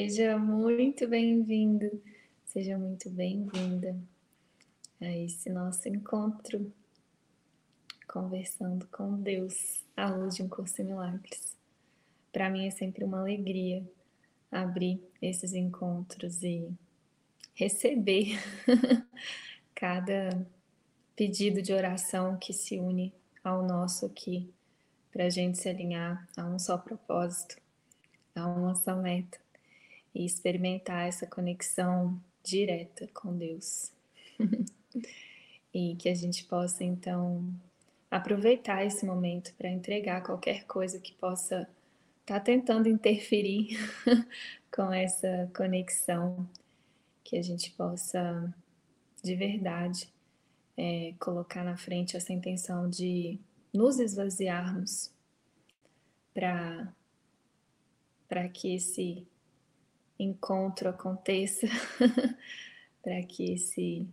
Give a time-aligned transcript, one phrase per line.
[0.00, 2.02] Seja muito bem-vindo,
[2.46, 3.94] seja muito bem-vinda
[4.98, 6.72] a esse nosso encontro,
[8.08, 11.54] conversando com Deus à luz de um curso em milagres.
[12.32, 13.86] Para mim é sempre uma alegria
[14.50, 16.66] abrir esses encontros e
[17.52, 18.38] receber
[19.76, 20.48] cada
[21.14, 23.12] pedido de oração que se une
[23.44, 24.50] ao nosso aqui,
[25.12, 27.58] para a gente se alinhar a um só propósito,
[28.34, 29.38] a uma só meta
[30.14, 33.92] e experimentar essa conexão direta com Deus.
[35.72, 37.48] e que a gente possa então
[38.10, 41.68] aproveitar esse momento para entregar qualquer coisa que possa
[42.20, 43.78] estar tá tentando interferir
[44.74, 46.48] com essa conexão,
[47.22, 48.52] que a gente possa
[49.22, 50.08] de verdade
[50.76, 53.38] é, colocar na frente essa intenção de
[53.72, 55.12] nos esvaziarmos
[56.34, 56.88] para
[58.52, 59.26] que esse
[60.22, 61.66] encontro aconteça,
[63.02, 64.06] para que esse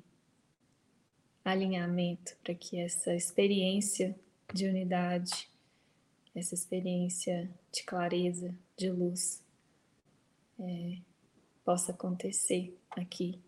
[1.43, 4.15] alinhamento, para que essa experiência
[4.53, 5.49] de unidade,
[6.33, 9.43] essa experiência de clareza, de luz,
[10.59, 10.97] é,
[11.65, 13.39] possa acontecer aqui,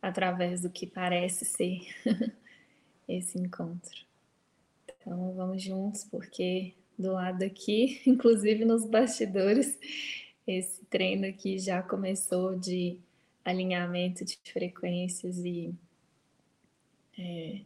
[0.00, 1.80] através do que parece ser
[3.08, 4.04] esse encontro.
[4.86, 9.78] Então vamos juntos, porque do lado aqui, inclusive nos bastidores,
[10.46, 12.98] esse treino aqui já começou de
[13.44, 15.74] alinhamento de frequências e
[17.18, 17.60] é,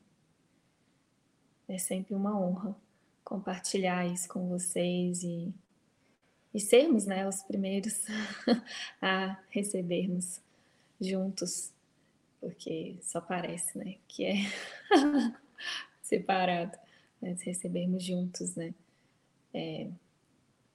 [1.69, 2.77] é sempre uma honra
[3.27, 5.53] compartilhar isso com vocês e,
[6.55, 8.05] e sermos né, os primeiros
[9.03, 10.41] a recebermos
[11.01, 11.73] juntos,
[12.41, 14.35] porque só parece né, que é
[16.01, 16.79] separado,
[17.21, 18.73] mas recebermos juntos, né?
[19.53, 19.89] É,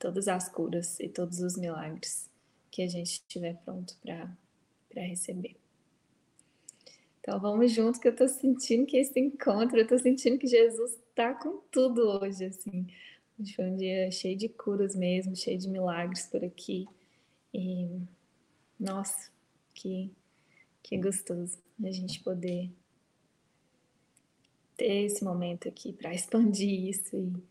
[0.01, 2.27] todas as curas e todos os milagres
[2.71, 4.27] que a gente estiver pronto para
[4.95, 5.55] receber.
[7.19, 10.93] Então vamos junto que eu estou sentindo que esse encontro, eu estou sentindo que Jesus
[10.93, 12.87] está com tudo hoje, assim.
[13.39, 16.87] Hoje foi um dia cheio de curas mesmo, cheio de milagres por aqui.
[17.53, 18.01] E
[18.79, 19.29] nossa,
[19.75, 20.11] que,
[20.81, 22.71] que gostoso a gente poder
[24.75, 27.50] ter esse momento aqui para expandir isso e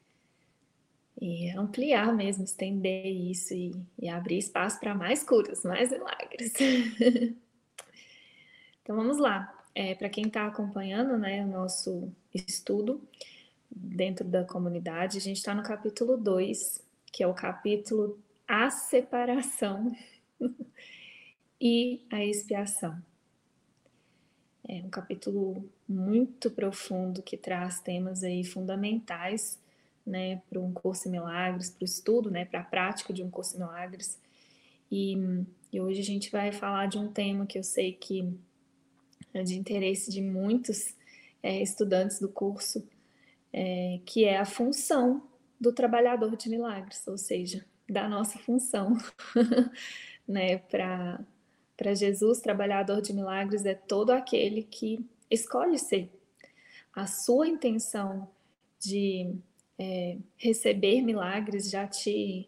[1.21, 6.55] e ampliar mesmo, estender isso e, e abrir espaço para mais curas, mais milagres.
[8.83, 9.55] então vamos lá.
[9.75, 13.01] É, para quem está acompanhando né, o nosso estudo
[13.71, 16.83] dentro da comunidade, a gente está no capítulo 2,
[17.13, 19.95] que é o capítulo A Separação
[21.61, 23.01] e a Expiação.
[24.67, 29.59] É um capítulo muito profundo que traz temas aí fundamentais
[30.07, 33.31] né, para um curso em milagres, para o estudo, né, para a prática de um
[33.31, 34.19] curso em milagres.
[34.91, 35.17] E,
[35.73, 38.33] e, hoje a gente vai falar de um tema que eu sei que
[39.33, 40.95] é de interesse de muitos
[41.43, 42.87] é, estudantes do curso,
[43.53, 45.23] é, que é a função
[45.61, 48.97] do trabalhador de milagres, ou seja, da nossa função,
[50.27, 51.21] né, para
[51.81, 56.13] para Jesus, trabalhador de milagres é todo aquele que escolhe ser.
[56.95, 58.29] A sua intenção
[58.79, 59.35] de
[59.83, 62.47] é, receber milagres já te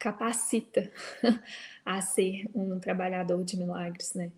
[0.00, 0.90] capacita
[1.86, 4.32] a ser um trabalhador de milagres, né?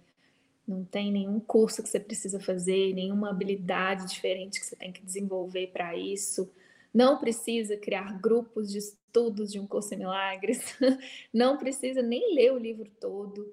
[0.68, 5.02] Não tem nenhum curso que você precisa fazer, nenhuma habilidade diferente que você tem que
[5.02, 6.50] desenvolver para isso.
[6.92, 10.76] Não precisa criar grupos de estudos de um curso em milagres.
[11.32, 13.52] Não precisa nem ler o livro todo.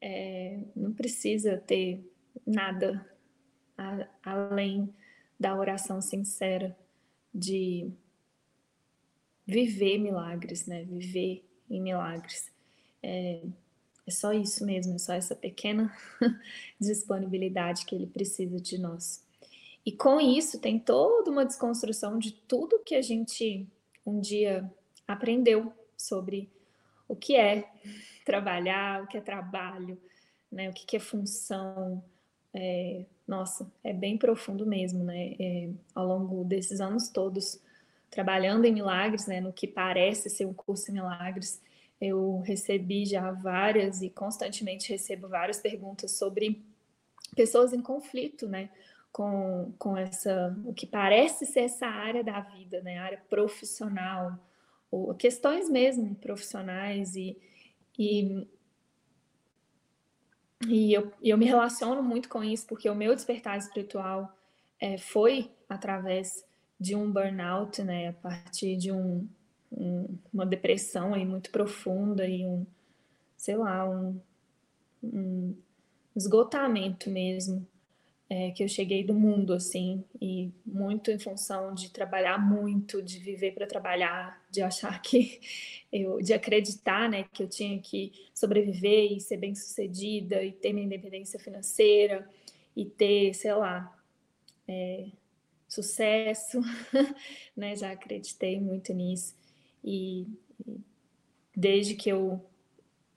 [0.00, 2.04] É, não precisa ter
[2.44, 3.06] nada
[3.78, 4.92] a, além
[5.38, 6.76] da oração sincera
[7.32, 7.88] de
[9.46, 10.84] viver milagres, né?
[10.84, 12.50] Viver em milagres.
[13.02, 13.42] É,
[14.06, 15.94] é só isso mesmo, é só essa pequena
[16.80, 19.24] disponibilidade que ele precisa de nós.
[19.84, 23.66] E com isso tem toda uma desconstrução de tudo que a gente
[24.04, 24.70] um dia
[25.06, 26.50] aprendeu sobre
[27.08, 27.68] o que é
[28.24, 30.00] trabalhar, o que é trabalho,
[30.50, 30.68] né?
[30.68, 32.02] O que é função.
[32.54, 35.34] É, nossa, é bem profundo mesmo, né?
[35.38, 37.60] É, ao longo desses anos todos
[38.12, 41.62] trabalhando em milagres, né, no que parece ser um curso em milagres,
[41.98, 46.62] eu recebi já várias e constantemente recebo várias perguntas sobre
[47.34, 48.68] pessoas em conflito, né,
[49.10, 54.38] com, com essa, o que parece ser essa área da vida, né, área profissional,
[54.90, 57.36] ou questões mesmo profissionais e,
[57.98, 58.46] e
[60.68, 64.32] e eu, eu me relaciono muito com isso porque o meu despertar espiritual
[64.78, 66.44] é, foi através
[66.82, 69.28] de um burnout, né, a partir de um,
[69.70, 72.66] um, uma depressão aí muito profunda e um,
[73.36, 74.20] sei lá, um,
[75.02, 75.54] um
[76.14, 77.66] esgotamento mesmo
[78.28, 83.18] é, que eu cheguei do mundo, assim, e muito em função de trabalhar muito, de
[83.18, 85.38] viver para trabalhar, de achar que
[85.92, 90.72] eu, de acreditar, né, que eu tinha que sobreviver e ser bem sucedida e ter
[90.72, 92.28] minha independência financeira
[92.74, 93.94] e ter, sei lá,
[94.66, 95.08] é,
[95.72, 96.60] sucesso,
[97.56, 99.34] né, já acreditei muito nisso
[99.82, 100.26] e,
[101.56, 102.44] desde que eu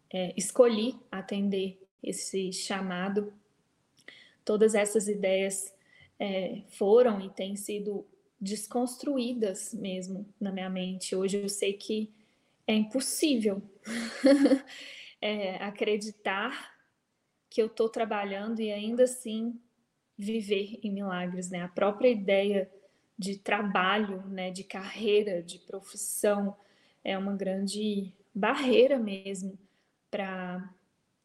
[0.10, 3.34] é, escolhi atender esse chamado
[4.46, 5.76] todas essas ideias
[6.18, 8.08] é, foram e têm sido
[8.40, 11.14] desconstruídas mesmo na minha mente.
[11.14, 12.14] Hoje eu sei que
[12.66, 13.62] é impossível
[15.20, 16.74] é, acreditar
[17.50, 19.60] que eu estou trabalhando e ainda assim
[20.18, 21.62] viver em milagres, né?
[21.62, 22.70] A própria ideia
[23.18, 26.56] de trabalho, né, de carreira, de profissão
[27.04, 29.58] é uma grande barreira mesmo
[30.12, 30.70] para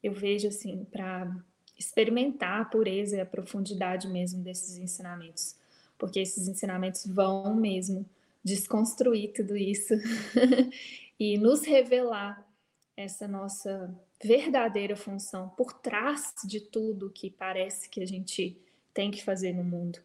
[0.02, 1.36] eu vejo assim para
[1.78, 5.56] experimentar a pureza e a profundidade mesmo desses ensinamentos,
[5.98, 8.06] porque esses ensinamentos vão mesmo
[8.44, 9.94] desconstruir tudo isso
[11.18, 12.46] e nos revelar
[12.96, 18.58] essa nossa verdadeira função por trás de tudo que parece que a gente
[19.00, 19.98] tem que fazer no mundo,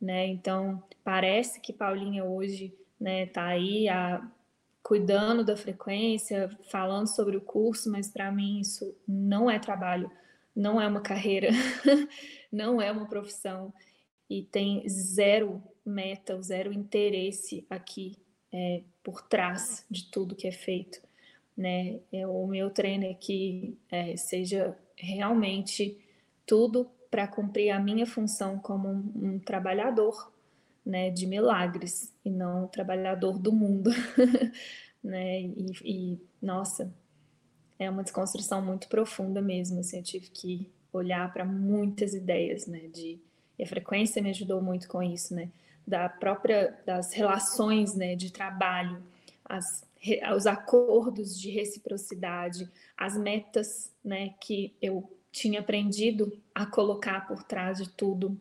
[0.00, 0.26] né?
[0.26, 4.26] Então, parece que Paulinha hoje, né, tá aí a,
[4.82, 10.10] cuidando da frequência, falando sobre o curso, mas para mim isso não é trabalho
[10.56, 11.50] não é uma carreira,
[12.50, 13.72] não é uma profissão
[14.28, 18.16] e tem zero meta, zero interesse aqui
[18.50, 21.00] é, por trás de tudo que é feito.
[21.54, 22.00] Né?
[22.10, 25.98] É, o meu treino é que é, seja realmente
[26.46, 30.32] tudo para cumprir a minha função como um, um trabalhador
[30.84, 33.90] né, de milagres e não um trabalhador do mundo.
[35.04, 35.42] né?
[35.42, 36.92] E, e, nossa,
[37.78, 39.80] é uma desconstrução muito profunda mesmo.
[39.80, 42.88] Assim, eu tive que olhar para muitas ideias, né?
[42.92, 43.18] De,
[43.58, 45.50] e a frequência me ajudou muito com isso, né?
[45.86, 48.16] Da própria das relações, né?
[48.16, 49.02] De trabalho,
[49.44, 49.86] as,
[50.34, 54.34] os acordos de reciprocidade, as metas, né?
[54.40, 58.38] Que eu tinha aprendido a colocar por trás de tudo.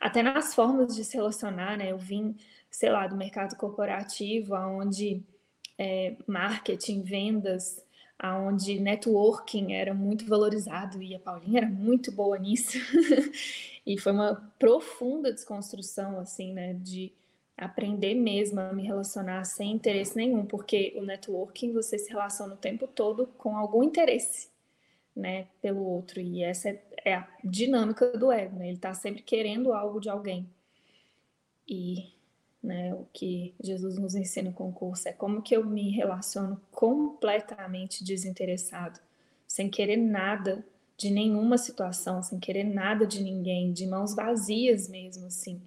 [0.00, 1.92] Até nas formas de se relacionar, né?
[1.92, 2.36] Eu vim,
[2.70, 5.22] sei lá, do mercado corporativo, onde
[5.78, 7.82] é, marketing, vendas,
[8.22, 12.78] onde networking era muito valorizado e a Paulinha era muito boa nisso.
[13.86, 17.12] e foi uma profunda desconstrução, assim, né, de
[17.56, 22.58] aprender mesmo a me relacionar sem interesse nenhum, porque o networking você se relaciona o
[22.58, 24.48] tempo todo com algum interesse,
[25.16, 26.20] né, pelo outro.
[26.20, 28.66] E essa é, é a dinâmica do ego, né?
[28.66, 30.48] Ele está sempre querendo algo de alguém.
[31.68, 32.14] E
[32.64, 32.94] né?
[32.94, 38.02] O que Jesus nos ensina com o curso é como que eu me relaciono completamente
[38.02, 38.98] desinteressado,
[39.46, 40.64] sem querer nada
[40.96, 45.60] de nenhuma situação, sem querer nada de ninguém, de mãos vazias mesmo, assim,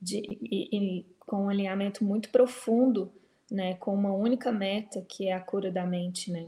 [0.00, 3.10] de, e, e com um alinhamento muito profundo,
[3.50, 3.74] né?
[3.74, 6.46] Com uma única meta que é a cura da mente, né?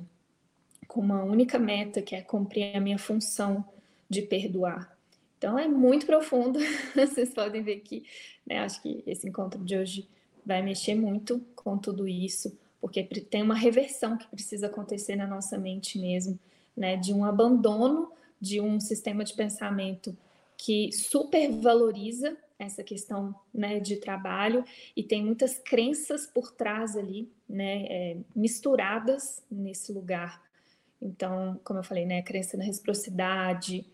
[0.89, 3.65] Com uma única meta que é cumprir a minha função
[4.11, 4.99] de perdoar,
[5.39, 6.59] então é muito profundo,
[6.97, 8.05] vocês podem ver que,
[8.45, 10.09] né, acho que esse encontro de hoje
[10.45, 15.57] vai mexer muito com tudo isso, porque tem uma reversão que precisa acontecer na nossa
[15.57, 16.39] mente mesmo,
[16.77, 20.17] né, de um abandono de um sistema de pensamento
[20.57, 24.65] que supervaloriza essa questão né, de trabalho
[24.97, 30.43] e tem muitas crenças por trás ali, né, é, misturadas nesse lugar.
[31.01, 33.87] Então, como eu falei, né, crença na reciprocidade,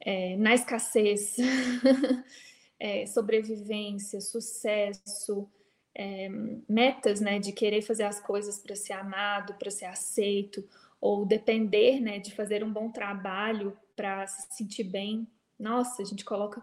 [0.00, 1.36] é, na escassez,
[2.78, 5.48] é, sobrevivência, sucesso,
[5.94, 6.28] é,
[6.68, 10.66] metas, né, de querer fazer as coisas para ser amado, para ser aceito,
[11.00, 15.26] ou depender, né, de fazer um bom trabalho para se sentir bem.
[15.58, 16.62] Nossa, a gente coloca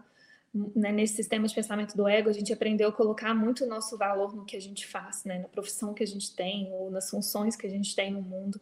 [0.74, 3.96] né, nesse sistema de pensamento do ego, a gente aprendeu a colocar muito o nosso
[3.98, 7.10] valor no que a gente faz, né, na profissão que a gente tem ou nas
[7.10, 8.60] funções que a gente tem no mundo.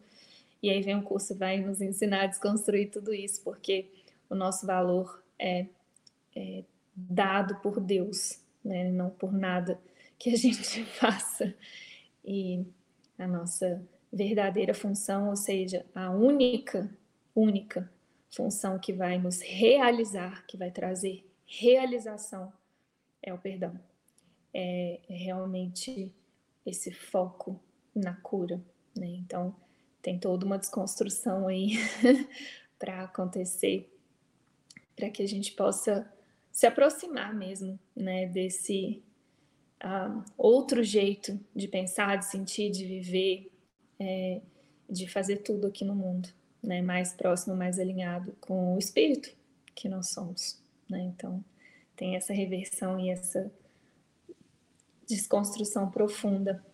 [0.61, 3.91] E aí vem o curso vai nos ensinar a desconstruir tudo isso, porque
[4.29, 5.67] o nosso valor é,
[6.35, 6.63] é
[6.95, 8.91] dado por Deus, né?
[8.91, 9.79] não por nada
[10.17, 11.53] que a gente faça.
[12.25, 12.65] E
[13.17, 16.89] a nossa verdadeira função, ou seja, a única,
[17.35, 17.89] única
[18.29, 22.51] função que vai nos realizar, que vai trazer realização,
[23.21, 23.79] é o perdão.
[24.53, 26.13] É realmente
[26.65, 27.59] esse foco
[27.93, 28.61] na cura.
[28.97, 29.07] Né?
[29.07, 29.55] Então,
[30.01, 31.73] tem toda uma desconstrução aí
[32.79, 33.91] para acontecer
[34.97, 36.11] para que a gente possa
[36.51, 39.03] se aproximar mesmo, né, desse
[39.83, 43.51] uh, outro jeito de pensar, de sentir, de viver,
[43.99, 44.41] é,
[44.89, 46.29] de fazer tudo aqui no mundo.
[46.63, 49.29] né, mais próximo, mais alinhado com o espírito
[49.75, 50.59] que nós somos.
[50.89, 51.01] Né?
[51.03, 51.45] Então,
[51.95, 53.51] tem essa reversão e essa
[55.07, 56.65] desconstrução profunda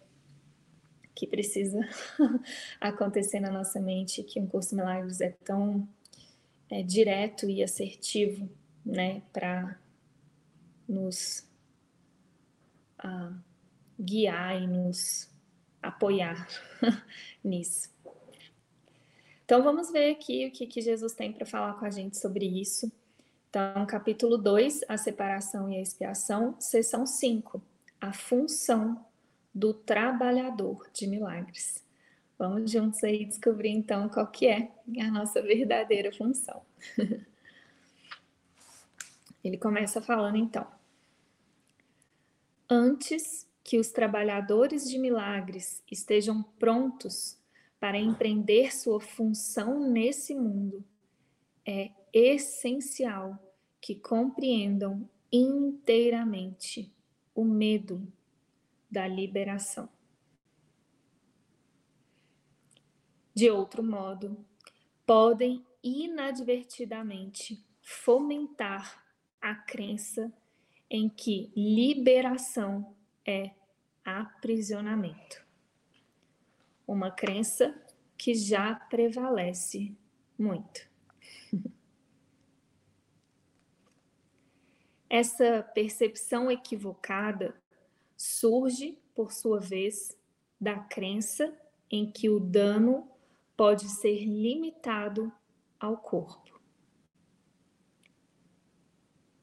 [1.16, 1.80] que precisa
[2.82, 5.88] acontecer na nossa mente, que um curso Milagres é tão
[6.70, 8.50] é, direto e assertivo,
[8.86, 9.80] né, para
[10.88, 11.48] nos
[13.04, 13.34] uh,
[14.00, 15.30] guiar e nos
[15.82, 16.48] apoiar
[17.44, 17.94] nisso.
[19.46, 22.46] Então vamos ver aqui o que, que Jesus tem para falar com a gente sobre
[22.46, 22.92] isso.
[23.50, 27.62] Então, capítulo 2, a separação e a expiação, seção 5,
[28.02, 29.06] a função
[29.54, 31.84] do trabalhador de milagres.
[32.38, 36.62] Vamos juntos aí descobrir então qual que é a nossa verdadeira função.
[39.44, 40.66] Ele começa falando então:
[42.70, 47.38] Antes que os trabalhadores de milagres estejam prontos
[47.80, 50.84] para empreender sua função nesse mundo,
[51.66, 53.38] é essencial
[53.80, 56.92] que compreendam inteiramente
[57.36, 58.06] o medo
[58.94, 59.90] da liberação.
[63.34, 64.46] De outro modo,
[65.04, 69.04] podem inadvertidamente fomentar
[69.42, 70.32] a crença
[70.88, 72.96] em que liberação
[73.26, 73.50] é
[74.06, 75.44] aprisionamento.
[76.86, 77.76] Uma crença
[78.16, 79.98] que já prevalece
[80.38, 80.88] muito.
[85.10, 87.63] Essa percepção equivocada
[88.24, 90.18] surge, por sua vez,
[90.60, 91.54] da crença
[91.92, 93.12] em que o dano
[93.56, 95.30] pode ser limitado
[95.78, 96.62] ao corpo.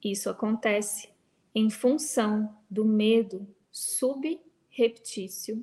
[0.03, 1.11] Isso acontece
[1.55, 5.63] em função do medo subreptício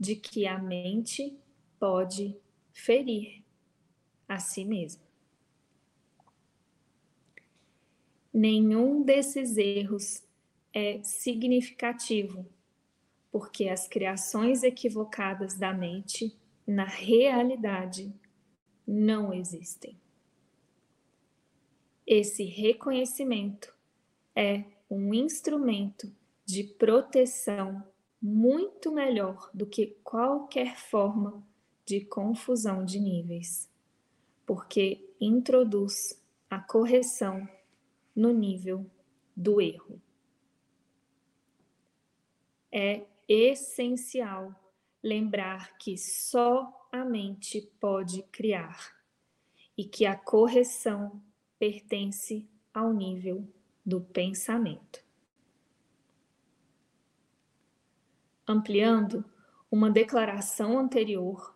[0.00, 1.38] de que a mente
[1.78, 2.34] pode
[2.72, 3.44] ferir
[4.26, 5.06] a si mesma.
[8.32, 10.26] Nenhum desses erros
[10.72, 12.46] é significativo,
[13.30, 18.12] porque as criações equivocadas da mente, na realidade,
[18.86, 19.98] não existem.
[22.06, 23.74] Esse reconhecimento
[24.34, 26.10] é um instrumento
[26.44, 27.84] de proteção
[28.20, 31.46] muito melhor do que qualquer forma
[31.84, 33.70] de confusão de níveis,
[34.46, 37.46] porque introduz a correção
[38.16, 38.86] no nível
[39.36, 40.00] do erro
[42.72, 44.54] é essencial
[45.02, 48.96] lembrar que só a mente pode criar
[49.76, 51.22] e que a correção
[51.58, 53.46] pertence ao nível
[53.84, 55.04] do pensamento.
[58.46, 59.24] Ampliando
[59.70, 61.54] uma declaração anterior,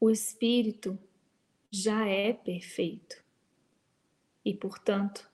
[0.00, 0.98] o espírito
[1.70, 3.22] já é perfeito
[4.44, 5.30] e, portanto,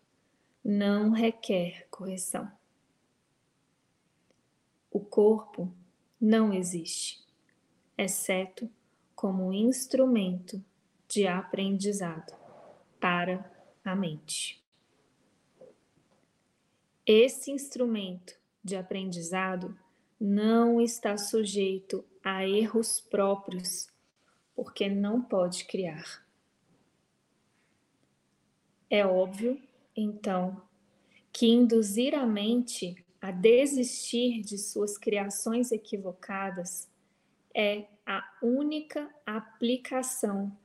[0.63, 2.58] não requer correção.
[4.91, 5.73] O corpo
[6.21, 7.25] não existe,
[7.97, 8.71] exceto
[9.15, 10.63] como instrumento
[11.09, 12.37] de aprendizado
[13.01, 13.51] para
[13.85, 14.63] a mente.
[17.07, 19.77] Esse instrumento de aprendizado
[20.21, 23.89] não está sujeito a erros próprios,
[24.55, 26.27] porque não pode criar.
[28.91, 29.61] É óbvio,
[29.97, 30.61] então,
[31.33, 36.89] que induzir a mente a desistir de suas criações equivocadas
[37.55, 40.57] é a única aplicação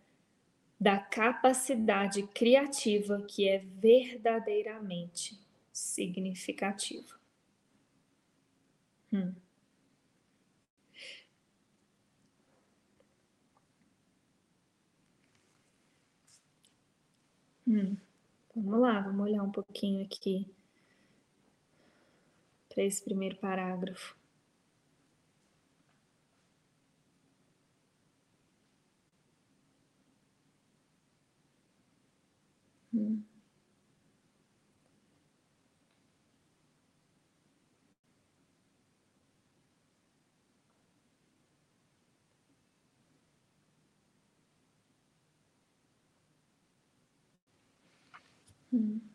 [0.80, 5.40] da capacidade criativa que é verdadeiramente
[5.72, 7.20] significativa.
[9.12, 9.34] Hum.
[17.68, 17.98] Hum.
[18.56, 20.48] Vamos lá, vamos olhar um pouquinho aqui
[22.74, 24.16] para esse primeiro parágrafo.
[32.94, 33.26] Hum.
[48.72, 49.13] Hum.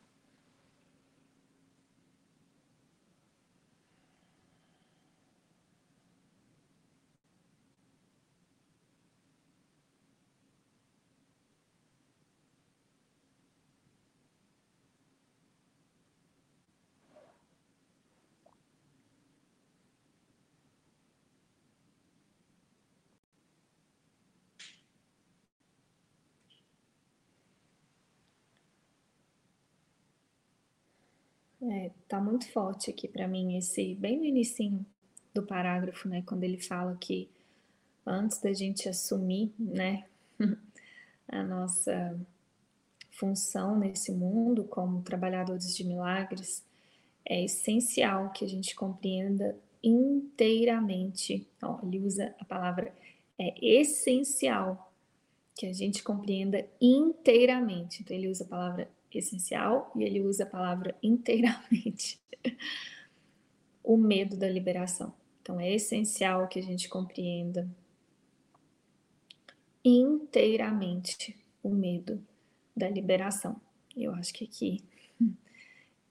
[31.71, 34.85] É, tá muito forte aqui para mim esse bem no início
[35.35, 37.29] do parágrafo, né, quando ele fala que
[38.07, 40.05] antes da gente assumir, né,
[41.29, 42.19] a nossa
[43.11, 46.65] função nesse mundo como trabalhadores de milagres,
[47.25, 51.47] é essencial que a gente compreenda inteiramente.
[51.63, 52.93] Ó, ele usa a palavra
[53.39, 54.93] é essencial
[55.55, 58.03] que a gente compreenda inteiramente.
[58.03, 62.21] Então ele usa a palavra essencial e ele usa a palavra inteiramente.
[63.83, 65.15] o medo da liberação.
[65.41, 67.67] Então é essencial que a gente compreenda
[69.83, 72.23] inteiramente o medo
[72.77, 73.59] da liberação.
[73.97, 74.85] Eu acho que aqui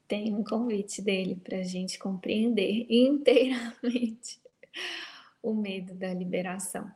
[0.07, 4.39] tem um convite dele para a gente compreender inteiramente
[5.43, 6.89] o medo da liberação.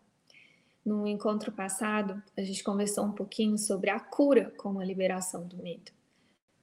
[0.86, 5.58] No encontro passado, a gente conversou um pouquinho sobre a cura como a liberação do
[5.58, 5.92] medo,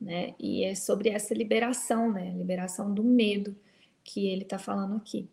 [0.00, 0.34] né?
[0.38, 2.30] E é sobre essa liberação, né?
[2.36, 3.54] Liberação do medo
[4.02, 5.28] que ele está falando aqui,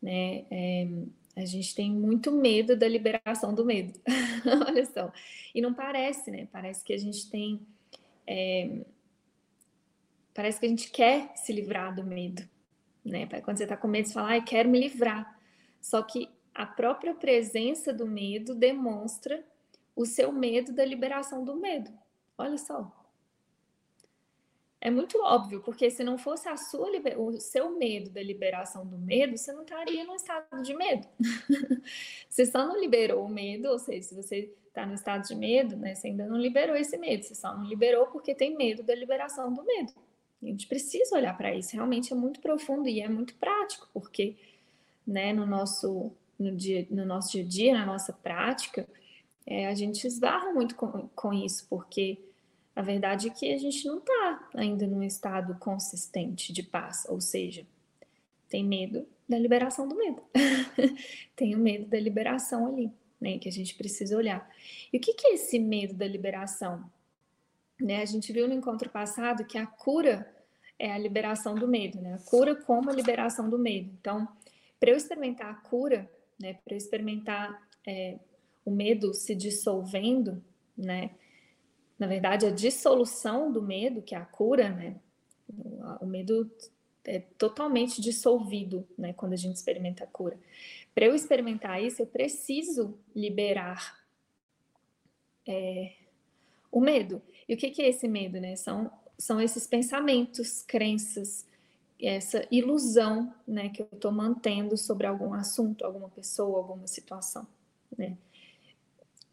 [0.00, 0.44] né?
[0.50, 0.88] É,
[1.36, 3.92] a gente tem muito medo da liberação do medo.
[4.66, 5.12] Olha só.
[5.54, 6.48] E não parece, né?
[6.50, 7.60] Parece que a gente tem.
[8.26, 8.80] É...
[10.32, 12.42] Parece que a gente quer se livrar do medo.
[13.04, 13.26] Né?
[13.42, 15.38] Quando você está com medo, você fala, ah, quero me livrar.
[15.80, 19.44] Só que a própria presença do medo demonstra
[19.94, 21.92] o seu medo da liberação do medo.
[22.38, 22.90] Olha só.
[24.80, 28.96] É muito óbvio, porque se não fosse a sua o seu medo da liberação do
[28.96, 31.06] medo, você não estaria no estado de medo.
[32.28, 35.76] você só não liberou o medo, ou seja, se você está no estado de medo,
[35.76, 38.94] né, você ainda não liberou esse medo, você só não liberou porque tem medo da
[38.94, 39.92] liberação do medo.
[40.42, 44.36] A gente precisa olhar para isso, realmente é muito profundo e é muito prático, porque
[45.06, 48.86] né, no, nosso, no, dia, no nosso dia a dia, na nossa prática,
[49.46, 52.18] é, a gente esbarra muito com, com isso, porque
[52.74, 57.20] a verdade é que a gente não está ainda num estado consistente de paz, ou
[57.20, 57.66] seja,
[58.48, 60.22] tem medo da liberação do medo.
[61.34, 64.48] tem o medo da liberação ali, né, que a gente precisa olhar.
[64.92, 66.84] E o que, que é esse medo da liberação?
[67.80, 70.32] Né, a gente viu no encontro passado que a cura
[70.78, 72.14] é a liberação do medo, né?
[72.14, 73.90] A cura como a liberação do medo.
[73.98, 74.28] Então,
[74.78, 78.18] para eu experimentar a cura, né, para eu experimentar é,
[78.64, 80.42] o medo se dissolvendo,
[80.76, 81.10] né,
[81.98, 84.96] na verdade, a dissolução do medo, que é a cura, né?
[86.00, 86.50] O medo
[87.04, 89.12] é totalmente dissolvido, né?
[89.14, 90.38] Quando a gente experimenta a cura.
[90.94, 93.98] Para eu experimentar isso, eu preciso liberar
[95.46, 95.94] é,
[96.70, 97.22] o medo.
[97.48, 98.56] E o que, que é esse medo, né?
[98.56, 101.46] São, são esses pensamentos, crenças,
[102.00, 103.68] essa ilusão, né?
[103.68, 107.46] Que eu estou mantendo sobre algum assunto, alguma pessoa, alguma situação,
[107.96, 108.16] né?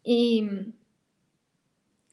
[0.04, 0.72] E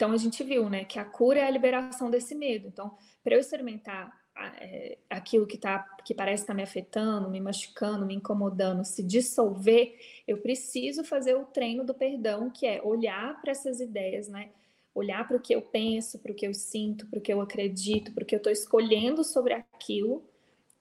[0.01, 2.67] então a gente viu, né, que a cura é a liberação desse medo.
[2.67, 4.11] Então, para eu experimentar
[4.59, 9.03] é, aquilo que tá, que parece estar tá me afetando, me machucando, me incomodando, se
[9.03, 9.95] dissolver,
[10.27, 14.49] eu preciso fazer o treino do perdão, que é olhar para essas ideias, né?
[14.95, 17.39] Olhar para o que eu penso, para o que eu sinto, para o que eu
[17.39, 20.27] acredito, para o que eu estou escolhendo sobre aquilo,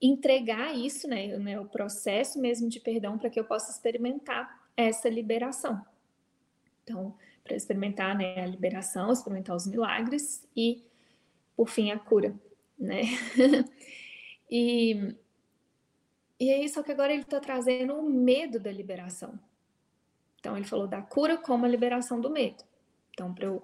[0.00, 5.08] entregar isso, né, né, o processo mesmo de perdão, para que eu possa experimentar essa
[5.08, 5.84] liberação.
[6.82, 10.82] Então, para experimentar né, a liberação, experimentar os milagres e,
[11.56, 12.34] por fim, a cura,
[12.78, 13.02] né?
[14.50, 15.14] e,
[16.38, 19.38] e é isso que agora ele está trazendo o medo da liberação.
[20.38, 22.64] Então, ele falou da cura como a liberação do medo.
[23.12, 23.62] Então, para eu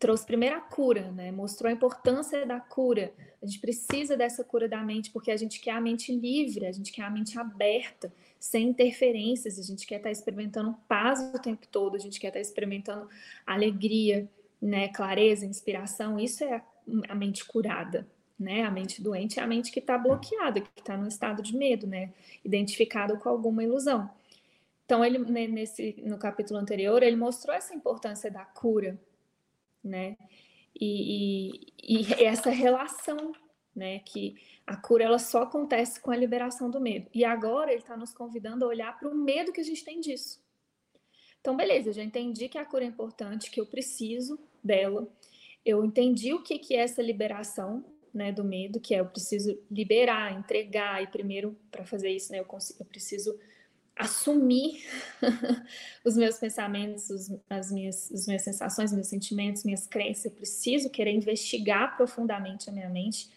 [0.00, 1.30] trouxe primeiro a cura, né?
[1.30, 3.12] Mostrou a importância da cura.
[3.40, 6.72] A gente precisa dessa cura da mente porque a gente quer a mente livre, a
[6.72, 11.66] gente quer a mente aberta, sem interferências, a gente quer estar experimentando paz o tempo
[11.70, 13.06] todo, a gente quer estar experimentando
[13.46, 14.26] alegria,
[14.60, 16.18] né, clareza, inspiração.
[16.18, 16.62] Isso é
[17.06, 18.08] a, mente curada,
[18.38, 18.62] né?
[18.62, 21.86] A mente doente é a mente que está bloqueada, que está no estado de medo,
[21.86, 22.10] né?
[22.42, 24.10] Identificada com alguma ilusão.
[24.86, 28.98] Então, ele né, nesse no capítulo anterior, ele mostrou essa importância da cura,
[29.82, 30.16] né?
[30.78, 33.32] E, e, e, essa relação,
[33.74, 34.00] né?
[34.00, 37.08] Que a cura ela só acontece com a liberação do medo.
[37.12, 40.00] E agora ele está nos convidando a olhar para o medo que a gente tem
[40.00, 40.40] disso.
[41.40, 45.08] Então, beleza, eu já entendi que a cura é importante, que eu preciso dela.
[45.64, 49.58] Eu entendi o que, que é essa liberação né, do medo, que é eu preciso
[49.70, 53.38] liberar, entregar, e primeiro, para fazer isso, né, eu, consigo, eu preciso
[54.00, 54.84] assumir
[56.04, 60.24] os meus pensamentos, os, as minhas, as minhas sensações, meus sentimentos, minhas crenças.
[60.24, 63.30] Eu preciso querer investigar profundamente a minha mente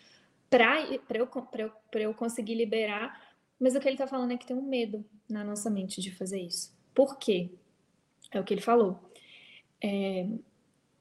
[0.50, 3.22] para eu, eu, eu conseguir liberar.
[3.60, 6.12] Mas o que ele está falando é que tem um medo na nossa mente de
[6.12, 6.74] fazer isso.
[6.94, 7.50] Por quê?
[8.32, 9.00] É o que ele falou.
[9.82, 10.28] É,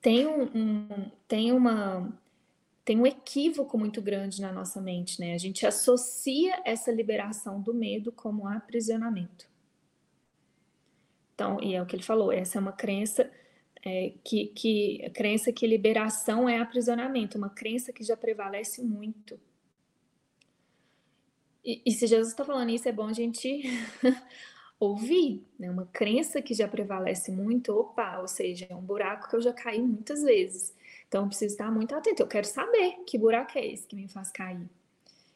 [0.01, 2.12] tem um, um, tem uma
[2.85, 5.35] tem um equívoco muito grande na nossa mente, né?
[5.35, 9.52] A gente associa essa liberação do medo como aprisionamento.
[11.35, 13.31] Então, e é o que ele falou, essa é uma crença
[13.85, 19.38] é, que, que crença que liberação é aprisionamento, uma crença que já prevalece muito.
[21.64, 23.62] E, e se Jesus está falando isso, é bom a gente
[24.79, 25.71] ouvir, né?
[25.71, 29.53] Uma crença que já prevalece muito, opa, ou seja, é um buraco que eu já
[29.53, 30.75] caí muitas vezes.
[31.07, 32.23] Então, eu preciso estar muito atento.
[32.23, 34.68] Eu quero saber que buraco é esse que me faz cair.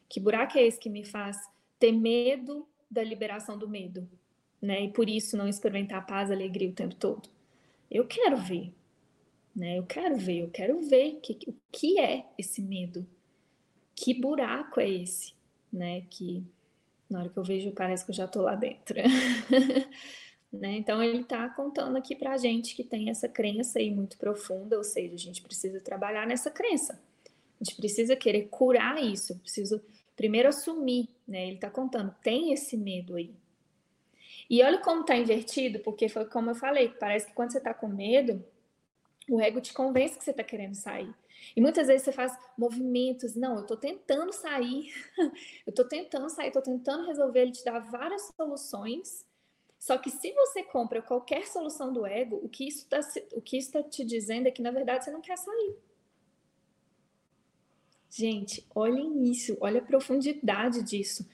[0.09, 1.37] Que buraco é esse que me faz
[1.79, 4.09] ter medo da liberação do medo,
[4.61, 4.85] né?
[4.85, 7.29] E por isso não experimentar paz, alegria o tempo todo.
[7.89, 8.73] Eu quero ver,
[9.55, 9.77] né?
[9.77, 13.07] Eu quero ver, eu quero ver que, o que é esse medo.
[13.95, 15.33] Que buraco é esse,
[15.71, 16.01] né?
[16.09, 16.43] Que
[17.09, 18.95] na hora que eu vejo, parece que eu já estou lá dentro.
[20.51, 20.77] né?
[20.77, 24.77] Então, ele está contando aqui para a gente que tem essa crença aí muito profunda,
[24.77, 27.01] ou seja, a gente precisa trabalhar nessa crença.
[27.59, 29.81] A gente precisa querer curar isso, preciso
[30.15, 31.47] primeiro assumir, né?
[31.47, 33.33] Ele está contando, tem esse medo aí.
[34.49, 37.73] E olha como está invertido, porque foi como eu falei, parece que quando você está
[37.73, 38.43] com medo,
[39.29, 41.13] o ego te convence que você está querendo sair.
[41.55, 44.91] E muitas vezes você faz movimentos, não, eu estou tentando sair,
[45.65, 49.25] eu estou tentando sair, estou tentando resolver, ele te dá várias soluções.
[49.79, 54.03] Só que se você compra qualquer solução do ego, o que isso está tá te
[54.03, 55.75] dizendo é que, na verdade, você não quer sair.
[58.09, 61.27] Gente, olhem isso, olha a profundidade disso.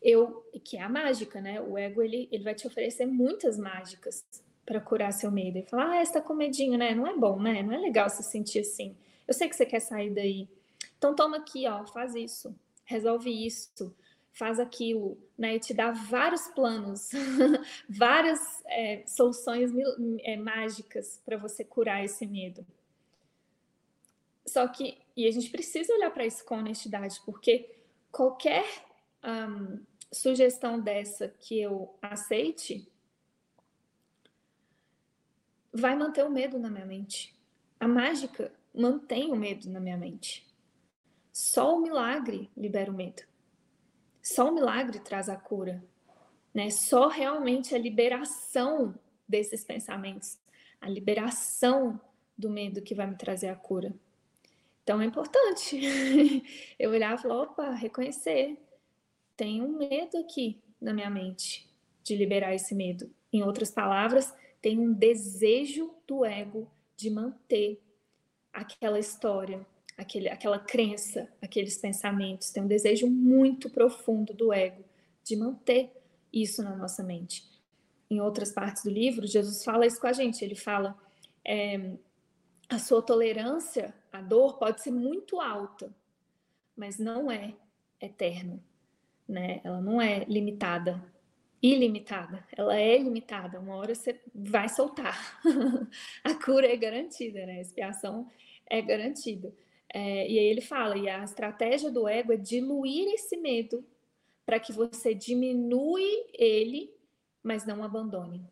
[0.00, 1.60] Eu, que é a mágica, né?
[1.60, 4.24] O ego ele, ele vai te oferecer muitas mágicas
[4.64, 5.58] para curar seu medo.
[5.58, 6.94] E falar, ah, você tá com medinho, né?
[6.94, 7.62] Não é bom, né?
[7.62, 8.96] Não é legal se sentir assim.
[9.26, 10.48] Eu sei que você quer sair daí.
[10.96, 13.94] Então toma aqui, ó, faz isso, resolve isso,
[14.32, 15.56] faz aquilo, né?
[15.56, 17.10] E te dá vários planos,
[17.88, 19.70] várias é, soluções
[20.20, 22.66] é, mágicas para você curar esse medo.
[24.46, 27.68] Só que, e a gente precisa olhar para isso com honestidade, porque
[28.10, 28.64] qualquer
[29.24, 29.80] um,
[30.12, 32.90] sugestão dessa que eu aceite
[35.72, 37.34] vai manter o medo na minha mente.
[37.78, 40.46] A mágica mantém o medo na minha mente.
[41.32, 43.22] Só o milagre libera o medo.
[44.22, 45.82] Só o milagre traz a cura.
[46.52, 46.70] Né?
[46.70, 48.94] Só realmente a liberação
[49.28, 50.38] desses pensamentos,
[50.80, 52.00] a liberação
[52.36, 53.94] do medo que vai me trazer a cura.
[54.82, 55.78] Então é importante
[56.78, 58.58] eu olhar e falar: opa, reconhecer.
[59.38, 61.70] Tem um medo aqui na minha mente
[62.02, 63.08] de liberar esse medo.
[63.32, 67.80] Em outras palavras, tem um desejo do ego de manter
[68.52, 69.64] aquela história,
[69.96, 72.50] aquele, aquela crença, aqueles pensamentos.
[72.50, 74.84] Tem um desejo muito profundo do ego
[75.22, 75.92] de manter
[76.32, 77.48] isso na nossa mente.
[78.10, 80.44] Em outras partes do livro, Jesus fala isso com a gente.
[80.44, 80.98] Ele fala:
[81.46, 81.92] é,
[82.68, 85.94] a sua tolerância à dor pode ser muito alta,
[86.76, 87.54] mas não é
[88.00, 88.60] eterna,
[89.28, 89.60] né?
[89.62, 91.02] Ela não é limitada,
[91.62, 92.44] ilimitada.
[92.56, 93.60] Ela é limitada.
[93.60, 95.40] Uma hora você vai soltar.
[96.24, 97.58] a cura é garantida, né?
[97.58, 98.28] A expiação
[98.66, 99.52] é garantida.
[99.92, 103.84] É, e aí ele fala, e a estratégia do ego é diluir esse medo
[104.44, 106.90] para que você diminui ele,
[107.42, 108.44] mas não abandone.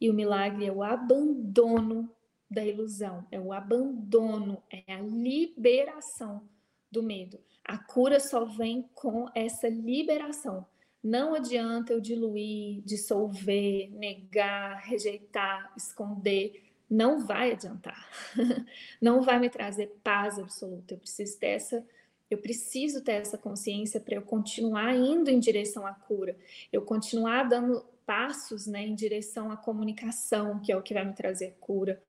[0.00, 2.10] E o milagre é o abandono
[2.50, 6.42] da ilusão, é o abandono, é a liberação
[6.90, 7.38] do medo.
[7.64, 10.66] A cura só vem com essa liberação.
[11.02, 18.08] Não adianta eu diluir, dissolver, negar, rejeitar, esconder não vai adiantar.
[19.00, 20.94] não vai me trazer paz absoluta.
[20.94, 21.86] Eu preciso ter essa
[22.28, 26.36] eu preciso ter essa consciência para eu continuar indo em direção à cura,
[26.72, 31.12] eu continuar dando passos né, em direção à comunicação, que é o que vai me
[31.12, 32.00] trazer cura,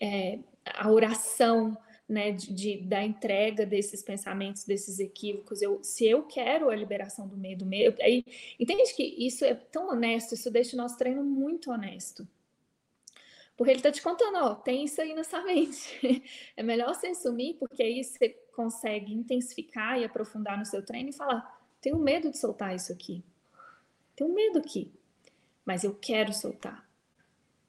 [0.00, 1.76] é, a oração
[2.08, 5.62] né, de, de, da entrega desses pensamentos, desses equívocos.
[5.62, 8.24] Eu, se eu quero a liberação do medo, medo aí,
[8.58, 12.26] entende que isso é tão honesto, isso deixa o nosso treino muito honesto.
[13.56, 16.00] Porque ele está te contando, ó, tem isso aí na sua mente.
[16.56, 21.12] É melhor você assumir, porque aí você consegue intensificar e aprofundar no seu treino e
[21.12, 23.24] falar: tenho medo de soltar isso aqui.
[24.16, 24.92] Tenho medo aqui,
[25.64, 26.86] mas eu quero soltar.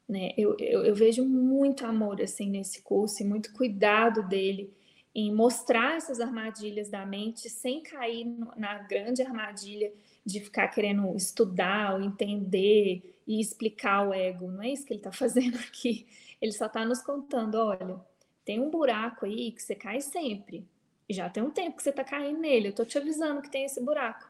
[0.08, 0.32] Né?
[0.38, 4.74] Eu, eu, eu vejo muito amor assim nesse curso e muito cuidado dele
[5.16, 8.26] em mostrar essas armadilhas da mente sem cair
[8.58, 9.94] na grande armadilha
[10.26, 14.50] de ficar querendo estudar ou entender e explicar o ego.
[14.50, 16.08] Não é isso que ele está fazendo aqui.
[16.42, 18.00] Ele só está nos contando: olha,
[18.44, 20.68] tem um buraco aí que você cai sempre.
[21.10, 22.68] Já tem um tempo que você está caindo nele.
[22.68, 24.30] Eu estou te avisando que tem esse buraco.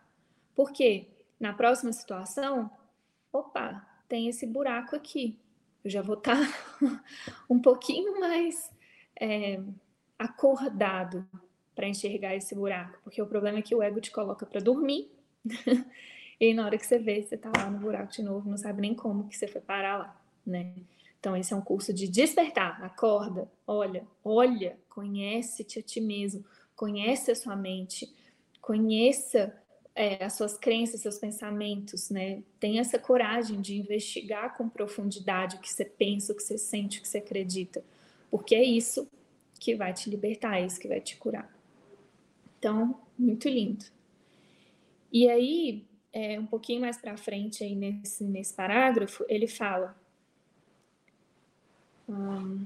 [0.56, 1.08] Por quê?
[1.40, 2.70] Na próxima situação,
[3.32, 5.40] opa, tem esse buraco aqui.
[5.84, 6.38] Eu já vou estar
[7.50, 8.72] um pouquinho mais
[9.19, 9.60] é,
[10.17, 11.28] acordado
[11.76, 15.12] para enxergar esse buraco, porque o problema é que o ego te coloca para dormir.
[16.39, 18.82] e na hora que você vê, você tá lá no buraco de novo, não sabe
[18.82, 20.74] nem como que você foi parar lá, né?
[21.19, 27.32] Então esse é um curso de despertar, acorda, olha, olha, conhece-te a ti mesmo, conhece
[27.32, 28.13] a sua mente,
[28.62, 29.56] conheça
[29.95, 32.41] é, as suas crenças, seus pensamentos, né?
[32.60, 36.99] Tenha essa coragem de investigar com profundidade o que você pensa, o que você sente,
[36.99, 37.84] o que você acredita,
[38.32, 39.08] porque é isso
[39.60, 41.49] que vai te libertar, é isso que vai te curar.
[42.58, 43.86] Então, muito lindo.
[45.12, 49.95] E aí, é, um pouquinho mais para frente aí nesse, nesse parágrafo, ele fala.
[52.10, 52.65] Hum,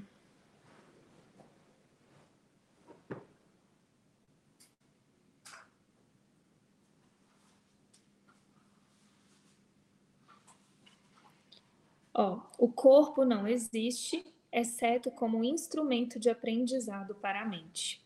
[12.20, 18.04] Ó, o corpo não existe, exceto como instrumento de aprendizado para a mente.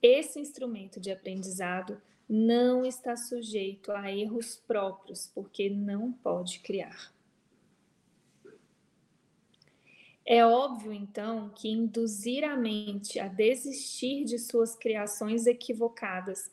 [0.00, 7.12] Esse instrumento de aprendizado não está sujeito a erros próprios, porque não pode criar.
[10.24, 16.50] É óbvio, então, que induzir a mente a desistir de suas criações equivocadas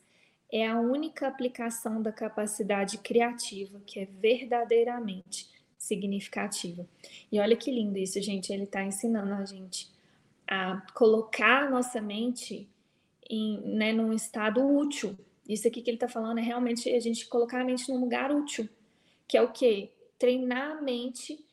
[0.52, 5.53] é a única aplicação da capacidade criativa que é verdadeiramente
[5.84, 6.86] significativa.
[7.30, 8.52] E olha que lindo isso, gente.
[8.52, 9.92] Ele está ensinando a gente
[10.46, 12.68] a colocar a nossa mente
[13.28, 15.16] em, né, num estado útil.
[15.48, 18.32] Isso aqui que ele está falando é realmente a gente colocar a mente num lugar
[18.32, 18.68] útil,
[19.28, 19.90] que é o quê?
[20.18, 21.44] Treinar a mente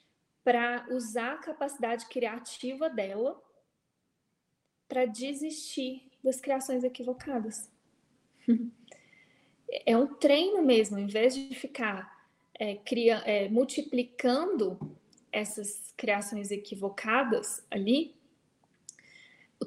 [0.44, 3.42] para usar a capacidade criativa dela
[4.88, 7.70] para desistir das criações equivocadas.
[9.86, 12.11] é um treino mesmo, em vez de ficar
[12.62, 14.78] é, cria, é, multiplicando
[15.32, 18.14] essas criações equivocadas ali,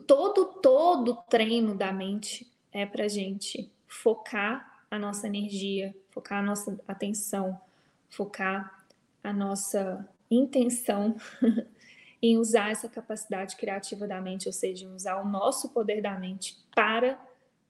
[0.07, 6.81] todo todo treino da mente é para gente focar a nossa energia, focar a nossa
[6.87, 7.61] atenção,
[8.09, 8.87] focar
[9.25, 11.17] a nossa intenção
[12.23, 16.17] em usar essa capacidade criativa da mente, ou seja, em usar o nosso poder da
[16.17, 17.21] mente para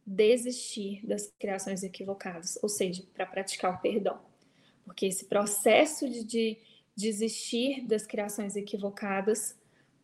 [0.06, 4.33] desistir das criações equivocadas, ou seja, para praticar o perdão.
[4.84, 6.58] Porque esse processo de, de
[6.96, 9.58] desistir das criações equivocadas,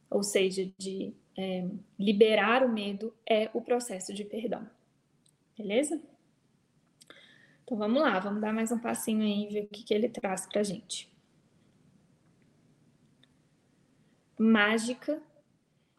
[0.08, 4.68] ou seja, de é, liberar o medo, é o processo de perdão.
[5.56, 6.00] Beleza?
[7.64, 10.08] Então vamos lá, vamos dar mais um passinho aí e ver o que, que ele
[10.08, 11.08] traz para gente.
[14.36, 15.22] Mágica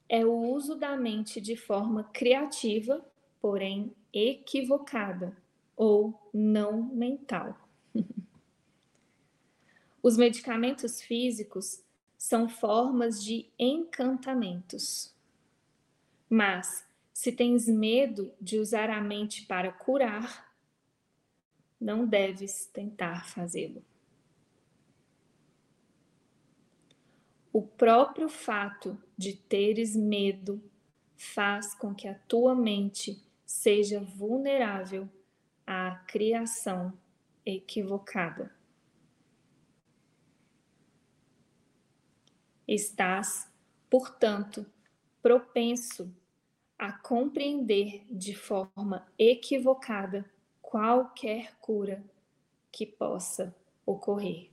[0.09, 3.05] é o uso da mente de forma criativa,
[3.39, 5.37] porém equivocada
[5.77, 7.55] ou não mental.
[10.03, 11.83] Os medicamentos físicos
[12.17, 15.13] são formas de encantamentos.
[16.29, 20.51] Mas, se tens medo de usar a mente para curar,
[21.79, 23.83] não deves tentar fazê-lo.
[27.53, 30.63] O próprio fato de teres medo
[31.17, 35.09] faz com que a tua mente seja vulnerável
[35.67, 36.93] à criação
[37.45, 38.60] equivocada.
[42.73, 43.51] Estás,
[43.89, 44.65] portanto,
[45.21, 46.09] propenso
[46.79, 50.23] a compreender de forma equivocada
[50.61, 52.01] qualquer cura
[52.71, 53.53] que possa
[53.85, 54.49] ocorrer.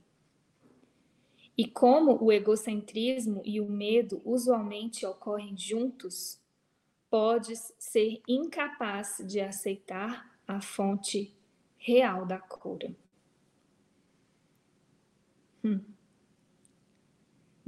[1.57, 6.41] E como o egocentrismo e o medo usualmente ocorrem juntos,
[7.09, 11.33] podes ser incapaz de aceitar a fonte
[11.77, 12.93] real da cura.
[15.63, 15.98] Hum.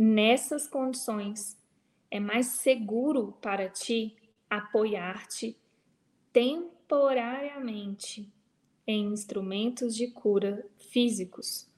[0.04, 1.56] Nessas condições,
[2.10, 4.16] é mais seguro para ti
[4.50, 5.56] apoiar-te
[6.34, 8.28] temporariamente
[8.88, 11.70] em instrumentos de cura físicos,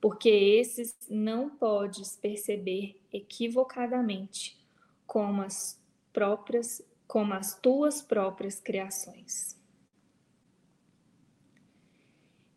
[0.00, 4.58] porque esses não podes perceber equivocadamente
[5.06, 5.78] como as
[6.14, 9.54] próprias, como as tuas próprias criações.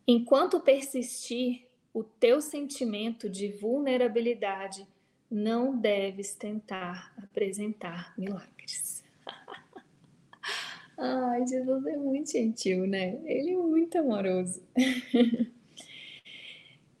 [0.06, 4.88] Enquanto persistir o teu sentimento de vulnerabilidade
[5.30, 9.04] não deves tentar apresentar milagres.
[10.98, 13.20] Ai, Jesus é muito gentil, né?
[13.24, 14.62] Ele é muito amoroso.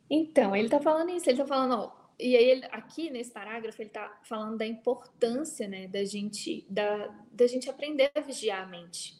[0.08, 3.82] então, ele tá falando isso, ele tá falando, ó, e aí ele, aqui nesse parágrafo
[3.82, 8.66] ele tá falando da importância, né, da gente da, da gente aprender a vigiar a
[8.66, 9.18] mente.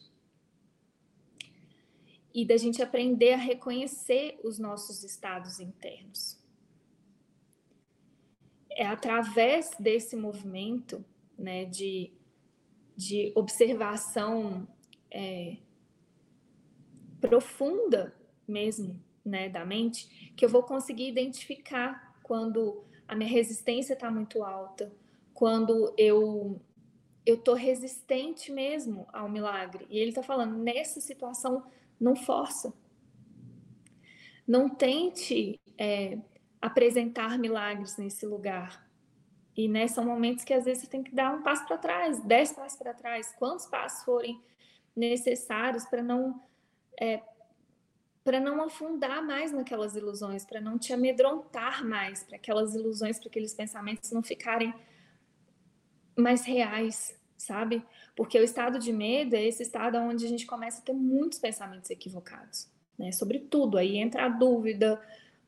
[2.33, 6.40] E da gente aprender a reconhecer os nossos estados internos
[8.75, 11.03] é através desse movimento,
[11.37, 12.11] né, de
[12.95, 14.67] de observação
[15.09, 15.57] é,
[17.19, 18.15] profunda
[18.47, 24.43] mesmo, né, da mente, que eu vou conseguir identificar quando a minha resistência está muito
[24.43, 24.93] alta,
[25.33, 26.61] quando eu
[27.23, 29.85] eu tô resistente mesmo ao milagre.
[29.91, 31.63] E ele está falando nessa situação
[31.99, 32.73] não força,
[34.47, 36.17] não tente é,
[36.61, 38.87] apresentar milagres nesse lugar.
[39.55, 42.21] E né, são momentos que às vezes você tem que dar um passo para trás,
[42.21, 44.41] dez passos para trás, quantos passos forem
[44.95, 46.41] necessários para não
[46.99, 47.21] é,
[48.23, 53.29] para não afundar mais naquelas ilusões, para não te amedrontar mais, para aquelas ilusões, para
[53.29, 54.73] aqueles pensamentos não ficarem
[56.15, 57.83] mais reais, sabe?
[58.15, 61.39] Porque o estado de medo é esse estado onde a gente começa a ter muitos
[61.39, 63.11] pensamentos equivocados, né?
[63.11, 65.01] Sobre tudo, aí entra a dúvida,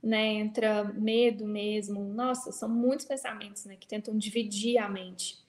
[0.03, 0.33] né?
[0.33, 2.03] Entra medo mesmo.
[2.13, 3.77] Nossa, são muitos pensamentos, né?
[3.77, 5.41] Que tentam dividir a mente.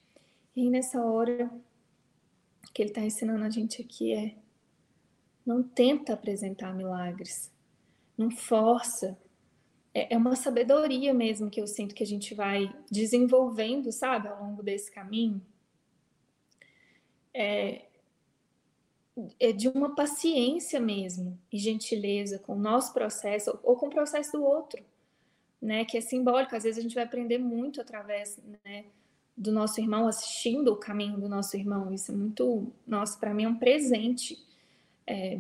[0.55, 1.51] E nessa hora
[2.73, 4.37] que ele está ensinando a gente aqui é
[5.45, 7.53] não tenta apresentar milagres,
[8.17, 9.19] não força.
[9.93, 14.43] É, é uma sabedoria mesmo que eu sinto que a gente vai desenvolvendo, sabe, ao
[14.43, 15.45] longo desse caminho.
[17.35, 17.87] É
[19.57, 24.45] de uma paciência mesmo e gentileza com o nosso processo ou com o processo do
[24.45, 24.83] outro,
[25.63, 25.85] né?
[25.85, 26.57] Que é simbólico.
[26.57, 28.87] Às vezes a gente vai aprender muito através, né?
[29.37, 31.93] Do nosso irmão assistindo o caminho do nosso irmão.
[31.93, 34.39] Isso é muito, nossa, para mim é um presente
[35.07, 35.39] é,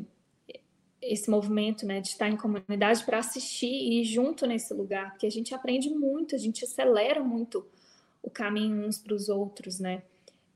[1.06, 5.26] esse movimento né, de estar em comunidade para assistir e ir junto nesse lugar, porque
[5.26, 7.66] a gente aprende muito, a gente acelera muito
[8.22, 10.02] o caminho uns para os outros, né?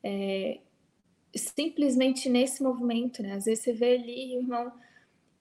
[0.02, 0.58] É,
[1.38, 3.34] simplesmente nesse movimento, né?
[3.34, 4.72] Às vezes você vê ali o irmão.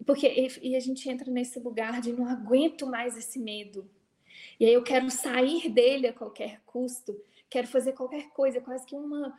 [0.06, 0.28] Porque,
[0.62, 3.90] e, a gente entra nesse lugar de não aguento mais esse medo.
[4.60, 8.96] E aí eu quero sair dele a qualquer custo, quero fazer qualquer coisa, quase que
[8.96, 9.38] uma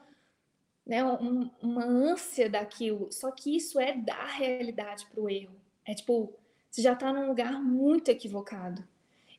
[0.88, 3.12] né, um, uma ânsia daquilo.
[3.12, 5.54] Só que isso é dar realidade para o erro.
[5.84, 6.34] É tipo,
[6.70, 8.82] você já está num lugar muito equivocado.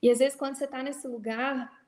[0.02, 1.79] E às vezes, quando você está nesse lugar,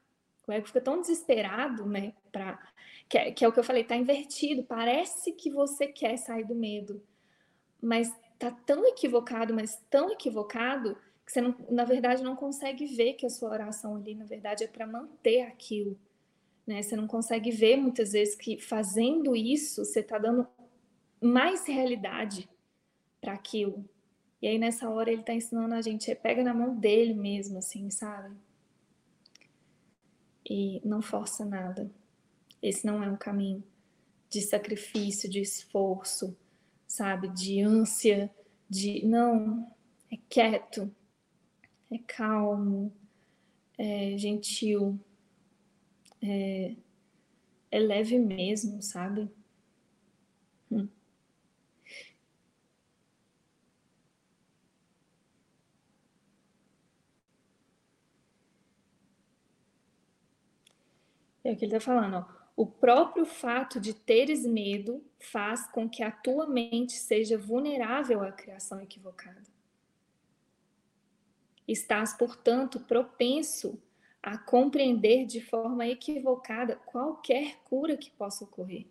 [0.48, 2.14] o ego fica tão desesperado, né?
[2.32, 2.60] Pra,
[3.08, 4.64] que, é, que é o que eu falei, tá invertido.
[4.64, 7.02] Parece que você quer sair do medo,
[7.82, 13.14] mas tá tão equivocado, mas tão equivocado, que você, não, na verdade, não consegue ver
[13.14, 15.98] que a sua oração ali, na verdade, é para manter aquilo.
[16.66, 16.82] Né?
[16.82, 20.48] Você não consegue ver muitas vezes que fazendo isso você está dando
[21.22, 22.50] mais realidade
[23.20, 23.88] para aquilo.
[24.42, 27.90] E aí nessa hora ele está ensinando a gente, pega na mão dele mesmo, assim,
[27.92, 28.36] sabe?
[30.54, 31.90] E não força nada.
[32.62, 33.64] Esse não é um caminho
[34.30, 36.38] de sacrifício, de esforço,
[36.86, 37.30] sabe?
[37.30, 38.30] De ânsia,
[38.70, 39.74] de não,
[40.12, 40.94] é quieto,
[41.90, 42.92] é calmo,
[43.78, 45.00] é gentil,
[46.22, 46.76] é,
[47.72, 49.32] é leve mesmo, sabe?
[50.70, 50.90] Hum.
[61.52, 62.42] É o que ele está falando, ó.
[62.56, 68.32] O próprio fato de teres medo faz com que a tua mente seja vulnerável à
[68.32, 69.44] criação equivocada.
[71.68, 73.82] Estás, portanto, propenso
[74.24, 78.88] a compreender de forma equivocada qualquer cura que possa ocorrer.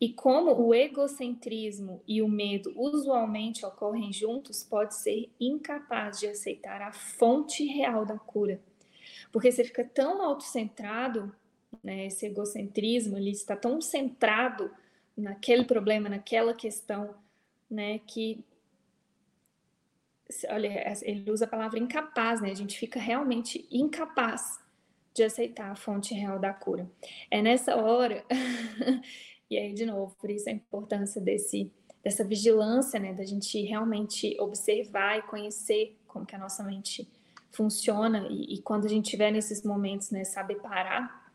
[0.00, 6.80] E como o egocentrismo e o medo usualmente ocorrem juntos, pode ser incapaz de aceitar
[6.80, 8.62] a fonte real da cura.
[9.32, 11.34] Porque você fica tão autocentrado,
[11.82, 14.70] né, esse egocentrismo ali está tão centrado
[15.16, 17.14] naquele problema, naquela questão,
[17.70, 18.44] né, que
[20.48, 22.50] olha, ele usa a palavra incapaz, né?
[22.50, 24.58] A gente fica realmente incapaz
[25.14, 26.90] de aceitar a fonte real da cura.
[27.30, 28.24] É nessa hora,
[29.48, 31.72] e aí de novo, por isso a importância desse
[32.02, 37.08] dessa vigilância, né, da gente realmente observar e conhecer como que a nossa mente
[37.56, 41.32] funciona e, e quando a gente tiver nesses momentos, né, saber parar,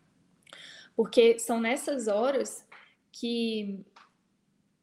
[0.96, 2.66] porque são nessas horas
[3.12, 3.84] que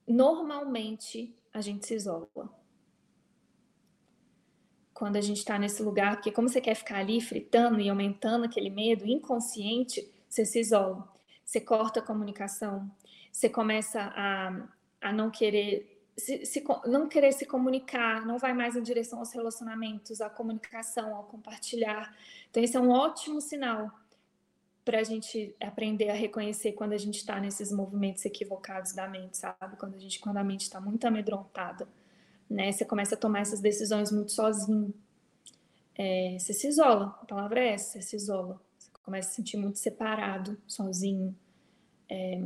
[0.07, 2.28] normalmente a gente se isola.
[4.93, 8.45] Quando a gente está nesse lugar, porque como você quer ficar ali fritando e aumentando
[8.45, 11.09] aquele medo inconsciente, você se isola,
[11.45, 12.91] você corta a comunicação,
[13.30, 14.68] você começa a,
[15.01, 19.32] a não querer se, se, não querer se comunicar, não vai mais em direção aos
[19.32, 22.14] relacionamentos, à comunicação, ao compartilhar.
[22.50, 23.90] Então, esse é um ótimo sinal
[24.84, 29.36] para a gente aprender a reconhecer quando a gente está nesses movimentos equivocados da mente,
[29.36, 29.76] sabe?
[29.76, 31.86] Quando a gente, quando a mente está muito amedrontada
[32.48, 32.72] né?
[32.72, 34.94] Você começa a tomar essas decisões muito sozinho.
[35.94, 38.60] É, você se isola, a palavra é essa, você se isola.
[38.78, 41.36] Você começa a se sentir muito separado, sozinho,
[42.08, 42.40] é,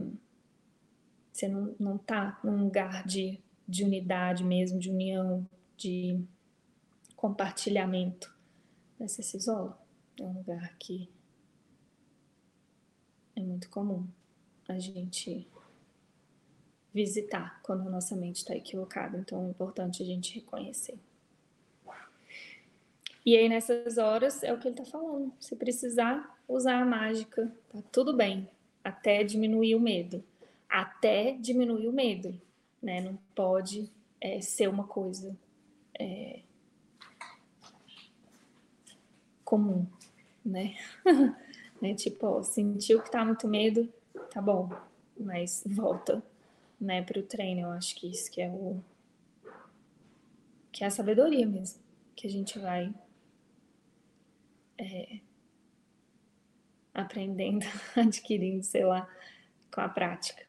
[1.32, 3.40] você não, não tá num lugar de,
[3.72, 5.48] de unidade mesmo, de união,
[5.78, 6.22] de
[7.16, 8.30] compartilhamento,
[8.98, 9.82] você se isola.
[10.20, 11.08] É um lugar que
[13.34, 14.06] é muito comum
[14.68, 15.48] a gente
[16.92, 19.16] visitar quando a nossa mente está equivocada.
[19.16, 20.98] Então é importante a gente reconhecer.
[23.24, 25.32] E aí, nessas horas, é o que ele está falando.
[25.40, 28.46] Se precisar usar a mágica, tá tudo bem,
[28.84, 30.22] até diminuir o medo.
[30.68, 32.38] Até diminuir o medo,
[32.82, 33.00] né?
[33.00, 35.36] Não pode é, ser uma coisa
[35.98, 36.40] é,
[39.44, 39.86] comum,
[40.44, 40.76] né?
[41.82, 43.92] é tipo, ó, sentiu que tá muito medo,
[44.30, 44.70] tá bom,
[45.18, 46.22] mas volta,
[46.80, 47.62] né, para o treino.
[47.62, 48.82] Eu acho que isso que é o
[50.72, 51.82] que é a sabedoria mesmo,
[52.16, 52.92] que a gente vai
[54.78, 55.20] é,
[56.94, 59.06] aprendendo, adquirindo, sei lá,
[59.70, 60.44] com a prática.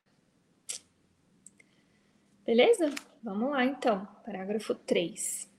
[2.46, 2.94] Beleza?
[3.24, 5.50] Vamos lá então, parágrafo 3.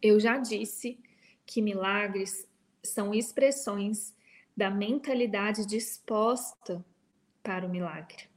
[0.00, 1.00] Eu já disse
[1.44, 2.46] que milagres
[2.82, 4.14] são expressões
[4.56, 6.84] da mentalidade disposta
[7.42, 8.28] para o milagre.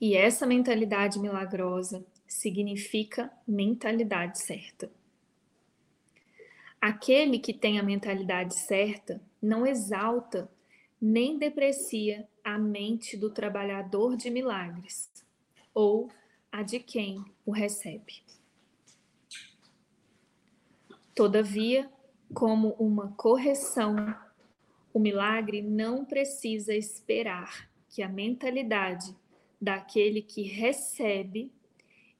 [0.00, 4.90] E essa mentalidade milagrosa significa mentalidade certa.
[6.80, 10.50] Aquele que tem a mentalidade certa não exalta
[11.02, 15.10] nem deprecia a mente do trabalhador de milagres
[15.74, 16.08] ou
[16.52, 18.22] a de quem o recebe.
[21.12, 21.90] Todavia,
[22.32, 23.96] como uma correção,
[24.94, 29.12] o milagre não precisa esperar que a mentalidade
[29.60, 31.52] daquele que recebe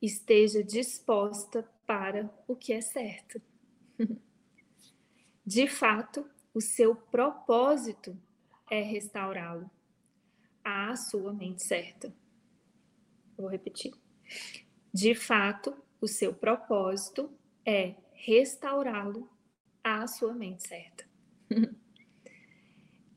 [0.01, 3.41] esteja disposta para o que é certo.
[5.47, 8.16] De fato, o seu propósito
[8.73, 9.70] é restaurá-lo
[10.64, 12.11] à sua mente certa.
[13.37, 13.93] Vou repetir.
[14.91, 17.31] De fato, o seu propósito
[17.66, 19.29] é restaurá-lo
[19.85, 21.05] à sua mente certa.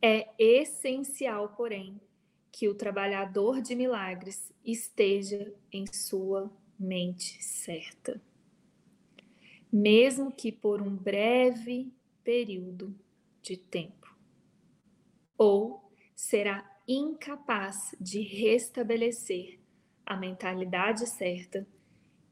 [0.01, 2.01] é essencial, porém,
[2.51, 8.21] que o trabalhador de milagres esteja em sua mente certa,
[9.71, 11.93] mesmo que por um breve
[12.25, 12.93] período
[13.41, 14.04] de tempo,
[15.37, 19.59] ou será incapaz de restabelecer
[20.05, 21.65] a mentalidade certa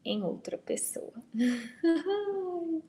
[0.06, 1.14] em outra pessoa.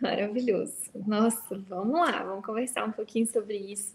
[0.00, 0.74] Maravilhoso.
[1.06, 3.94] Nossa, vamos lá, vamos conversar um pouquinho sobre isso.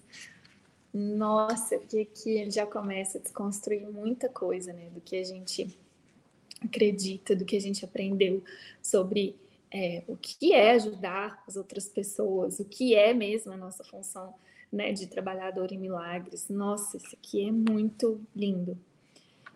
[0.93, 4.89] Nossa, porque aqui ele já começa a desconstruir muita coisa, né?
[4.91, 5.77] Do que a gente
[6.61, 8.43] acredita, do que a gente aprendeu
[8.81, 9.35] sobre
[9.71, 14.33] é, o que é ajudar as outras pessoas, o que é mesmo a nossa função
[14.71, 16.49] né, de trabalhador em milagres.
[16.49, 18.77] Nossa, isso aqui é muito lindo.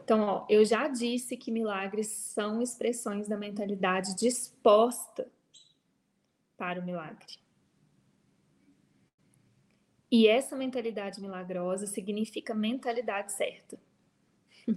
[0.04, 5.28] Então, ó, eu já disse que milagres são expressões da mentalidade disposta
[6.58, 7.38] para o milagre.
[10.12, 13.80] E essa mentalidade milagrosa significa mentalidade certa.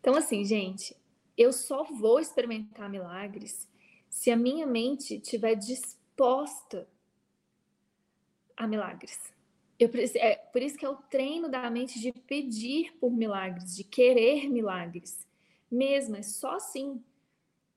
[0.00, 0.96] então, assim, gente,
[1.36, 3.67] eu só vou experimentar milagres
[4.18, 6.88] se a minha mente estiver disposta
[8.56, 9.32] a milagres.
[9.78, 13.84] Eu, é por isso que é o treino da mente de pedir por milagres, de
[13.84, 15.24] querer milagres.
[15.70, 17.00] Mesmo, é só assim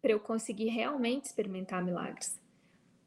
[0.01, 2.39] para eu conseguir realmente experimentar milagres.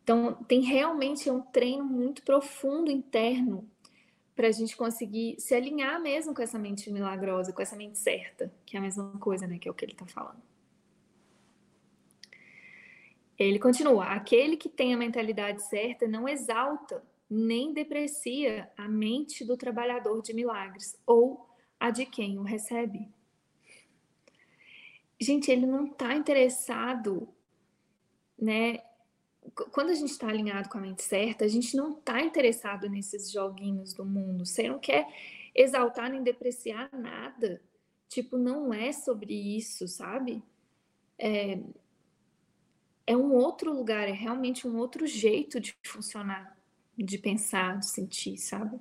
[0.05, 3.69] Então, tem realmente um treino muito profundo interno
[4.37, 8.55] para a gente conseguir se alinhar mesmo com essa mente milagrosa, com essa mente certa,
[8.65, 9.59] que é a mesma coisa, né?
[9.59, 10.54] Que é o que ele está falando.
[13.39, 19.57] Ele continua: aquele que tem a mentalidade certa não exalta nem deprecia a mente do
[19.57, 21.49] trabalhador de milagres ou
[21.81, 23.09] a de quem o recebe.
[25.21, 27.29] Gente, ele não está interessado,
[28.39, 28.81] né?
[29.71, 33.31] quando a gente está alinhado com a mente certa, a gente não está interessado nesses
[33.31, 34.47] joguinhos do mundo.
[34.47, 35.07] Você não quer
[35.55, 37.61] exaltar nem depreciar nada.
[38.09, 40.43] Tipo, não é sobre isso, sabe?
[41.19, 41.59] É,
[43.07, 46.57] é um outro lugar, é realmente um outro jeito de funcionar,
[46.97, 48.79] de pensar, de sentir, sabe?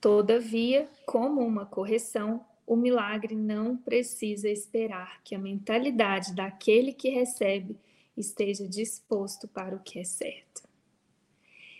[0.00, 7.78] Todavia, como uma correção, o milagre não precisa esperar que a mentalidade daquele que recebe
[8.16, 10.62] esteja disposto para o que é certo.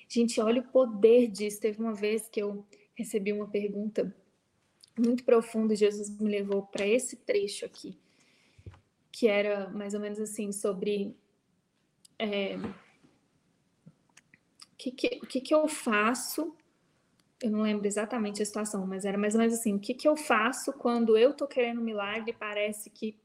[0.08, 1.60] Gente, olha o poder disso.
[1.60, 4.14] Teve uma vez que eu recebi uma pergunta
[4.98, 5.74] muito profundo.
[5.74, 7.98] Jesus me levou para esse trecho aqui,
[9.10, 11.16] que era mais ou menos assim sobre
[12.18, 12.74] é, o
[14.76, 16.54] que, que, que, que eu faço
[17.44, 20.08] eu não lembro exatamente a situação, mas era mais ou menos assim: o que, que
[20.08, 23.18] eu faço quando eu tô querendo um milagre e parece que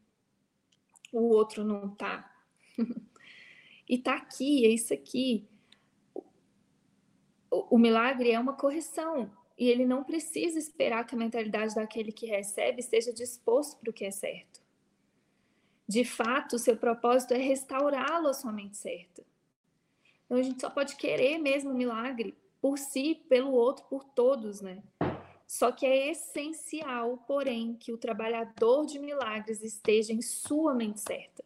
[1.14, 2.30] o outro não tá?
[3.88, 5.48] e tá aqui, é isso aqui.
[7.50, 12.14] O, o milagre é uma correção e ele não precisa esperar que a mentalidade daquele
[12.14, 14.62] que recebe esteja disposto para o que é certo.
[15.86, 19.22] De fato, seu propósito é restaurá-lo à sua mente certa.
[20.26, 24.62] Então a gente só pode querer mesmo o milagre por si, pelo outro, por todos,
[24.62, 24.82] né?
[25.46, 31.44] Só que é essencial, porém, que o trabalhador de milagres esteja em sua mente certa.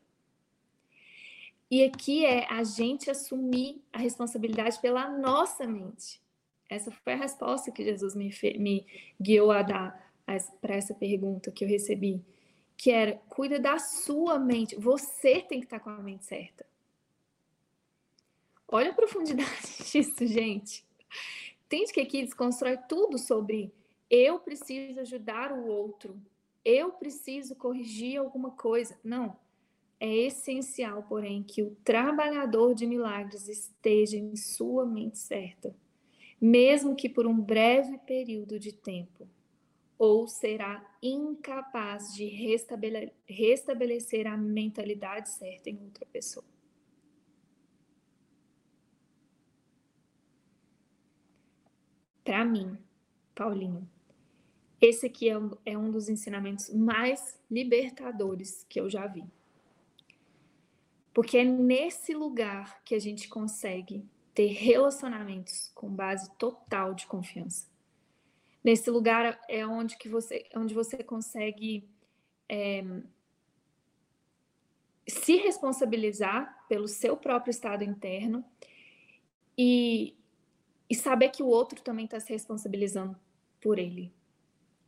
[1.71, 6.22] E aqui é a gente assumir a responsabilidade pela nossa mente.
[6.73, 8.85] Essa foi a resposta que Jesus me, me
[9.21, 10.11] guiou a dar
[10.59, 12.19] para essa pergunta que eu recebi,
[12.75, 14.75] que era: cuida da sua mente.
[14.75, 16.65] Você tem que estar com a mente certa.
[18.67, 19.51] Olha a profundidade
[19.85, 20.83] disso, gente.
[21.67, 23.71] Entende que aqui desconstrói tudo sobre
[24.09, 26.19] eu preciso ajudar o outro,
[26.65, 28.97] eu preciso corrigir alguma coisa.
[29.03, 29.37] Não.
[29.99, 35.73] É essencial, porém, que o trabalhador de milagres esteja em sua mente certa
[36.45, 39.25] mesmo que por um breve período de tempo,
[39.97, 46.43] ou será incapaz de restabele restabelecer a mentalidade certa em outra pessoa.
[52.25, 52.77] Para mim,
[53.33, 53.89] Paulinho,
[54.81, 59.23] esse aqui é um, é um dos ensinamentos mais libertadores que eu já vi.
[61.13, 67.67] Porque é nesse lugar que a gente consegue ter relacionamentos com base total de confiança.
[68.63, 71.87] Nesse lugar é onde que você, onde você consegue
[72.49, 72.83] é,
[75.07, 78.43] se responsabilizar pelo seu próprio estado interno
[79.57, 80.15] e,
[80.89, 83.17] e saber que o outro também está se responsabilizando
[83.61, 84.13] por ele.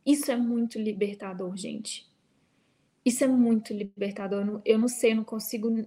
[0.04, 2.08] Isso é muito libertador, gente.
[3.04, 4.40] Isso é muito libertador.
[4.40, 5.86] Eu não, eu não sei, eu não consigo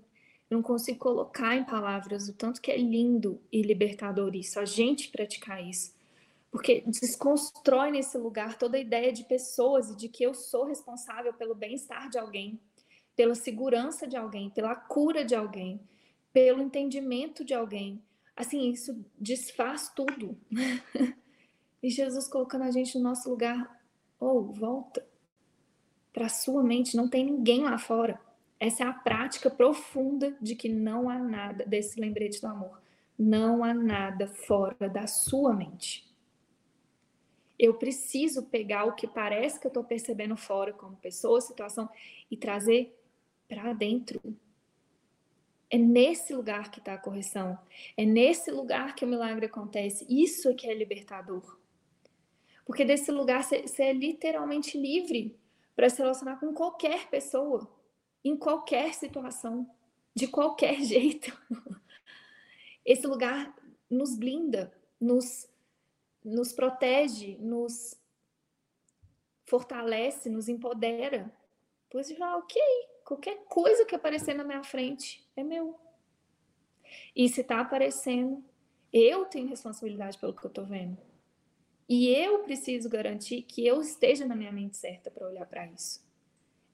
[0.49, 4.65] eu não consigo colocar em palavras o tanto que é lindo e libertador isso, a
[4.65, 5.93] gente praticar isso.
[6.51, 11.31] Porque desconstrói nesse lugar toda a ideia de pessoas e de que eu sou responsável
[11.33, 12.59] pelo bem-estar de alguém,
[13.15, 15.79] pela segurança de alguém, pela cura de alguém,
[16.33, 18.01] pelo entendimento de alguém.
[18.35, 20.35] Assim, isso desfaz tudo.
[21.83, 23.79] e Jesus colocando a gente no nosso lugar,
[24.19, 25.05] ou oh, volta
[26.11, 28.19] para sua mente, não tem ninguém lá fora.
[28.59, 32.81] Essa é a prática profunda de que não há nada, desse lembrete do amor,
[33.17, 36.05] não há nada fora da sua mente.
[37.57, 41.89] Eu preciso pegar o que parece que eu estou percebendo fora, como pessoa, situação,
[42.29, 42.97] e trazer
[43.47, 44.21] para dentro.
[45.69, 47.57] É nesse lugar que está a correção.
[47.95, 50.05] É nesse lugar que o milagre acontece.
[50.09, 51.57] Isso é que é libertador.
[52.65, 55.37] Porque desse lugar você é literalmente livre
[55.75, 57.69] para se relacionar com qualquer pessoa
[58.23, 59.69] em qualquer situação,
[60.13, 61.37] de qualquer jeito.
[62.85, 63.55] Esse lugar
[63.89, 65.49] nos blinda, nos,
[66.23, 67.95] nos protege, nos
[69.45, 71.31] fortalece, nos empodera.
[71.89, 72.61] Pois fala, ok,
[73.03, 75.79] qualquer coisa que aparecer na minha frente é meu.
[77.15, 78.43] E se está aparecendo,
[78.91, 80.97] eu tenho responsabilidade pelo que eu estou vendo.
[81.87, 86.07] E eu preciso garantir que eu esteja na minha mente certa para olhar para isso.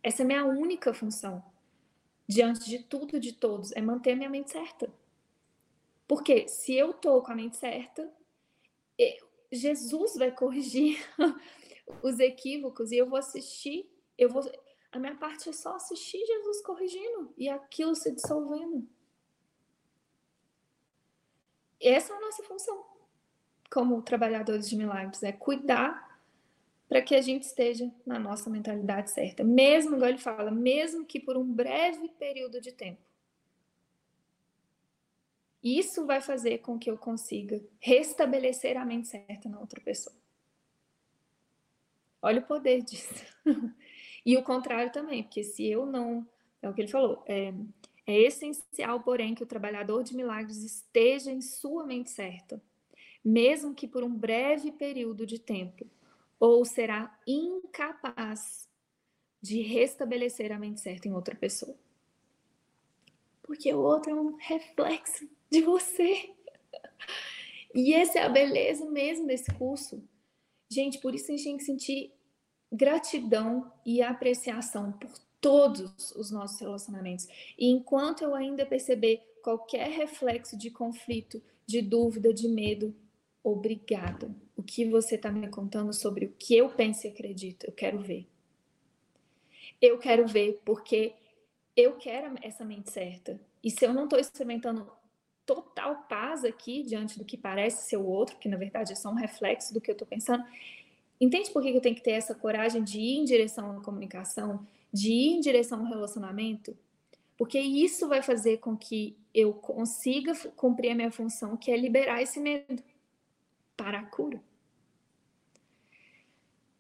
[0.06, 1.43] Essa é minha única função
[2.28, 4.93] diante de tudo e de todos, é manter a minha mente certa.
[6.08, 8.08] Porque se eu tô com a mente certa,
[9.51, 10.99] Jesus vai corrigir
[12.03, 14.43] os equívocos e eu vou assistir, eu vou
[14.91, 18.88] a minha parte é só assistir Jesus corrigindo e aquilo se dissolvendo.
[21.82, 22.86] Essa é a nossa função
[23.72, 26.05] como trabalhadores de milagres, é cuidar
[26.88, 29.44] para que a gente esteja na nossa mentalidade certa.
[29.44, 33.02] Mesmo, igual ele fala, mesmo que por um breve período de tempo.
[35.64, 40.16] Isso vai fazer com que eu consiga restabelecer a mente certa na outra pessoa.
[42.22, 43.26] Olha o poder disso.
[44.24, 46.28] e o contrário também, porque se eu não.
[46.62, 47.24] É o que ele falou.
[47.28, 47.52] É,
[48.06, 52.62] é essencial, porém, que o trabalhador de milagres esteja em sua mente certa,
[53.24, 55.90] mesmo que por um breve período de tempo
[56.40, 58.68] ou será incapaz
[59.42, 61.78] de restabelecer a mente certa em outra pessoa.
[63.44, 66.34] Porque o outro é um reflexo de você.
[67.74, 70.04] E essa é a beleza mesmo desse curso.
[70.70, 72.12] Gente, por isso a gente tem que sentir
[72.72, 77.28] gratidão e apreciação por todos os nossos relacionamentos.
[77.58, 82.96] E enquanto eu ainda perceber qualquer reflexo de conflito, de dúvida, de medo,
[83.44, 84.36] obrigada.
[84.56, 87.99] O que você está me contando sobre o que eu penso e acredito, eu quero
[87.99, 88.28] ver.
[89.82, 91.14] Eu quero ver porque
[91.76, 93.39] eu quero essa mente certa.
[93.64, 94.89] E se eu não estou experimentando
[95.45, 99.10] total paz aqui diante do que parece ser o outro, que na verdade é só
[99.10, 100.43] um reflexo do que eu estou pensando,
[101.20, 104.66] entende por que eu tenho que ter essa coragem de ir em direção à comunicação,
[104.91, 106.76] de ir em direção ao relacionamento?
[107.38, 112.22] Porque isso vai fazer com que eu consiga cumprir a minha função, que é liberar
[112.22, 112.82] esse medo
[113.76, 114.42] para a cura.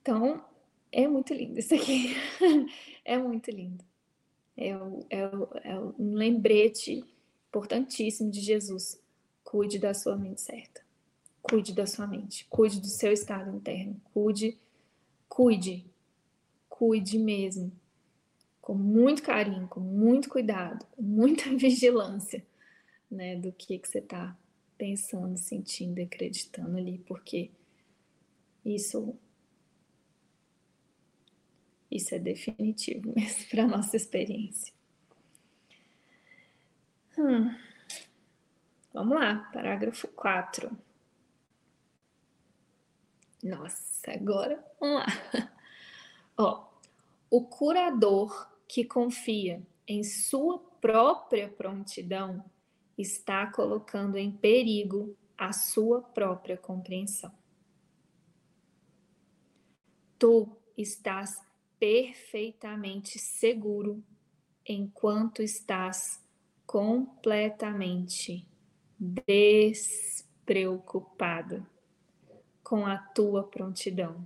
[0.01, 0.43] Então,
[0.91, 2.15] é muito lindo isso aqui.
[3.03, 3.83] é muito lindo.
[4.57, 5.19] É, é,
[5.63, 7.03] é um lembrete
[7.49, 9.01] importantíssimo de Jesus.
[9.43, 10.81] Cuide da sua mente certa.
[11.41, 12.45] Cuide da sua mente.
[12.49, 13.99] Cuide do seu estado interno.
[14.13, 14.57] Cuide,
[15.27, 15.85] cuide.
[16.69, 17.71] Cuide mesmo
[18.65, 22.43] com muito carinho, com muito cuidado, com muita vigilância,
[23.09, 24.35] né, do que que você está
[24.77, 27.51] pensando, sentindo, acreditando ali, porque
[28.63, 29.17] isso
[31.89, 34.73] isso é definitivo mesmo para nossa experiência.
[37.17, 37.55] Hum.
[38.93, 40.71] Vamos lá, parágrafo 4.
[43.43, 45.05] Nossa, agora vamos lá.
[46.37, 46.67] Ó,
[47.29, 52.43] o curador que confia em sua própria prontidão
[52.97, 57.29] está colocando em perigo a sua própria compreensão.
[60.17, 61.35] Tu estás
[61.77, 64.01] perfeitamente seguro
[64.65, 66.23] enquanto estás
[66.65, 68.47] completamente
[68.97, 71.67] despreocupado
[72.63, 74.25] com a tua prontidão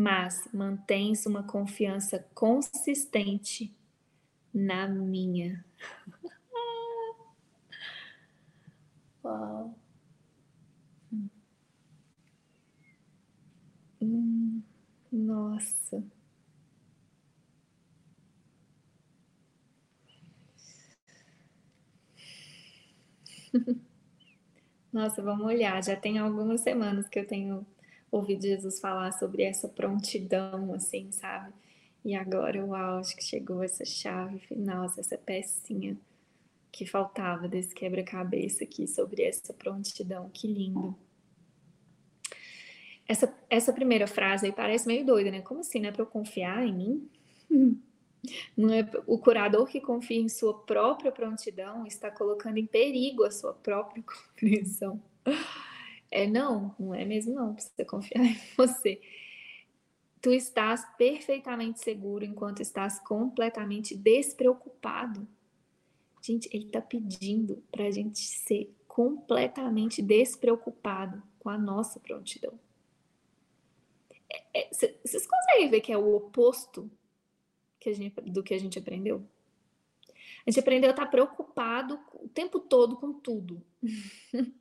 [0.00, 3.76] mas mantens uma confiança consistente
[4.54, 5.64] na minha.
[9.28, 9.64] Uau.
[14.00, 14.62] Hum,
[15.12, 16.02] nossa.
[24.92, 25.82] Nossa, vamos olhar.
[25.82, 27.66] Já tem algumas semanas que eu tenho
[28.10, 31.52] ouvido Jesus falar sobre essa prontidão, assim, sabe?
[32.04, 35.96] E agora, uau, acho que chegou essa chave final, essa pecinha
[36.70, 40.30] que faltava desse quebra-cabeça aqui sobre essa prontidão.
[40.30, 40.96] Que lindo.
[43.06, 45.40] Essa, essa primeira frase aí parece meio doida, né?
[45.40, 45.90] Como assim, né?
[45.90, 47.10] Para eu confiar em mim?
[48.56, 53.30] Não é o curador que confia em sua própria prontidão está colocando em perigo a
[53.30, 55.00] sua própria compreensão.
[56.10, 59.00] É não, não é mesmo não, precisa confiar em você.
[60.20, 65.28] Tu estás perfeitamente seguro enquanto estás completamente despreocupado.
[66.20, 72.58] Gente, ele está pedindo para a gente ser completamente despreocupado com a nossa prontidão.
[74.30, 76.90] É, é, vocês conseguem ver que é o oposto
[77.78, 79.24] que gente, do que a gente aprendeu?
[80.46, 83.62] A gente aprendeu a estar tá preocupado o tempo todo com tudo.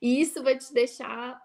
[0.00, 1.38] E isso vai te deixar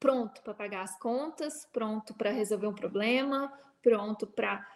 [0.00, 4.66] pronto para pagar as contas, pronto para resolver um problema, pronto para.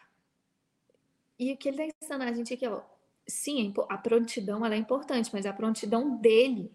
[1.39, 2.83] E o que ele está ensinando a gente aqui, ó,
[3.27, 6.70] sim, a prontidão é importante, mas a prontidão dele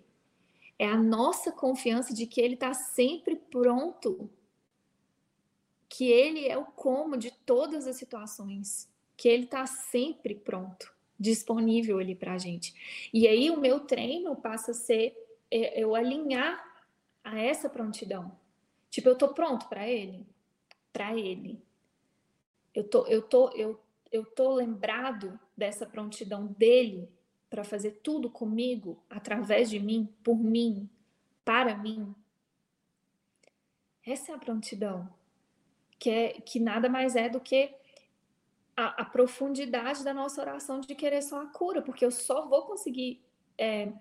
[0.80, 4.30] é a nossa confiança de que ele está sempre pronto,
[5.90, 11.98] que ele é o como de todas as situações, que ele está sempre pronto, disponível
[11.98, 13.10] ali para a gente.
[13.14, 15.16] E aí o meu treino passa a ser
[15.50, 16.64] é, eu alinhar
[17.24, 18.32] a essa prontidão.
[18.90, 20.26] Tipo, eu tô pronto para ele,
[20.94, 21.60] para ele.
[22.74, 23.80] Eu tô, eu tô, eu,
[24.12, 27.10] eu tô lembrado dessa prontidão dele
[27.50, 30.90] para fazer tudo comigo, através de mim, por mim,
[31.44, 32.14] para mim.
[34.06, 35.10] Essa é a prontidão,
[35.98, 37.74] que é que nada mais é do que
[38.76, 42.64] a, a profundidade da nossa oração de querer só a cura, porque eu só vou
[42.64, 43.22] conseguir
[43.58, 43.92] é,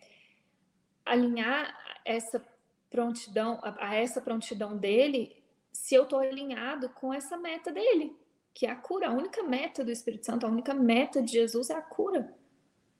[1.05, 2.45] alinhar essa
[2.91, 5.43] prontidão, a, a essa prontidão dele,
[5.73, 8.17] se eu estou alinhado com essa meta dele,
[8.57, 9.09] que é a cura.
[9.09, 12.35] A única meta do Espírito Santo, a única meta de Jesus é a cura.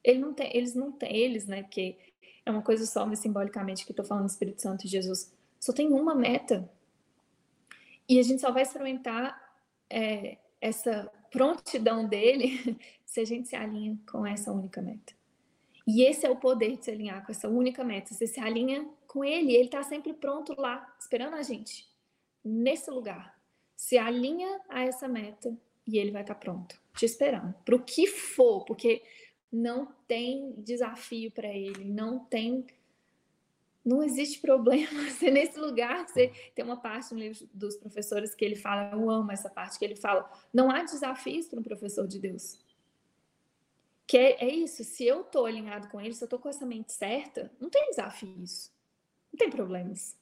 [0.05, 1.63] Ele não tem, eles não têm, eles, né?
[1.63, 1.97] Porque
[2.45, 5.35] é uma coisa só, mas simbolicamente que estou falando do Espírito Santo e Jesus.
[5.59, 6.71] Só tem uma meta.
[8.07, 9.51] E a gente só vai experimentar
[9.89, 15.15] é, essa prontidão dele se a gente se alinha com essa única meta.
[15.87, 18.13] E esse é o poder de se alinhar com essa única meta.
[18.13, 21.89] Você se alinha com ele, ele está sempre pronto lá, esperando a gente,
[22.45, 23.36] nesse lugar,
[23.77, 25.55] se alinha a essa meta
[25.87, 29.03] e ele vai estar pronto, te esperando, para o que for, porque
[29.53, 32.67] não tem desafio para ele, não tem.
[33.85, 34.89] Não existe problema.
[35.09, 39.09] Você, nesse lugar, você tem uma parte no livro dos professores que ele fala, eu
[39.09, 42.59] amo essa parte, que ele fala: não há desafios para um professor de Deus.
[44.05, 46.67] Que é, é isso, se eu estou alinhado com ele, se eu estou com essa
[46.67, 48.73] mente certa, não tem desafios,
[49.33, 50.17] não tem problemas.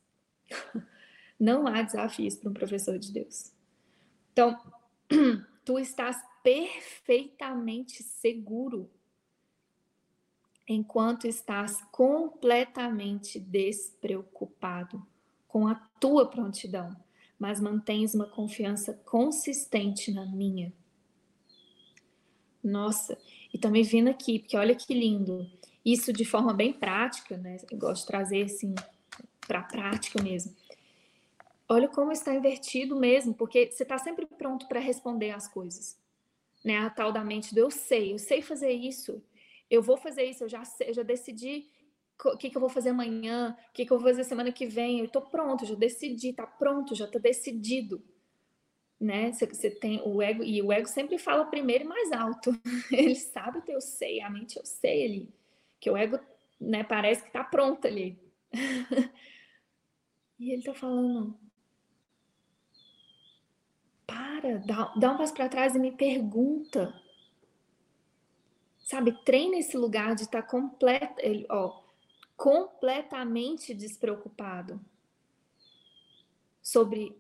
[1.39, 3.53] Não há desafios para um professor de Deus.
[4.33, 4.59] Então,
[5.65, 8.91] tu estás perfeitamente seguro
[10.67, 15.07] enquanto estás completamente despreocupado
[15.47, 16.97] com a tua prontidão,
[17.39, 20.73] mas mantens uma confiança consistente na minha.
[22.63, 23.19] Nossa,
[23.53, 25.47] e também vindo aqui, porque olha que lindo,
[25.85, 27.59] isso de forma bem prática, né?
[27.71, 28.75] Eu gosto de trazer assim
[29.47, 30.57] para a prática mesmo.
[31.69, 35.99] Olha como está invertido mesmo, porque você está sempre pronto para responder às coisas.
[36.65, 36.79] Né?
[36.79, 39.23] A tal da mente do eu sei, eu sei fazer isso,
[39.71, 41.67] eu vou fazer isso, eu já, sei, eu já decidi
[42.25, 44.67] o que, que eu vou fazer amanhã, o que, que eu vou fazer semana que
[44.67, 48.03] vem, eu estou pronto, já decidi, está pronto, já está decidido.
[49.01, 49.33] Né?
[49.33, 52.53] Você, você tem o ego, e o ego sempre fala primeiro e mais alto.
[52.93, 55.35] Ele sabe que eu sei, a mente eu sei ali,
[55.81, 56.19] que o ego
[56.61, 58.19] né, parece que está pronto ali.
[60.39, 61.37] e ele está falando,
[64.07, 66.95] para, dá, dá um passo para trás e me pergunta
[68.85, 71.83] sabe, treina esse lugar de estar tá completa, ele, ó,
[72.37, 74.81] completamente despreocupado
[76.63, 77.17] sobre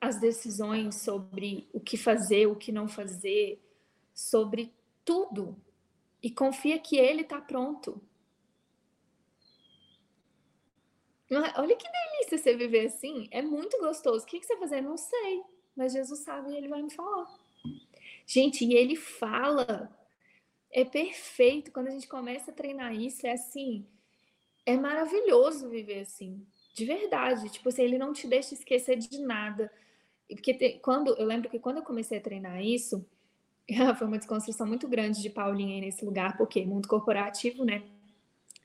[0.00, 3.62] as decisões, sobre o que fazer, o que não fazer,
[4.14, 4.72] sobre
[5.04, 5.56] tudo.
[6.22, 8.00] E confia que ele está pronto.
[11.56, 13.28] Olha que delícia você viver assim.
[13.30, 14.24] É muito gostoso.
[14.24, 14.80] O que você vai fazer?
[14.80, 15.42] Não sei.
[15.76, 17.26] Mas Jesus sabe e ele vai me falar.
[18.26, 19.90] Gente, e ele fala
[20.74, 21.70] é perfeito.
[21.70, 23.86] Quando a gente começa a treinar isso, é assim,
[24.66, 27.48] é maravilhoso viver assim, de verdade.
[27.48, 29.72] Tipo assim, ele não te deixa esquecer de nada.
[30.28, 33.06] Porque te, quando eu lembro que quando eu comecei a treinar isso,
[33.96, 37.82] foi uma desconstrução muito grande de Paulinha nesse lugar, porque mundo corporativo, né?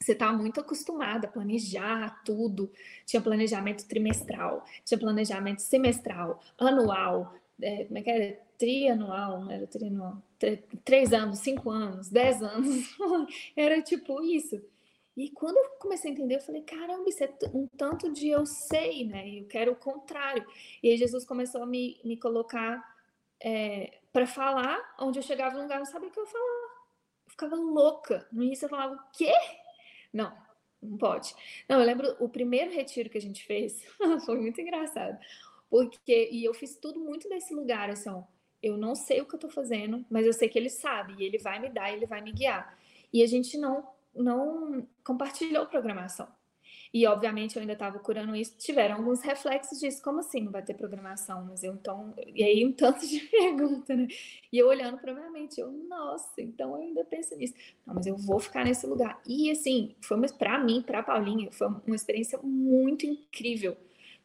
[0.02, 2.72] Você está muito acostumada a planejar tudo.
[3.06, 8.42] Tinha planejamento trimestral, tinha planejamento semestral, anual, é, como é que é?
[8.58, 10.22] Trianual, não era trianual
[10.84, 12.96] três anos, cinco anos, dez anos,
[13.56, 14.62] era tipo isso.
[15.18, 18.46] E quando eu comecei a entender, eu falei, caramba, isso é um tanto de eu
[18.46, 19.28] sei, né?
[19.30, 20.46] Eu quero o contrário.
[20.82, 22.82] E aí Jesus começou a me, me colocar
[23.42, 26.70] é, para falar, onde eu chegava no lugar, não sabia o que eu falava.
[27.26, 28.28] Eu ficava louca.
[28.32, 29.34] No início eu falava, o quê?
[30.14, 30.36] Não,
[30.82, 31.34] não pode.
[31.68, 33.84] Não, eu lembro o primeiro retiro que a gente fez,
[34.26, 35.18] foi muito engraçado.
[35.70, 38.24] Porque, e eu fiz tudo muito nesse lugar, assim, ó,
[38.62, 41.24] eu não sei o que eu estou fazendo, mas eu sei que ele sabe e
[41.24, 42.78] ele vai me dar, ele vai me guiar.
[43.14, 46.28] E a gente não não compartilhou programação.
[46.92, 50.64] E obviamente eu ainda estava curando isso, tiveram alguns reflexos disso, como assim não vai
[50.64, 51.46] ter programação?
[51.46, 54.08] Mas eu então, e aí um tanto de pergunta, né?
[54.52, 57.54] E eu olhando para minha mente, eu, nossa, então eu ainda penso nisso.
[57.86, 59.22] Não, mas eu vou ficar nesse lugar.
[59.28, 63.78] E assim, foi para mim, para Paulinha, foi uma experiência muito incrível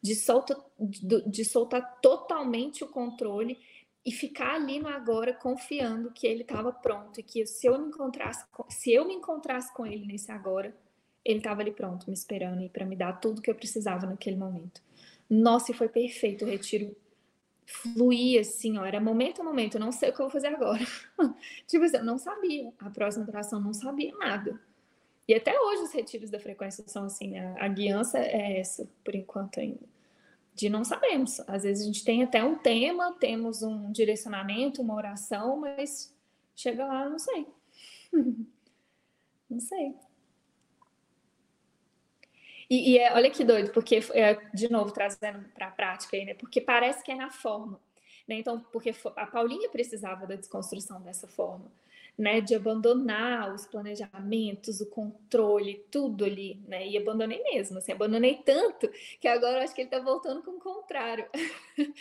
[0.03, 3.59] de solta de, de soltar totalmente o controle
[4.05, 7.89] e ficar ali no agora confiando que ele estava pronto e que se eu me
[7.89, 10.77] encontrasse se eu me encontrasse com ele nesse agora,
[11.25, 14.37] ele estava ali pronto, me esperando e para me dar tudo que eu precisava naquele
[14.37, 14.83] momento.
[15.29, 16.95] Nossa, e foi perfeito o retiro.
[17.67, 20.49] Fluía assim, ó, era momento a momento, eu não sei o que eu vou fazer
[20.49, 20.85] agora.
[21.67, 22.73] tipo assim, eu não sabia.
[22.79, 24.61] A próxima atração não sabia nada.
[25.27, 29.15] E até hoje os retiros da frequência são assim, a, a guiança é essa, por
[29.15, 29.95] enquanto ainda
[30.55, 31.41] de não sabemos.
[31.49, 36.15] Às vezes a gente tem até um tema, temos um direcionamento, uma oração, mas
[36.55, 37.47] chega lá, não sei.
[39.51, 39.95] não sei.
[42.75, 46.25] E, e é, olha que doido, porque é, de novo trazendo para a prática aí,
[46.25, 46.35] né?
[46.35, 47.81] Porque parece que é na forma,
[48.27, 48.35] né?
[48.35, 51.71] Então, porque a Paulinha precisava da desconstrução dessa forma
[52.17, 56.87] né, de abandonar os planejamentos, o controle, tudo ali, né?
[56.87, 58.89] E abandonei mesmo, assim, abandonei tanto
[59.21, 61.27] que agora acho que ele está voltando com o contrário.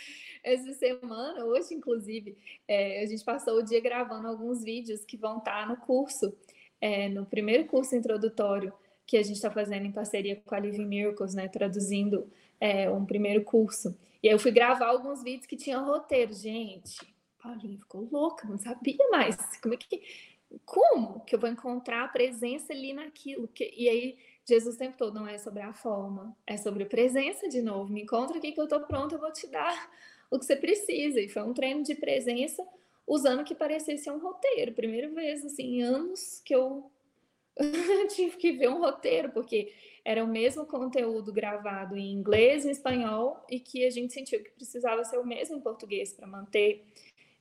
[0.43, 2.35] Essa semana, hoje, inclusive,
[2.67, 6.35] é, a gente passou o dia gravando alguns vídeos que vão estar tá no curso,
[6.81, 8.73] é, no primeiro curso introdutório
[9.05, 11.47] que a gente está fazendo em parceria com a Living Miracles, né?
[11.47, 12.29] Traduzindo
[12.59, 13.97] é, um primeiro curso.
[14.21, 18.57] E aí eu fui gravar alguns vídeos que tinham roteiro, gente Paulinha ficou louca, não
[18.57, 19.35] sabia mais.
[19.61, 20.01] Como é que.
[20.65, 23.47] Como que eu vou encontrar a presença ali naquilo?
[23.47, 27.49] Que, e aí Jesus o tempo todo não é sobre a forma, é sobre presença
[27.49, 27.91] de novo.
[27.91, 29.91] Me encontra aqui que eu estou pronta, eu vou te dar
[30.29, 31.19] o que você precisa.
[31.19, 32.63] E foi um treino de presença
[33.07, 34.73] usando o que parecia ser um roteiro.
[34.73, 36.91] Primeira vez, assim, anos que eu
[38.15, 39.73] tive que ver um roteiro, porque
[40.03, 44.51] era o mesmo conteúdo gravado em inglês e espanhol e que a gente sentiu que
[44.51, 46.85] precisava ser o mesmo em português para manter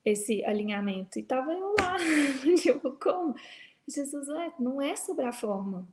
[0.05, 1.19] esse alinhamento.
[1.19, 1.97] E tava eu lá,
[2.61, 3.35] tipo, como?
[3.89, 5.89] Jesus, não é sobre a forma.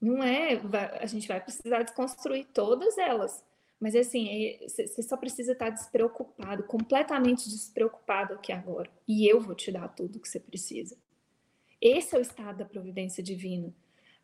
[0.00, 0.58] Não é,
[0.98, 3.44] a gente vai precisar desconstruir todas elas.
[3.78, 8.90] Mas assim, você só precisa estar despreocupado, completamente despreocupado aqui agora.
[9.08, 10.96] E eu vou te dar tudo que você precisa.
[11.80, 13.74] Esse é o estado da providência divina.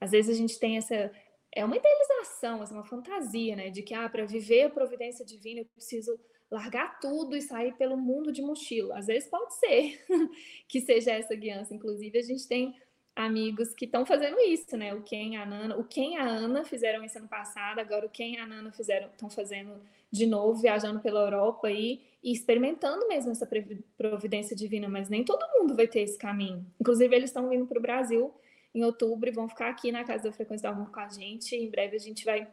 [0.01, 1.11] Às vezes a gente tem essa.
[1.53, 3.71] É uma idealização, é uma fantasia, né?
[3.71, 6.19] De que, ah, para viver a providência divina eu preciso
[6.51, 8.99] largar tudo e sair pelo mundo de mochila.
[8.99, 10.05] Às vezes pode ser
[10.69, 11.75] que seja essa guiança.
[11.75, 12.77] Inclusive, a gente tem
[13.17, 14.95] amigos que estão fazendo isso, né?
[14.95, 18.11] O Ken a Nana, o Ken e a Ana fizeram isso ano passado, agora o
[18.11, 19.81] Ken e a Nana fizeram, estão fazendo
[20.13, 23.49] de novo, viajando pela Europa e, e experimentando mesmo essa
[23.97, 26.67] providência divina, mas nem todo mundo vai ter esse caminho.
[26.81, 28.35] Inclusive, eles estão vindo para o Brasil
[28.75, 31.55] em outubro e vão ficar aqui na Casa da Frequência do Amor com a gente.
[31.55, 32.49] Em breve a gente vai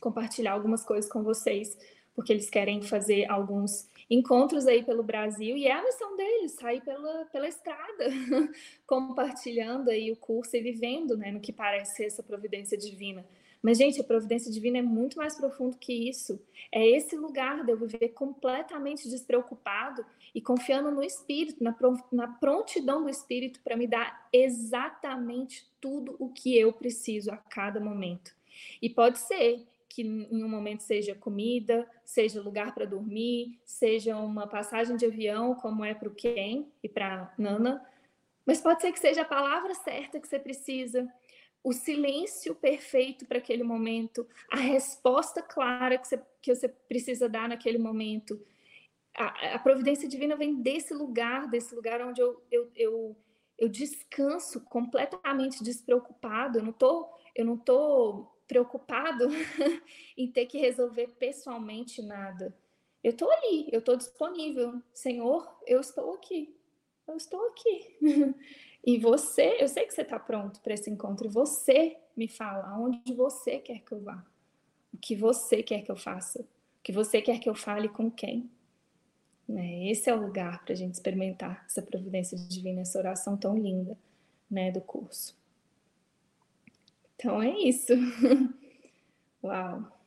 [0.00, 1.78] compartilhar algumas coisas com vocês,
[2.16, 6.80] porque eles querem fazer alguns encontros aí pelo Brasil e é a missão deles sair
[6.80, 8.06] pela, pela estrada,
[8.88, 13.24] compartilhando aí o curso e vivendo, né, no que parece essa providência divina.
[13.62, 16.40] Mas, gente, a providência divina é muito mais profundo que isso.
[16.72, 20.04] É esse lugar de eu viver completamente despreocupado
[20.34, 21.76] e confiando no Espírito, na,
[22.10, 27.80] na prontidão do Espírito para me dar exatamente tudo o que eu preciso a cada
[27.80, 28.34] momento.
[28.80, 34.46] E pode ser que em um momento seja comida, seja lugar para dormir, seja uma
[34.46, 37.84] passagem de avião, como é para o Ken e para Nana,
[38.46, 41.12] mas pode ser que seja a palavra certa que você precisa,
[41.62, 47.48] o silêncio perfeito para aquele momento, a resposta clara que você, que você precisa dar
[47.48, 48.40] naquele momento.
[49.16, 53.16] A, a providência divina vem desse lugar, desse lugar onde eu, eu, eu,
[53.58, 59.28] eu descanso completamente despreocupado, eu não tô, eu não tô preocupado
[60.16, 62.56] em ter que resolver pessoalmente nada.
[63.02, 64.82] Eu estou ali, eu estou disponível.
[64.92, 66.54] Senhor, eu estou aqui.
[67.06, 67.96] Eu estou aqui.
[68.84, 71.28] e você, eu sei que você está pronto para esse encontro.
[71.28, 74.24] Você me fala aonde você quer que eu vá.
[74.92, 76.40] O que você quer que eu faça.
[76.40, 76.46] O
[76.82, 78.50] que você quer que eu fale com quem.
[79.46, 79.90] Né?
[79.90, 83.98] Esse é o lugar para a gente experimentar essa providência divina, essa oração tão linda
[84.50, 85.36] né, do curso.
[87.16, 87.92] Então é isso.
[89.44, 90.00] Uau.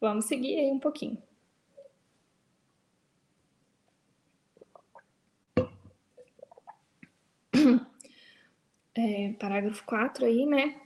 [0.00, 1.20] Vamos seguir aí um pouquinho.
[8.94, 10.80] É, parágrafo 4 aí, né?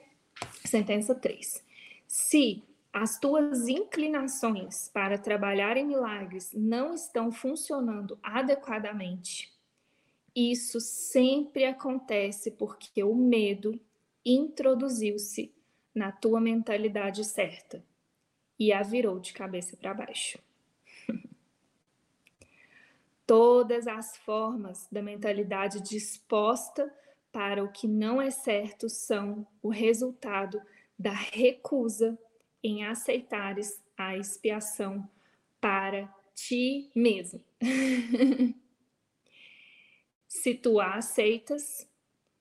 [0.65, 1.65] Sentença 3.
[2.07, 9.53] Se as tuas inclinações para trabalhar em milagres não estão funcionando adequadamente,
[10.35, 13.79] isso sempre acontece porque o medo
[14.25, 15.55] introduziu-se
[15.95, 17.83] na tua mentalidade certa
[18.59, 20.39] e a virou de cabeça para baixo.
[23.27, 26.93] Todas as formas da mentalidade disposta
[27.37, 30.59] para o que não é certo são o resultado
[30.99, 32.19] da recusa
[32.65, 35.07] em aceitares a expiação
[35.61, 37.45] para ti mesmo.
[40.27, 41.87] Se tu a aceitas,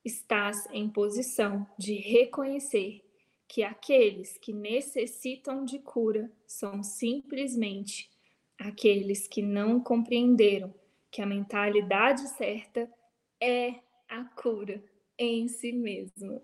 [0.02, 3.02] estás em posição de reconhecer
[3.50, 8.10] que aqueles que necessitam de cura são simplesmente
[8.58, 10.74] aqueles que não compreenderam
[11.12, 12.90] que a mentalidade certa
[13.42, 13.84] é
[14.16, 14.84] a cura
[15.18, 16.42] em si mesmo.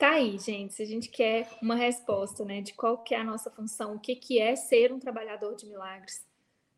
[0.00, 3.24] Tá aí, gente, se a gente quer uma resposta, né, de qual que é a
[3.24, 6.26] nossa função, o que que é ser um trabalhador de milagres,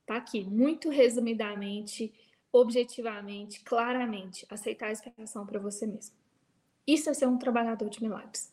[0.05, 2.13] tá aqui, muito resumidamente,
[2.53, 6.17] objetivamente, claramente, aceitar a expiação para você mesmo.
[6.85, 8.53] Isso é ser um trabalhador de milagres.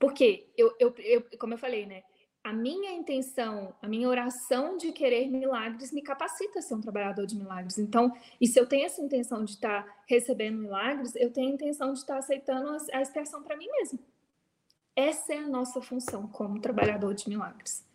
[0.00, 2.02] Porque, eu, eu, eu, como eu falei, né,
[2.44, 7.24] a minha intenção, a minha oração de querer milagres me capacita a ser um trabalhador
[7.24, 7.78] de milagres.
[7.78, 11.54] Então, e se eu tenho essa intenção de estar tá recebendo milagres, eu tenho a
[11.54, 13.98] intenção de estar tá aceitando a expiação para mim mesmo.
[14.96, 17.86] Essa é a nossa função como trabalhador de milagres.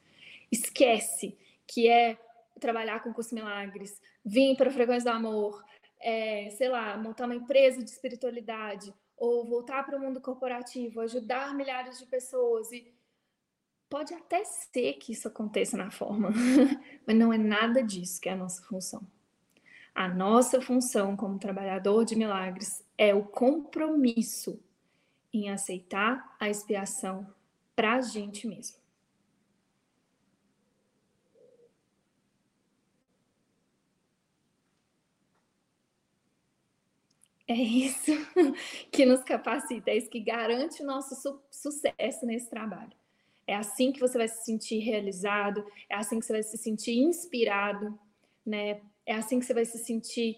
[0.50, 1.38] Esquece
[1.68, 2.18] que é
[2.60, 5.64] trabalhar com curso milagres, vir para a frequência do amor,
[6.00, 11.54] é, sei lá, montar uma empresa de espiritualidade, ou voltar para o mundo corporativo, ajudar
[11.54, 12.97] milhares de pessoas e
[13.90, 16.32] pode até ser que isso aconteça na forma,
[17.06, 19.06] mas não é nada disso que é a nossa função.
[19.96, 24.62] A nossa função como trabalhador de milagres é o compromisso
[25.34, 27.34] em aceitar a expiação
[27.76, 28.78] para a gente mesmo.
[37.48, 38.12] É isso
[38.92, 42.92] que nos capacita, é isso que garante o nosso su sucesso nesse trabalho.
[43.48, 46.98] É assim que você vai se sentir realizado, é assim que você vai se sentir
[46.98, 47.98] inspirado,
[48.46, 48.82] né?
[49.06, 50.38] É assim que você vai se sentir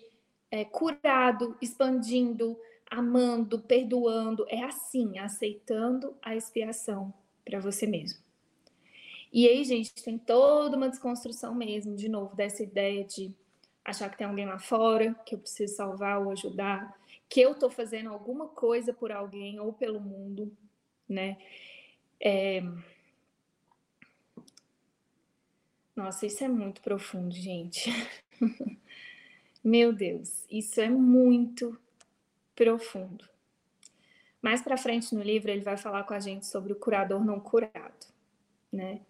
[0.51, 2.55] é, curado, expandindo,
[2.89, 4.45] amando, perdoando.
[4.47, 7.11] É assim, aceitando a expiação
[7.43, 8.19] para você mesmo.
[9.31, 13.33] E aí, gente, tem toda uma desconstrução mesmo, de novo, dessa ideia de
[13.85, 16.95] achar que tem alguém lá fora que eu preciso salvar ou ajudar,
[17.27, 20.51] que eu estou fazendo alguma coisa por alguém ou pelo mundo,
[21.07, 21.37] né?
[22.19, 22.63] É...
[25.99, 27.91] Nossa, isso é muito profundo, gente.
[29.61, 31.77] Meu Deus, isso é muito
[32.55, 33.27] profundo.
[34.41, 37.37] Mais para frente no livro ele vai falar com a gente sobre o curador não
[37.37, 38.07] curado,
[38.71, 39.01] né?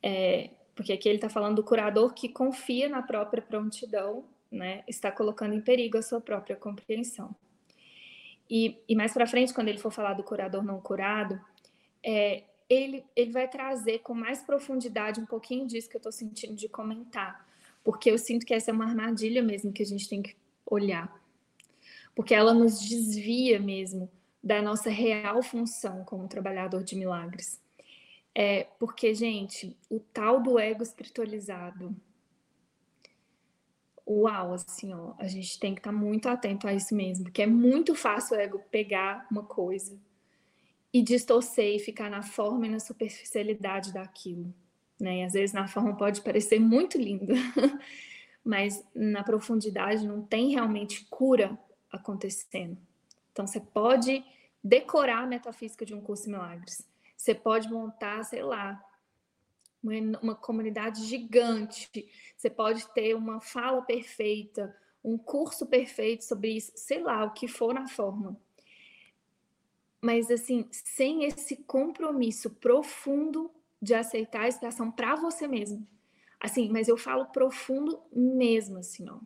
[0.00, 4.84] É, porque aqui ele está falando do curador que confia na própria prontidão, né?
[4.86, 7.34] Está colocando em perigo a sua própria compreensão.
[8.48, 11.40] E, e mais para frente, quando ele for falar do curador não curado,
[12.00, 16.54] é, ele, ele vai trazer com mais profundidade um pouquinho disso que eu estou sentindo
[16.54, 17.46] de comentar,
[17.84, 21.14] porque eu sinto que essa é uma armadilha mesmo que a gente tem que olhar,
[22.14, 24.10] porque ela nos desvia mesmo
[24.42, 27.60] da nossa real função como trabalhador de milagres.
[28.34, 31.94] É, porque, gente, o tal do ego espiritualizado,
[34.08, 37.42] uau, assim, ó, a gente tem que estar tá muito atento a isso mesmo, porque
[37.42, 39.98] é muito fácil o ego pegar uma coisa
[40.92, 44.52] e distorcer e ficar na forma e na superficialidade daquilo,
[45.00, 45.20] né?
[45.20, 47.34] E às vezes na forma pode parecer muito linda,
[48.44, 51.58] mas na profundidade não tem realmente cura
[51.90, 52.76] acontecendo.
[53.32, 54.22] Então você pode
[54.62, 56.86] decorar a metafísica de um curso de milagres.
[57.16, 58.84] Você pode montar, sei lá,
[59.82, 61.88] uma, uma comunidade gigante.
[62.36, 67.48] Você pode ter uma fala perfeita, um curso perfeito sobre isso, sei lá, o que
[67.48, 68.38] for na forma
[70.02, 73.50] mas assim, sem esse compromisso profundo
[73.80, 75.86] de aceitar a expiação para você mesmo.
[76.40, 79.20] Assim, mas eu falo profundo mesmo, assim, ó.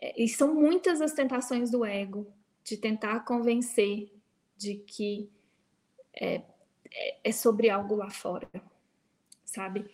[0.00, 2.26] É, e são muitas as tentações do ego
[2.64, 4.10] de tentar convencer
[4.56, 5.30] de que
[6.14, 6.42] é,
[6.90, 8.48] é, é sobre algo lá fora,
[9.44, 9.90] sabe?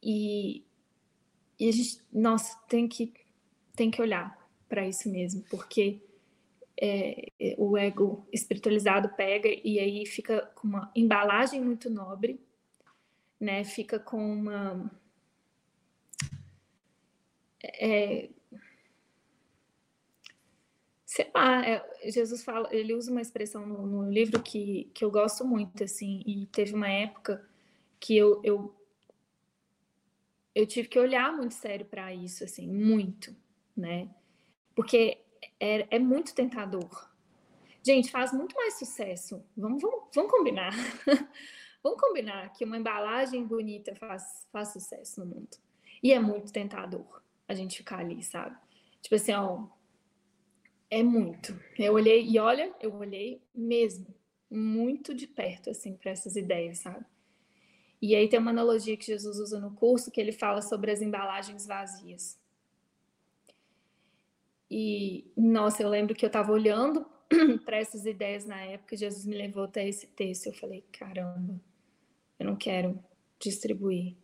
[0.00, 0.64] E,
[1.58, 3.12] e a gente, nossa, tem que,
[3.74, 6.00] tem que olhar para isso mesmo, porque
[6.80, 12.40] é, é, o ego espiritualizado pega e aí fica com uma embalagem muito nobre,
[13.40, 13.64] né?
[13.64, 14.90] Fica com uma
[17.62, 18.28] é,
[21.04, 25.10] sei lá, é, Jesus fala, ele usa uma expressão no, no, livro que, que eu
[25.10, 27.44] gosto muito, assim, e teve uma época
[27.98, 28.74] que eu, eu,
[30.54, 33.34] eu tive que olhar muito sério para isso, assim, muito,
[33.76, 34.08] né?
[34.76, 35.18] Porque
[35.60, 37.10] é, é muito tentador.
[37.82, 39.42] Gente, faz muito mais sucesso.
[39.56, 40.72] Vamos, vamos, vamos combinar.
[41.82, 45.56] vamos combinar que uma embalagem bonita faz, faz sucesso no mundo.
[46.02, 48.56] E é muito tentador a gente ficar ali, sabe?
[49.00, 49.66] Tipo assim, ó,
[50.90, 51.58] é muito.
[51.78, 54.06] Eu olhei, e olha, eu olhei mesmo,
[54.50, 57.04] muito de perto, assim, para essas ideias, sabe?
[58.00, 61.02] E aí tem uma analogia que Jesus usa no curso que ele fala sobre as
[61.02, 62.38] embalagens vazias.
[64.70, 67.06] E, nossa, eu lembro que eu estava olhando
[67.64, 70.46] para essas ideias na época, Jesus me levou até esse texto.
[70.46, 71.60] Eu falei, caramba,
[72.38, 72.98] eu não quero
[73.38, 74.16] distribuir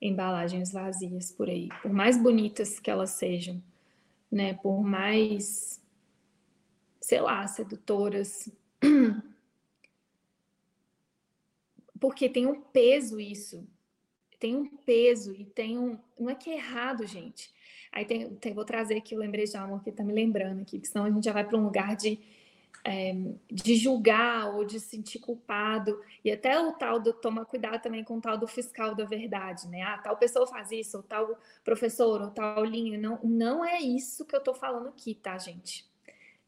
[0.00, 3.60] embalagens vazias por aí, por mais bonitas que elas sejam,
[4.30, 4.54] né?
[4.54, 5.82] Por mais,
[7.00, 8.48] sei lá, sedutoras.
[12.00, 13.66] Porque tem um peso isso.
[14.38, 15.98] Tem um peso e tem um.
[16.18, 17.52] Não é que é errado, gente.
[17.92, 20.78] Aí tem, tem, vou trazer aqui o lembrete de amor que está me lembrando aqui,
[20.78, 22.18] que senão a gente já vai para um lugar de,
[22.84, 23.14] é,
[23.50, 26.00] de julgar ou de se sentir culpado.
[26.24, 29.68] E até o tal do toma cuidado também com o tal do fiscal da verdade,
[29.68, 29.82] né?
[29.82, 32.98] Ah, tal pessoa faz isso, ou tal professor, ou tal linha.
[32.98, 35.88] Não, não é isso que eu estou falando aqui, tá, gente?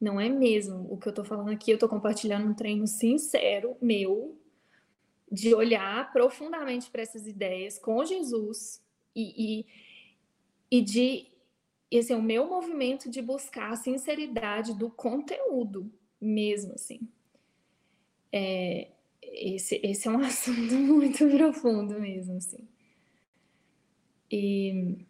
[0.00, 1.70] Não é mesmo o que eu estou falando aqui.
[1.70, 4.36] Eu estou compartilhando um treino sincero meu
[5.30, 8.82] de olhar profundamente para essas ideias com Jesus
[9.14, 9.66] e, e,
[10.70, 11.30] e de
[11.90, 17.00] esse é o meu movimento de buscar a sinceridade do conteúdo mesmo, assim.
[18.32, 18.88] É,
[19.20, 22.68] esse, esse é um assunto muito profundo mesmo, assim.
[24.30, 25.04] E,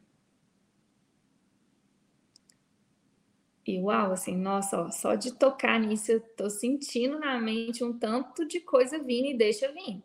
[3.66, 7.92] e uau, assim, nossa, ó, só de tocar nisso eu tô sentindo na mente um
[7.98, 10.02] tanto de coisa vindo e deixa vir.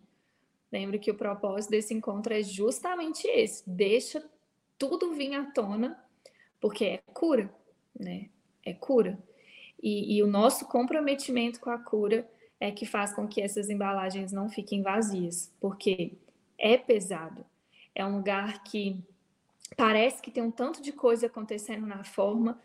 [0.69, 4.21] Lembro que o propósito desse encontro é justamente esse, deixa
[4.77, 5.99] tudo vir à tona,
[6.59, 7.53] porque é cura,
[7.97, 8.29] né?
[8.63, 9.17] É cura.
[9.81, 12.27] E, e o nosso comprometimento com a cura
[12.59, 16.13] é que faz com que essas embalagens não fiquem vazias, porque
[16.57, 17.45] é pesado.
[17.93, 19.03] É um lugar que
[19.77, 22.59] parece que tem um tanto de coisa acontecendo na forma,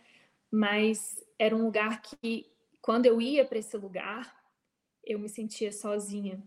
[0.51, 2.47] mas era um lugar que,
[2.81, 4.35] quando eu ia para esse lugar,
[5.05, 6.43] eu me sentia sozinha,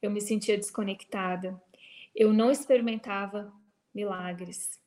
[0.00, 1.60] eu me sentia desconectada,
[2.14, 3.52] eu não experimentava
[3.94, 4.80] milagres,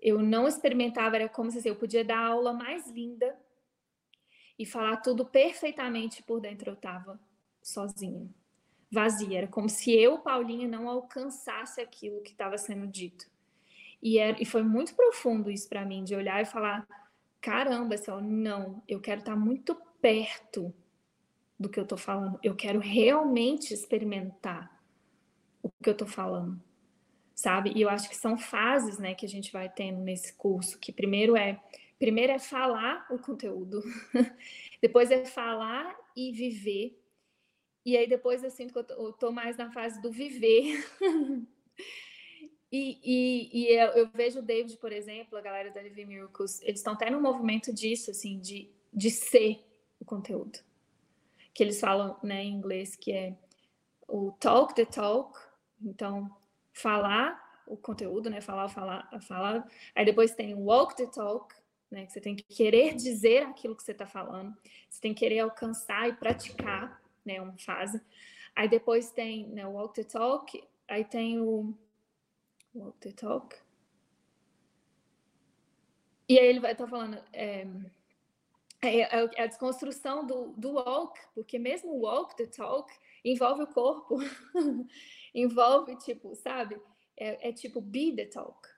[0.00, 3.36] eu não experimentava, era como se eu podia dar a aula mais linda
[4.58, 7.20] e falar tudo perfeitamente por dentro eu estava
[7.62, 8.28] sozinha,
[8.90, 9.38] vazia.
[9.38, 13.26] Era como se eu, Paulinha, não alcançasse aquilo que estava sendo dito.
[14.02, 16.86] E, era, e foi muito profundo isso para mim, de olhar e falar:
[17.40, 20.72] caramba, Céu, não, eu quero estar tá muito perto
[21.58, 22.38] do que eu estou falando.
[22.42, 24.70] Eu quero realmente experimentar
[25.62, 26.62] o que eu estou falando,
[27.36, 27.72] sabe?
[27.76, 30.76] E eu acho que são fases, né, que a gente vai tendo nesse curso.
[30.80, 31.60] Que primeiro é
[31.98, 33.82] Primeiro é falar o conteúdo,
[34.82, 37.00] depois é falar e viver.
[37.84, 40.84] E aí depois eu sinto que eu tô, mais na fase do viver.
[42.70, 46.60] e, e, e eu, eu, vejo o David, por exemplo, a galera da Living Miracles,
[46.62, 49.64] eles estão até no movimento disso, assim, de, de ser
[49.98, 50.58] o conteúdo.
[51.54, 53.34] Que eles falam né, em inglês que é
[54.06, 55.38] o talk the talk,
[55.80, 56.30] então
[56.76, 58.40] falar o conteúdo, né?
[58.40, 59.66] Falar, falar, falar.
[59.94, 61.54] Aí depois tem walk the talk,
[61.90, 62.04] né?
[62.04, 64.54] Que você tem que querer dizer aquilo que você está falando,
[64.88, 67.40] você tem que querer alcançar e praticar, né?
[67.40, 68.00] Uma fase.
[68.54, 71.74] Aí depois tem né, walk the talk, aí tem o
[72.74, 73.56] walk the talk.
[76.28, 77.66] E aí ele vai estar tá falando é,
[78.82, 82.92] é, é, a desconstrução do, do walk, porque mesmo o walk the talk
[83.24, 84.18] envolve o corpo,
[85.36, 86.80] envolve tipo, sabe?
[87.16, 88.68] É, é tipo be the talk,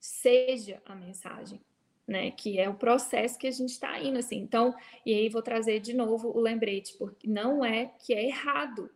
[0.00, 1.60] seja a mensagem
[2.08, 2.30] né?
[2.30, 4.38] Que é o processo que a gente está indo, assim.
[4.38, 8.90] Então, e aí vou trazer de novo o lembrete, porque não é que é errado,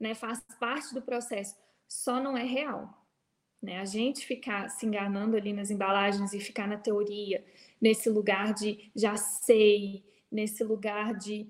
[0.00, 0.14] né?
[0.14, 1.54] Faz parte do processo,
[1.86, 2.92] só não é real.
[3.62, 3.78] Né?
[3.78, 7.44] A gente ficar se enganando ali nas embalagens e ficar na teoria,
[7.80, 11.48] nesse lugar de já sei, nesse lugar de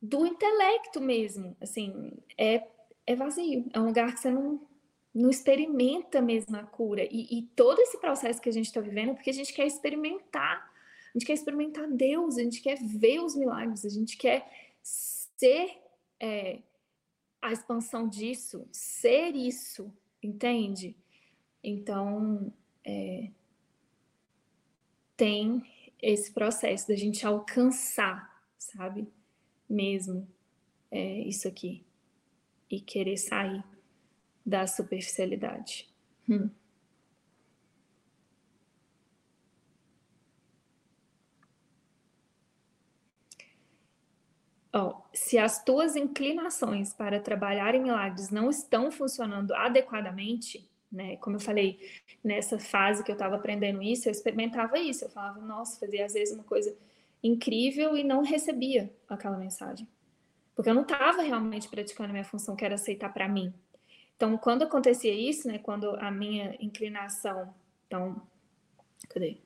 [0.00, 2.64] do intelecto mesmo, assim, é,
[3.08, 4.60] é vazio, é um lugar que você não,
[5.14, 7.02] não experimenta mesmo a cura.
[7.04, 9.66] E, e todo esse processo que a gente está vivendo é porque a gente quer
[9.66, 10.70] experimentar.
[11.08, 14.46] A gente quer experimentar Deus, a gente quer ver os milagres, a gente quer
[14.82, 15.78] ser
[16.20, 16.58] é,
[17.40, 19.90] a expansão disso, ser isso,
[20.22, 20.94] entende?
[21.64, 22.52] Então,
[22.84, 23.30] é,
[25.16, 25.64] tem
[26.02, 29.08] esse processo da gente alcançar, sabe?
[29.66, 30.28] Mesmo
[30.90, 31.87] é, isso aqui.
[32.70, 33.64] E querer sair
[34.44, 35.88] da superficialidade.
[36.28, 36.50] Hum.
[44.72, 51.16] Oh, se as tuas inclinações para trabalhar em milagres não estão funcionando adequadamente, né?
[51.16, 51.78] Como eu falei,
[52.22, 55.04] nessa fase que eu estava aprendendo isso, eu experimentava isso.
[55.04, 56.76] Eu falava, nossa, fazia às vezes uma coisa
[57.22, 59.88] incrível e não recebia aquela mensagem.
[60.58, 63.54] Porque eu não estava realmente praticando a minha função, que era aceitar para mim,
[64.18, 67.54] então, quando acontecia isso, né, quando a minha inclinação,
[67.86, 68.20] então,
[69.08, 69.38] cadê?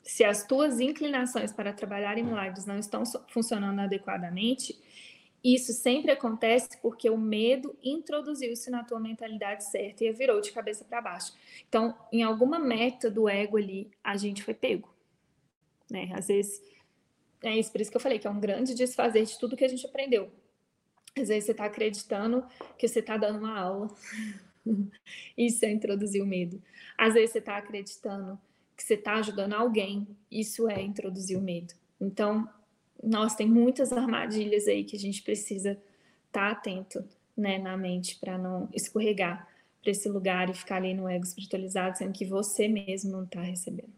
[0.00, 4.80] Se as tuas inclinações para trabalhar em milagres não estão funcionando adequadamente,
[5.42, 10.84] isso sempre acontece porque o medo introduziu-se na tua mentalidade certa e virou de cabeça
[10.84, 11.32] para baixo.
[11.68, 14.88] Então, em alguma meta do ego ali, a gente foi pego.
[15.90, 16.12] Né?
[16.14, 16.62] Às vezes,
[17.42, 19.64] é isso, por isso que eu falei que é um grande desfazer de tudo que
[19.64, 20.30] a gente aprendeu.
[21.16, 22.44] Às vezes você está acreditando
[22.78, 23.88] que você está dando uma aula.
[25.36, 26.62] Isso é introduzir o medo.
[26.96, 28.40] Às vezes você está acreditando
[28.76, 30.06] que você está ajudando alguém.
[30.30, 31.74] Isso é introduzir o medo.
[32.00, 32.48] Então,
[33.02, 35.72] nós tem muitas armadilhas aí que a gente precisa
[36.28, 37.04] estar tá atento
[37.36, 39.46] né, na mente para não escorregar
[39.82, 43.42] para esse lugar e ficar ali no ego espiritualizado, sendo que você mesmo não está
[43.42, 43.92] recebendo.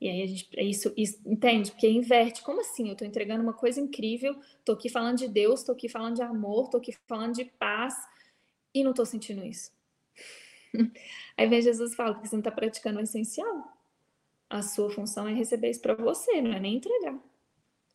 [0.00, 1.72] E aí a gente, é isso, isso, entende?
[1.72, 2.42] Porque inverte.
[2.42, 2.86] Como assim?
[2.86, 6.22] Eu estou entregando uma coisa incrível, estou aqui falando de Deus, estou aqui falando de
[6.22, 7.94] amor, estou aqui falando de paz
[8.72, 9.72] e não estou sentindo isso.
[11.36, 13.76] Aí vem Jesus e fala, porque você não está praticando o essencial.
[14.48, 17.18] A sua função é receber isso para você, não é nem entregar.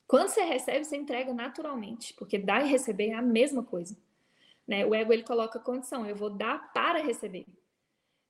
[0.06, 3.98] Quando você recebe, você entrega naturalmente, porque dar e receber é a mesma coisa.
[4.68, 4.86] Né?
[4.86, 7.46] O ego ele coloca condição, eu vou dar para receber.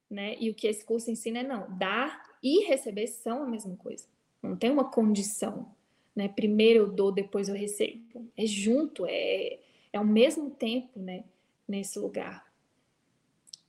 [0.09, 0.37] Né?
[0.39, 4.05] E o que esse curso ensina é não, dar e receber são a mesma coisa.
[4.41, 5.73] Não tem uma condição.
[6.13, 6.27] Né?
[6.27, 8.29] Primeiro eu dou, depois eu recebo.
[8.35, 9.59] É junto, é,
[9.93, 11.23] é ao mesmo tempo né?
[11.65, 12.45] nesse lugar.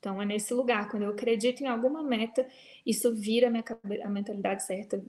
[0.01, 2.47] Então é nesse lugar, quando eu acredito em alguma meta,
[2.85, 3.65] isso vira minha,
[4.03, 5.03] a mentalidade certa,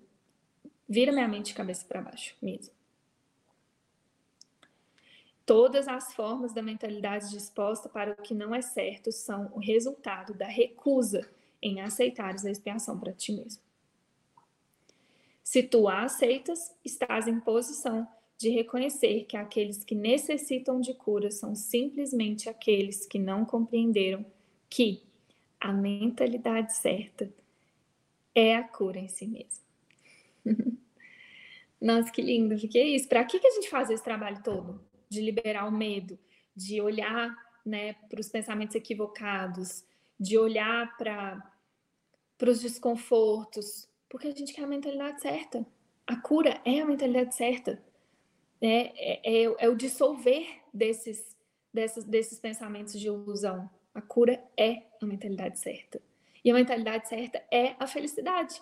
[0.87, 2.73] vira minha mente de cabeça para baixo mesmo.
[5.45, 10.33] Todas as formas da mentalidade disposta para o que não é certo são o resultado
[10.33, 11.29] da recusa
[11.65, 13.61] em aceitares a expiação para ti mesmo.
[15.43, 21.31] Se tu a aceitas, estás em posição de reconhecer que aqueles que necessitam de cura
[21.31, 24.25] são simplesmente aqueles que não compreenderam
[24.69, 25.03] que
[25.59, 27.31] a mentalidade certa
[28.33, 29.63] é a cura em si mesmo.
[31.79, 33.07] Nossa, que lindo, fiquei isso.
[33.07, 34.81] Para que, que a gente faz esse trabalho todo?
[35.09, 36.17] de liberar o medo,
[36.55, 37.35] de olhar
[37.65, 39.83] né, para os pensamentos equivocados,
[40.19, 41.51] de olhar para
[42.43, 45.65] os desconfortos, porque a gente quer a mentalidade certa.
[46.05, 47.81] A cura é a mentalidade certa.
[48.61, 51.35] É, é, é, é o dissolver desses,
[51.73, 53.69] desses, desses pensamentos de ilusão.
[53.93, 56.01] A cura é a mentalidade certa.
[56.43, 58.61] E a mentalidade certa é a felicidade.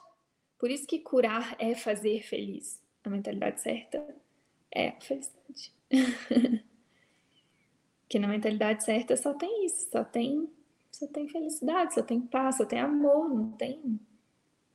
[0.58, 2.82] Por isso que curar é fazer feliz.
[3.04, 4.06] A mentalidade certa
[4.72, 5.74] é a felicidade.
[8.08, 10.48] que na mentalidade certa só tem isso, só tem,
[10.94, 14.00] só tem felicidade, só tem paz, só tem amor, não tem, não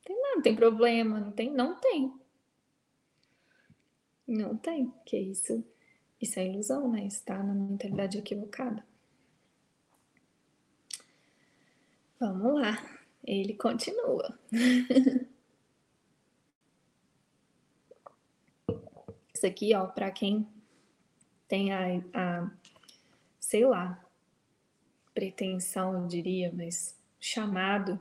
[0.03, 2.13] tem nada, não tem problema, não tem, não tem.
[4.27, 5.63] Não tem, que isso,
[6.21, 7.07] isso é ilusão, né?
[7.07, 8.85] Está na mentalidade equivocada.
[12.19, 12.77] Vamos lá,
[13.23, 14.37] ele continua.
[19.33, 20.45] Isso aqui, ó, para quem
[21.47, 21.79] tem a,
[22.13, 22.51] a,
[23.39, 24.05] sei lá,
[25.19, 27.99] pretensão, eu diria, mas chamado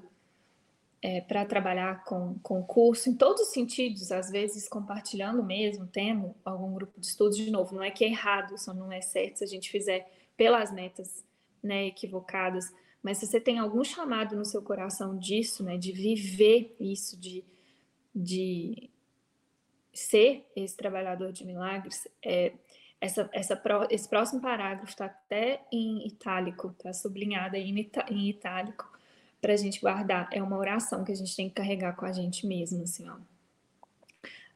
[1.03, 6.33] é, para trabalhar com, com curso em todos os sentidos, às vezes compartilhando mesmo, tendo
[6.45, 9.39] algum grupo de estudos, de novo, não é que é errado, só não é certo
[9.39, 11.25] se a gente fizer pelas metas
[11.61, 12.73] né, equivocadas,
[13.03, 17.45] mas se você tem algum chamado no seu coração disso, né, de viver isso, de,
[18.15, 18.89] de
[19.93, 22.53] ser esse trabalhador de milagres, é,
[23.01, 23.61] essa, essa,
[23.91, 27.71] esse próximo parágrafo está até em itálico, está sublinhado aí
[28.11, 28.91] em itálico,
[29.41, 30.29] para a gente guardar.
[30.33, 33.17] É uma oração que a gente tem que carregar com a gente mesmo, assim, ó.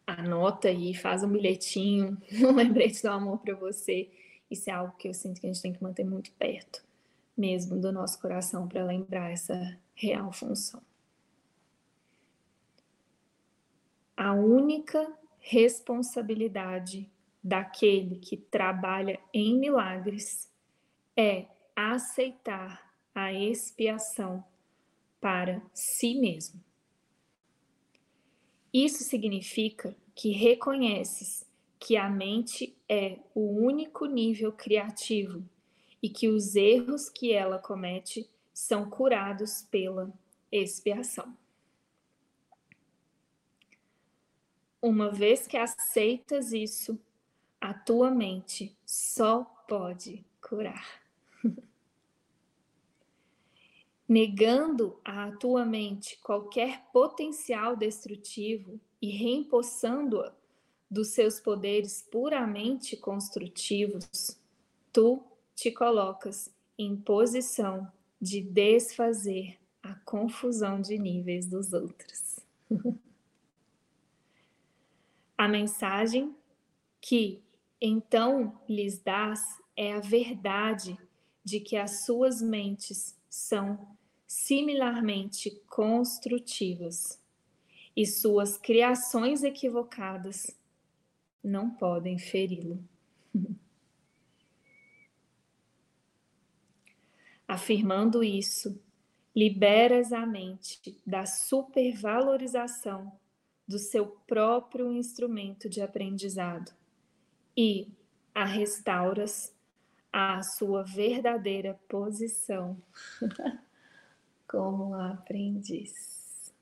[0.05, 4.11] Anota aí, faz um bilhetinho, um lembrete do amor para você.
[4.51, 6.85] Isso é algo que eu sinto que a gente tem que manter muito perto,
[7.39, 10.83] mesmo do nosso coração, para lembrar essa real função.
[14.17, 17.09] A única responsabilidade
[17.43, 20.51] daquele que trabalha em milagres
[21.17, 24.45] é aceitar a expiação
[25.21, 26.63] para si mesmo.
[28.73, 31.45] Isso significa que reconheces
[31.79, 35.45] que a mente é o único nível criativo
[36.03, 40.13] e que os erros que ela comete são curados pela
[40.51, 41.37] expiação.
[44.81, 46.99] Uma vez que aceitas isso,
[47.63, 51.01] a tua mente só pode curar.
[54.09, 60.35] Negando à tua mente qualquer potencial destrutivo e reempossando-a
[60.91, 64.37] dos seus poderes puramente construtivos,
[64.93, 65.23] tu
[65.55, 67.91] te colocas em posição
[68.21, 72.41] de desfazer a confusão de níveis dos outros.
[75.39, 76.35] a mensagem
[77.01, 77.41] que
[77.85, 79.41] então lhes dás
[79.77, 80.97] é a verdade
[81.43, 87.21] de que as suas mentes são similarmente construtivas
[87.97, 90.57] e suas criações equivocadas
[91.43, 92.79] não podem feri-lo.
[97.49, 98.81] Afirmando isso,
[99.35, 103.19] liberas a mente da supervalorização
[103.67, 106.81] do seu próprio instrumento de aprendizado
[107.57, 107.89] e
[108.35, 109.55] a restauras
[110.13, 112.77] à sua verdadeira posição
[114.47, 116.53] como aprendiz.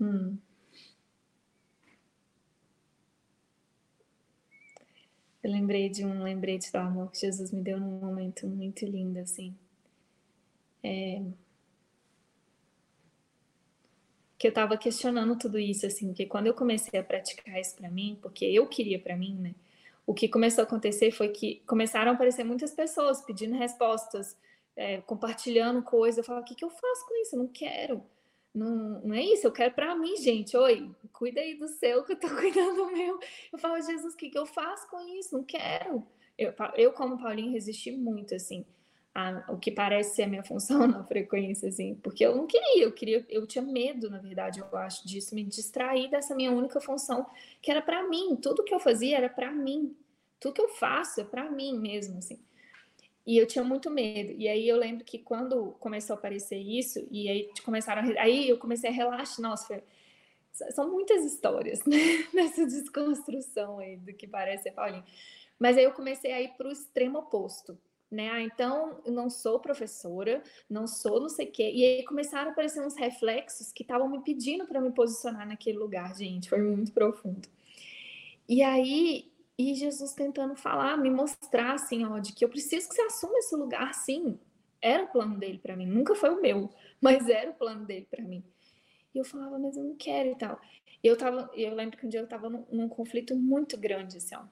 [0.00, 0.36] Hum.
[5.42, 9.18] Eu lembrei de um lembrete do amor que Jesus me deu num momento muito lindo,
[9.18, 9.54] assim.
[10.82, 11.22] É,
[14.44, 17.88] que eu estava questionando tudo isso, assim, que quando eu comecei a praticar isso para
[17.88, 19.54] mim, porque eu queria para mim, né?
[20.06, 24.36] O que começou a acontecer foi que começaram a aparecer muitas pessoas pedindo respostas,
[24.76, 26.18] é, compartilhando coisas.
[26.18, 27.36] Eu falava, o que, que eu faço com isso?
[27.36, 28.02] Eu não quero.
[28.54, 30.54] Não, não é isso, eu quero para mim, gente.
[30.58, 33.18] Oi, cuida aí do seu, que eu tô cuidando do meu.
[33.50, 35.34] Eu falo, Jesus, o que, que eu faço com isso?
[35.34, 36.06] Não quero.
[36.36, 38.66] Eu, eu como Paulinho, resisti muito, assim,
[39.14, 42.82] a, o que parece ser a minha função na frequência, assim, porque eu não queria,
[42.82, 46.80] eu queria, eu tinha medo, na verdade, eu acho, disso, me distrair dessa minha única
[46.80, 47.26] função,
[47.62, 48.36] que era para mim.
[48.36, 49.96] Tudo que eu fazia era para mim.
[50.40, 52.38] Tudo que eu faço é para mim mesmo, assim.
[53.26, 54.34] E eu tinha muito medo.
[54.36, 58.48] E aí eu lembro que quando começou a aparecer isso, e aí começaram a, aí
[58.48, 59.82] eu comecei a relaxar, nossa, foi,
[60.72, 61.96] são muitas histórias né?
[62.32, 65.04] nessa desconstrução aí do que parece ser Paulinho.
[65.58, 67.78] Mas aí eu comecei a ir para o extremo oposto.
[68.14, 68.30] Né?
[68.30, 71.70] Ah, então, eu não sou professora, não sou não sei o quê.
[71.74, 75.78] E aí começaram a aparecer uns reflexos que estavam me pedindo para me posicionar naquele
[75.78, 76.48] lugar, gente.
[76.48, 77.48] Foi muito profundo.
[78.48, 82.94] E aí e Jesus tentando falar, me mostrar assim, ó, de que eu preciso que
[82.94, 84.38] você assuma esse lugar, sim.
[84.80, 86.70] Era o plano dele para mim, nunca foi o meu,
[87.00, 88.44] mas era o plano dele para mim.
[89.14, 90.60] E eu falava, mas eu não quero e tal.
[91.02, 94.18] E eu tava, eu lembro que um dia eu tava num, num conflito muito grande,
[94.18, 94.42] assim, ó.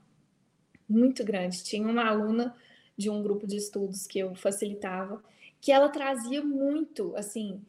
[0.88, 1.62] Muito grande.
[1.64, 2.56] Tinha uma aluna
[2.96, 5.22] de um grupo de estudos que eu facilitava,
[5.60, 7.60] que ela trazia muito, assim,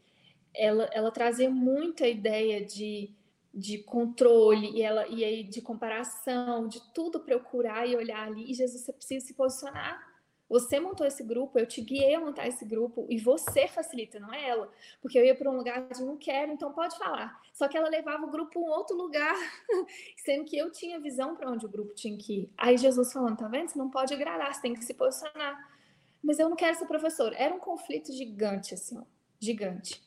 [0.53, 3.13] ela, ela trazia muito a ideia de
[3.53, 8.49] de controle e ela e aí de comparação, de tudo procurar e olhar ali.
[8.49, 10.12] E Jesus, você precisa se posicionar.
[10.49, 14.33] Você montou esse grupo, eu te guiei a montar esse grupo e você facilita, não
[14.33, 14.71] é ela.
[15.01, 17.41] Porque eu ia para um lugar de não quero, então pode falar.
[17.53, 19.35] Só que ela levava o grupo para um outro lugar,
[20.23, 22.49] sendo que eu tinha visão para onde o grupo tinha que ir.
[22.57, 23.69] Aí Jesus falando, tá vendo?
[23.69, 25.71] Você não pode agradar, você tem que se posicionar.
[26.21, 27.33] Mas eu não quero ser professor.
[27.35, 29.03] Era um conflito gigante, assim, ó,
[29.39, 30.01] gigante.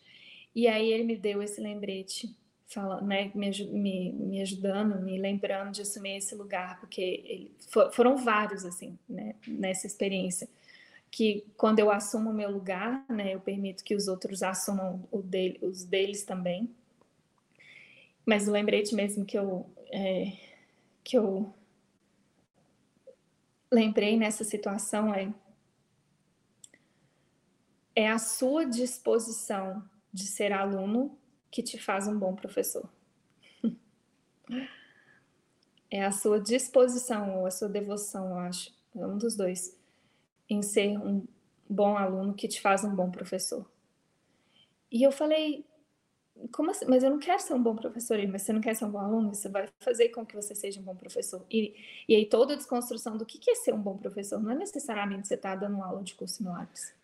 [0.54, 2.34] E aí ele me deu esse lembrete
[2.66, 7.92] fala, né, me, me, me, ajudando, me lembrando de assumir esse lugar, porque ele, for,
[7.92, 10.48] foram vários, assim, né, nessa experiência,
[11.10, 15.58] que quando eu assumo o meu lugar, né, eu permito que os outros assumam dele,
[15.62, 16.68] os deles também.
[18.24, 20.32] Mas o lembrete mesmo que eu, é,
[21.04, 21.54] que eu
[23.70, 25.32] lembrei nessa situação é
[27.96, 29.82] é a sua disposição
[30.12, 31.18] de ser aluno
[31.50, 32.88] que te faz um bom professor.
[35.88, 39.78] É a sua disposição ou a sua devoção, eu acho, um dos dois,
[40.50, 41.24] em ser um
[41.68, 43.64] bom aluno que te faz um bom professor.
[44.90, 45.64] E eu falei,
[46.52, 46.84] como assim?
[46.86, 48.98] Mas eu não quero ser um bom professor, mas você não quer ser um bom
[48.98, 51.44] aluno, você vai fazer com que você seja um bom professor.
[51.50, 51.74] E,
[52.08, 55.28] e aí toda a desconstrução do que é ser um bom professor não é necessariamente
[55.28, 56.94] você estar tá dando aula de curso milagres.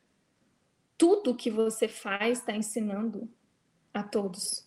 [0.99, 3.29] Tudo que você faz está ensinando
[3.93, 4.67] a todos.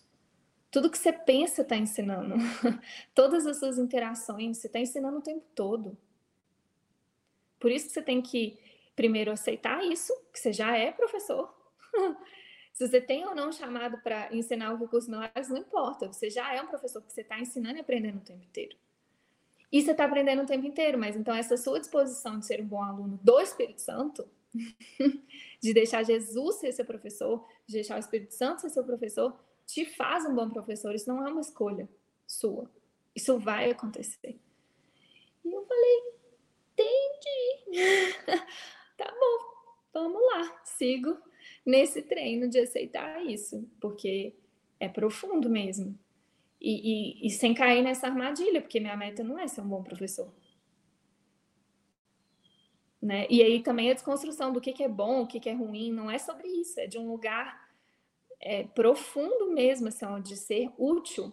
[0.70, 2.34] Tudo que você pensa está ensinando.
[3.14, 5.96] Todas as suas interações, você está ensinando o tempo todo.
[7.58, 8.58] Por isso que você tem que
[8.94, 11.54] primeiro aceitar isso, que você já é professor.
[12.72, 16.12] Se você tem ou não chamado para ensinar o recurso milagres, não importa.
[16.12, 18.76] Você já é um professor que você está ensinando e aprendendo o tempo inteiro.
[19.72, 22.66] E você está aprendendo o tempo inteiro, mas então essa sua disposição de ser um
[22.66, 24.28] bom aluno do Espírito Santo
[25.60, 29.84] de deixar Jesus ser seu professor, de deixar o Espírito Santo ser seu professor, te
[29.84, 30.94] faz um bom professor.
[30.94, 31.88] Isso não é uma escolha
[32.26, 32.70] sua.
[33.14, 34.38] Isso vai acontecer.
[35.44, 36.02] E eu falei,
[36.72, 38.14] entendi.
[38.96, 39.38] tá bom,
[39.92, 40.60] vamos lá.
[40.64, 41.16] Sigo
[41.64, 44.34] nesse treino de aceitar isso, porque
[44.78, 45.98] é profundo mesmo.
[46.60, 49.82] E, e, e sem cair nessa armadilha, porque minha meta não é ser um bom
[49.82, 50.32] professor.
[53.06, 53.24] Né?
[53.30, 55.92] E aí também a desconstrução do que, que é bom, o que, que é ruim,
[55.92, 57.70] não é sobre isso, é de um lugar
[58.40, 61.32] é, profundo mesmo, assim, de ser útil,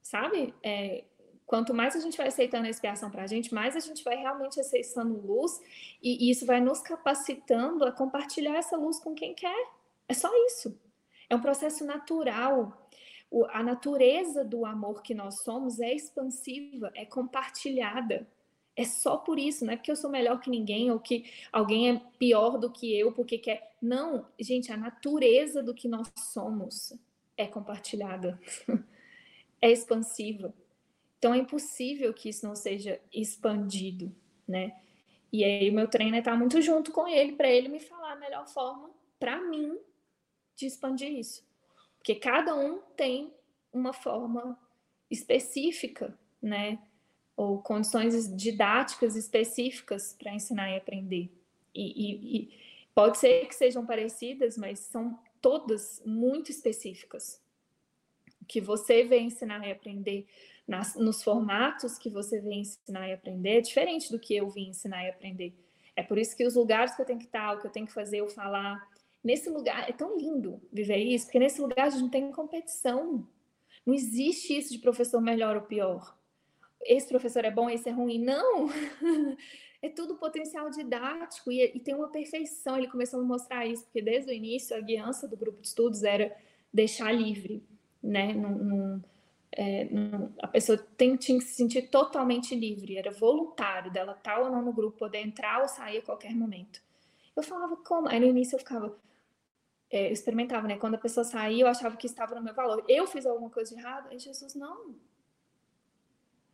[0.00, 0.54] sabe?
[0.62, 1.02] É,
[1.44, 4.14] quanto mais a gente vai aceitando a expiação para a gente, mais a gente vai
[4.14, 5.60] realmente acessando luz
[6.00, 9.68] e, e isso vai nos capacitando a compartilhar essa luz com quem quer.
[10.08, 10.80] É só isso.
[11.28, 12.88] É um processo natural.
[13.28, 18.28] O, a natureza do amor que nós somos é expansiva, é compartilhada.
[18.76, 21.90] É só por isso, não é porque eu sou melhor que ninguém ou que alguém
[21.90, 23.74] é pior do que eu porque quer.
[23.80, 26.92] Não, gente, a natureza do que nós somos
[27.38, 28.38] é compartilhada,
[29.62, 30.54] é expansiva.
[31.18, 34.14] Então é impossível que isso não seja expandido,
[34.46, 34.78] né?
[35.32, 38.16] E aí o meu treino está muito junto com ele para ele me falar a
[38.16, 39.78] melhor forma para mim
[40.54, 41.44] de expandir isso.
[41.98, 43.34] Porque cada um tem
[43.72, 44.58] uma forma
[45.10, 46.78] específica, né?
[47.36, 51.30] Ou condições didáticas específicas para ensinar e aprender.
[51.74, 52.58] E, e, e,
[52.94, 57.40] pode ser que sejam parecidas, mas são todas muito específicas.
[58.48, 60.24] que você vê ensinar e aprender,
[60.66, 64.68] nas, nos formatos que você vê ensinar e aprender, é diferente do que eu vim
[64.68, 65.52] ensinar e aprender.
[65.96, 67.86] É por isso que os lugares que eu tenho que estar, o que eu tenho
[67.86, 68.80] que fazer, eu falar.
[69.22, 73.26] Nesse lugar, é tão lindo viver isso, porque nesse lugar a gente não tem competição.
[73.84, 76.15] Não existe isso de professor melhor ou pior.
[76.82, 78.18] Esse professor é bom, esse é ruim.
[78.18, 78.68] Não!
[79.82, 82.76] é tudo potencial didático e, e, tem uma perfeição.
[82.76, 86.02] Ele começou a mostrar isso, porque desde o início a guiança do grupo de estudos
[86.02, 86.34] era
[86.72, 87.62] deixar livre,
[88.02, 88.32] né?
[88.32, 89.02] Num, num,
[89.52, 94.40] é, num, a pessoa tem, tinha que se sentir totalmente livre, era voluntário dela estar
[94.40, 96.80] ou não no grupo, poder entrar ou sair a qualquer momento.
[97.34, 98.08] Eu falava, como?
[98.08, 98.96] Aí no início eu ficava,
[99.90, 100.76] é, eu experimentava, né?
[100.76, 102.84] Quando a pessoa saía, eu achava que estava no meu valor.
[102.88, 104.08] Eu fiz alguma coisa de errado?
[104.10, 104.94] Aí Jesus, não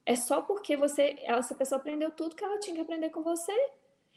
[0.05, 3.53] é só porque você, essa pessoa aprendeu tudo que ela tinha que aprender com você.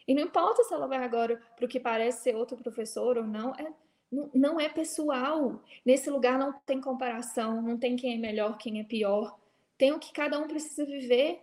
[0.07, 3.23] E não importa se ela vai agora para o que parece ser outro professor ou
[3.23, 3.73] não, é,
[4.11, 5.61] não, não é pessoal.
[5.85, 9.37] Nesse lugar não tem comparação, não tem quem é melhor, quem é pior.
[9.77, 11.41] Tem o que cada um precisa viver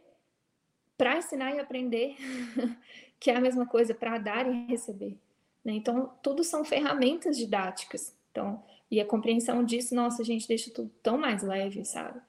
[0.96, 2.16] para ensinar e aprender,
[3.18, 5.18] que é a mesma coisa para dar e receber.
[5.64, 5.72] Né?
[5.72, 8.16] Então, tudo são ferramentas didáticas.
[8.30, 12.20] Então, e a compreensão disso, nossa, a gente deixa tudo tão mais leve, sabe?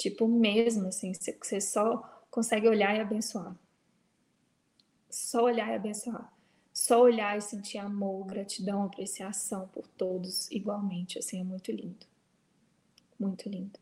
[0.00, 1.98] Tipo, mesmo assim, você só
[2.30, 3.54] consegue olhar e abençoar.
[5.10, 6.32] Só olhar e abençoar.
[6.72, 11.18] Só olhar e sentir amor, gratidão, apreciação por todos igualmente.
[11.18, 12.06] Assim, é muito lindo.
[13.18, 13.78] Muito lindo.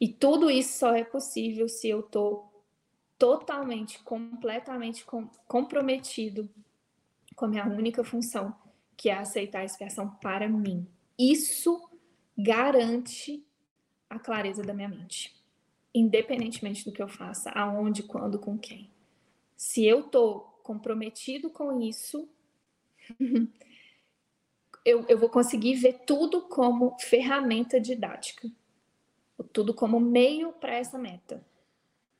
[0.00, 2.46] E tudo isso só é possível se eu tô
[3.16, 6.50] totalmente, completamente com, comprometido
[7.36, 8.52] com a minha única função,
[8.96, 10.88] que é aceitar a expiação para mim.
[11.16, 11.88] Isso
[12.36, 13.46] garante
[14.10, 15.32] a clareza da minha mente,
[15.94, 18.90] independentemente do que eu faça, aonde, quando, com quem.
[19.56, 22.28] Se eu tô comprometido com isso,
[24.84, 28.50] eu, eu vou conseguir ver tudo como ferramenta didática,
[29.52, 31.44] tudo como meio para essa meta,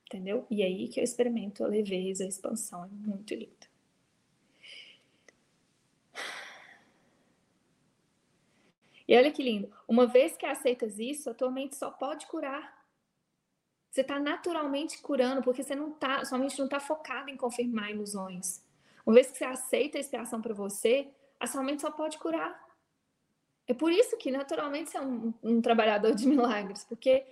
[0.06, 0.46] entendeu?
[0.48, 3.59] E aí que eu experimento a leveza, a expansão, é muito lindo.
[9.10, 9.68] E olha que lindo.
[9.88, 12.78] Uma vez que aceitas isso, a tua mente só pode curar.
[13.90, 17.90] Você está naturalmente curando, porque você não tá, sua mente não está focada em confirmar
[17.90, 18.64] ilusões.
[19.04, 21.08] Uma vez que você aceita a expiação para você,
[21.40, 22.64] a sua mente só pode curar.
[23.66, 27.26] É por isso que naturalmente você é um, um trabalhador de milagres, porque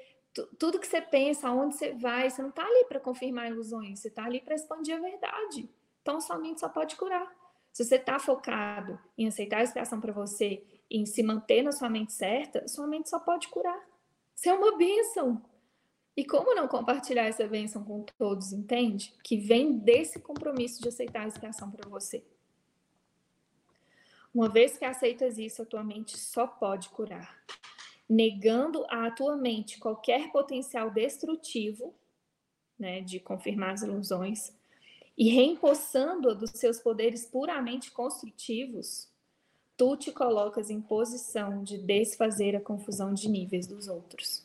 [0.59, 4.09] tudo que você pensa, aonde você vai, você não está ali para confirmar ilusões, você
[4.09, 5.71] está ali para expandir a verdade.
[6.03, 7.33] Então, sua mente só pode curar.
[7.73, 11.89] Se você está focado em aceitar a expiação para você em se manter na sua
[11.89, 13.81] mente certa, sua mente só pode curar.
[14.35, 15.43] Isso é uma bênção.
[16.17, 19.15] E como não compartilhar essa bênção com todos, entende?
[19.23, 22.25] Que vem desse compromisso de aceitar a expiação para você.
[24.35, 27.43] Uma vez que aceitas isso, a tua mente só pode curar.
[28.09, 31.95] Negando à tua mente qualquer potencial destrutivo,
[32.79, 34.57] né, de confirmar as ilusões,
[35.17, 39.09] e reempossando-a dos seus poderes puramente construtivos,
[39.79, 44.45] tu te colocas em posição de desfazer a confusão de níveis dos outros.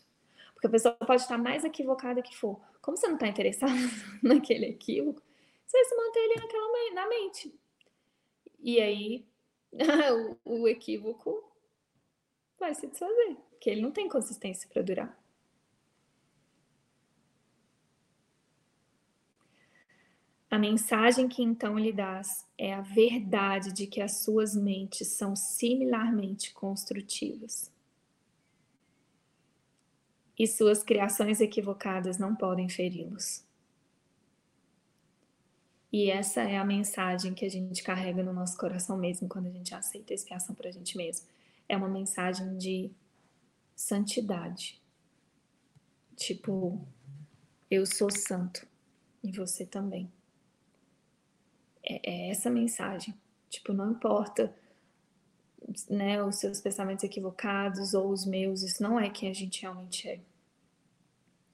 [0.53, 2.61] Porque a pessoa pode estar mais equivocada que for.
[2.79, 3.73] Como você não está interessado
[4.21, 5.21] naquele equívoco,
[5.65, 7.59] você vai se manter ali naquela, na mente.
[8.59, 9.25] E aí,
[10.45, 11.43] o, o equívoco
[12.59, 15.22] vai se desfazer, porque ele não tem consistência para durar.
[20.53, 25.35] A mensagem que então lhe dás é a verdade de que as suas mentes são
[25.35, 27.71] similarmente construtivas.
[30.37, 33.43] E suas criações equivocadas não podem feri-los.
[35.91, 39.51] E essa é a mensagem que a gente carrega no nosso coração mesmo quando a
[39.51, 41.25] gente aceita a expiação para a gente mesmo.
[41.67, 42.91] É uma mensagem de
[43.75, 44.79] santidade.
[46.15, 46.79] Tipo,
[47.71, 48.67] eu sou santo
[49.23, 50.11] e você também.
[51.83, 53.13] É, é essa mensagem.
[53.49, 54.53] Tipo, não importa
[55.89, 60.07] né, os seus pensamentos equivocados ou os meus, isso não é quem a gente realmente
[60.07, 60.19] é.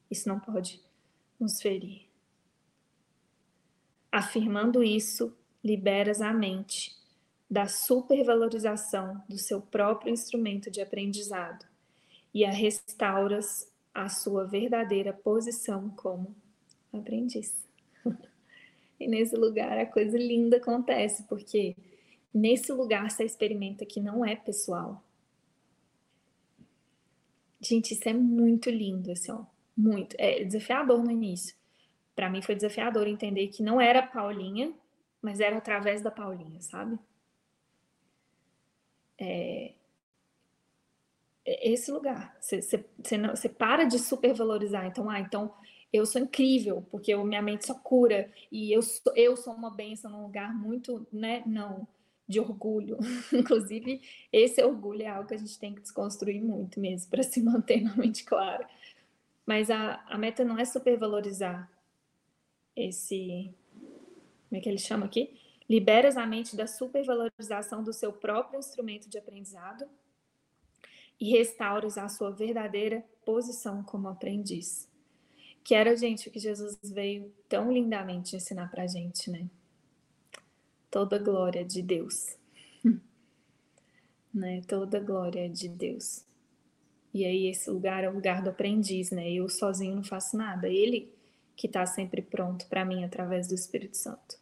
[0.09, 0.81] Isso não pode
[1.39, 2.07] nos ferir.
[4.11, 6.97] Afirmando isso, liberas a mente
[7.49, 11.65] da supervalorização do seu próprio instrumento de aprendizado
[12.33, 16.35] e a restauras à sua verdadeira posição como
[16.93, 17.68] aprendiz.
[18.99, 21.75] E nesse lugar a coisa linda acontece, porque
[22.33, 25.03] nesse lugar você experimenta que não é pessoal.
[27.61, 29.43] Gente, isso é muito lindo, assim, ó.
[29.75, 30.15] Muito.
[30.19, 31.55] É desafiador no início.
[32.15, 34.73] Para mim foi desafiador entender que não era Paulinha,
[35.21, 36.97] mas era através da Paulinha, sabe?
[39.17, 39.73] É,
[41.45, 42.37] esse lugar.
[42.39, 44.85] Você para de supervalorizar.
[44.85, 45.53] Então, ah, então
[45.91, 49.71] eu sou incrível, porque eu, minha mente só cura, e eu sou, eu sou uma
[49.71, 51.41] benção num lugar muito, né?
[51.45, 51.87] Não,
[52.27, 52.97] de orgulho.
[53.33, 54.01] Inclusive,
[54.31, 57.81] esse orgulho é algo que a gente tem que desconstruir muito mesmo, para se manter
[57.81, 58.69] na mente clara.
[59.45, 61.69] Mas a, a meta não é supervalorizar
[62.75, 63.51] esse.
[64.47, 65.39] Como é que ele chama aqui?
[65.67, 69.87] Liberas a mente da supervalorização do seu próprio instrumento de aprendizado
[71.19, 74.89] e restauras a sua verdadeira posição como aprendiz.
[75.69, 79.47] Que era, gente, o que Jesus veio tão lindamente ensinar pra gente, né?
[80.89, 82.35] Toda glória de Deus.
[84.33, 84.63] né?
[84.67, 86.25] Toda glória de Deus.
[87.13, 89.31] E aí esse lugar é o lugar do aprendiz, né?
[89.31, 90.67] Eu sozinho não faço nada.
[90.67, 91.13] Ele
[91.55, 94.39] que está sempre pronto para mim através do Espírito Santo.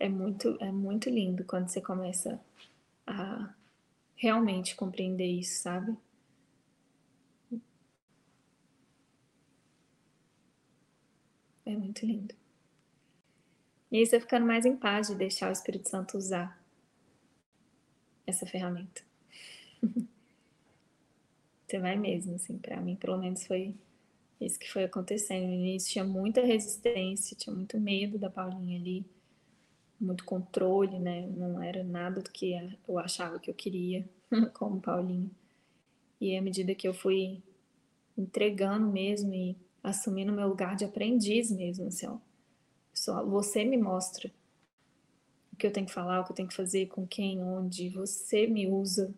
[0.00, 2.40] É muito, é muito lindo quando você começa
[3.06, 3.52] a
[4.16, 5.94] realmente compreender isso, sabe?
[11.68, 12.34] É muito lindo.
[13.92, 16.58] E aí você ficando mais em paz de deixar o Espírito Santo usar
[18.26, 19.02] essa ferramenta.
[21.66, 23.74] você vai mesmo, assim, para mim, pelo menos foi
[24.40, 25.46] isso que foi acontecendo.
[25.46, 29.04] No início tinha muita resistência, tinha muito medo da Paulinha ali
[30.00, 31.26] muito controle, né?
[31.36, 32.54] Não era nada do que
[32.88, 34.08] eu achava que eu queria
[34.54, 35.30] como Paulinho.
[36.18, 37.42] E à medida que eu fui
[38.16, 42.18] entregando mesmo e assumindo meu lugar de aprendiz mesmo, assim, ó,
[42.92, 44.32] só você me mostra
[45.52, 47.88] o que eu tenho que falar, o que eu tenho que fazer, com quem, onde,
[47.90, 49.14] você me usa.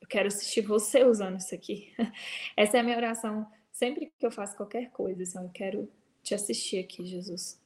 [0.00, 1.94] Eu quero assistir você usando isso aqui.
[2.56, 5.90] Essa é a minha oração sempre que eu faço qualquer coisa, assim, ó, eu quero
[6.22, 7.60] te assistir aqui, Jesus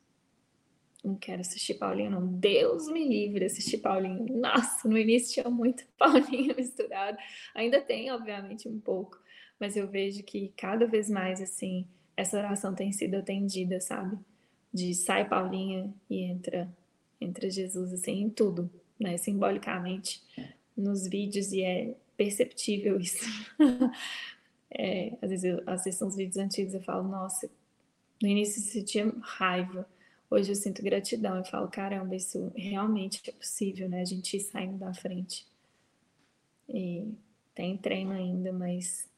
[1.03, 2.27] não quero assistir Paulinho, não.
[2.27, 4.27] Deus me livre assistir Paulinho.
[4.39, 7.17] Nossa, no início tinha muito Paulinho misturado.
[7.55, 9.19] Ainda tem, obviamente, um pouco.
[9.59, 11.87] Mas eu vejo que cada vez mais, assim,
[12.21, 14.19] essa oração tem sido atendida, sabe?
[14.73, 16.69] De sai Paulinha e entra,
[17.21, 19.17] entra Jesus, assim, em tudo, né?
[19.17, 20.23] Simbolicamente,
[20.77, 23.25] nos vídeos, e é perceptível isso.
[24.71, 27.51] é, às vezes, eu assisto uns vídeos antigos e falo, nossa,
[28.23, 29.87] no início eu sentia raiva
[30.31, 34.01] hoje eu sinto gratidão e falo, caramba, isso realmente é possível, né?
[34.01, 35.47] A gente ir saindo da frente.
[36.69, 37.13] E
[37.53, 39.09] tem treino ainda, mas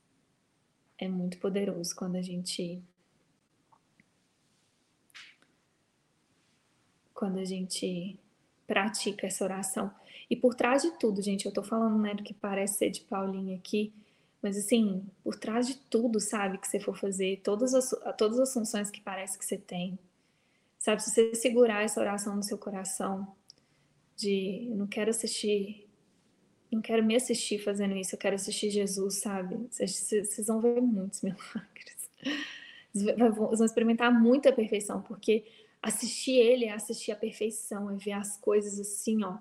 [0.97, 2.83] é muito poderoso quando a gente
[7.23, 8.19] quando a gente
[8.67, 9.93] pratica essa oração.
[10.29, 13.03] E por trás de tudo, gente, eu tô falando, né, do que parece ser de
[13.03, 13.93] Paulinha aqui,
[14.43, 18.53] mas assim, por trás de tudo, sabe, que você for fazer, todas as, todas as
[18.53, 19.97] funções que parece que você tem,
[20.83, 23.37] Sabe, se você segurar essa oração no seu coração,
[24.17, 25.89] de não quero assistir,
[26.73, 29.69] não quero me assistir fazendo isso, eu quero assistir Jesus, sabe?
[29.71, 32.11] Vocês vão ver muitos milagres.
[32.93, 35.45] Vocês vão experimentar muita perfeição, porque
[35.83, 39.39] assistir ele é assistir a perfeição, é ver as coisas assim, ó,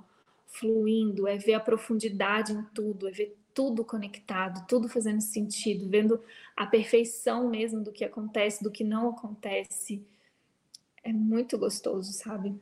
[0.48, 6.22] fluindo, é ver a profundidade em tudo, é ver tudo conectado, tudo fazendo sentido, vendo
[6.56, 10.06] a perfeição mesmo do que acontece, do que não acontece
[11.04, 12.56] é muito gostoso, sabe?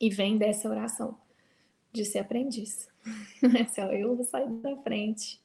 [0.00, 1.18] E vem dessa oração
[1.92, 2.88] de ser aprendiz.
[3.78, 5.38] É eu vou sair da frente.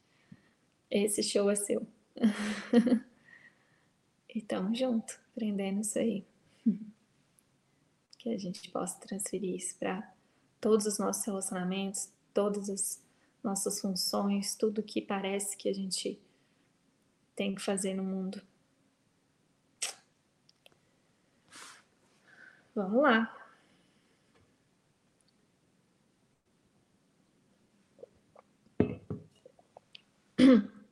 [0.89, 1.85] Esse show é seu.
[4.33, 6.23] e tamo junto, aprendendo isso aí.
[8.17, 10.13] Que a gente possa transferir isso para
[10.59, 13.01] todos os nossos relacionamentos, todas as
[13.43, 16.19] nossas funções, tudo que parece que a gente
[17.35, 18.41] tem que fazer no mundo.
[22.75, 23.35] Vamos lá.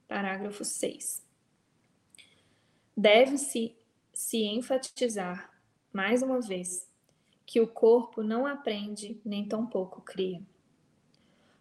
[0.07, 1.25] Parágrafo 6.
[2.95, 3.75] Deve-se
[4.13, 5.51] se enfatizar,
[5.97, 6.87] mais uma vez,
[7.43, 10.39] que o corpo não aprende nem tampouco cria.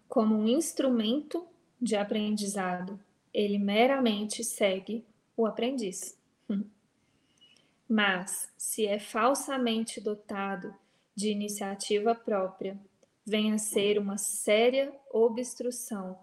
[0.06, 1.48] Como um instrumento
[1.80, 3.00] de aprendizado,
[3.32, 6.20] ele meramente segue o aprendiz.
[7.88, 10.74] Mas, se é falsamente dotado
[11.14, 12.78] de iniciativa própria,
[13.24, 16.18] vem a ser uma séria obstrução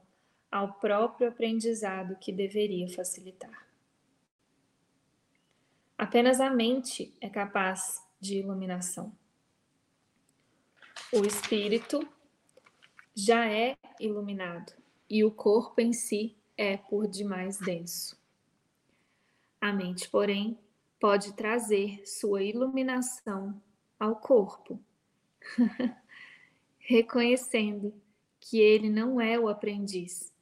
[0.52, 3.68] ao próprio aprendizado que deveria facilitar.
[5.98, 9.14] Apenas a mente é capaz de iluminação.
[11.12, 12.08] O espírito
[13.14, 14.72] já é iluminado
[15.10, 18.18] e o corpo em si é por demais denso.
[19.60, 20.58] A mente, porém,
[21.02, 23.62] pode trazer sua iluminação
[24.00, 24.80] ao corpo,
[26.80, 27.94] reconhecendo
[28.40, 30.34] que ele não é o aprendiz,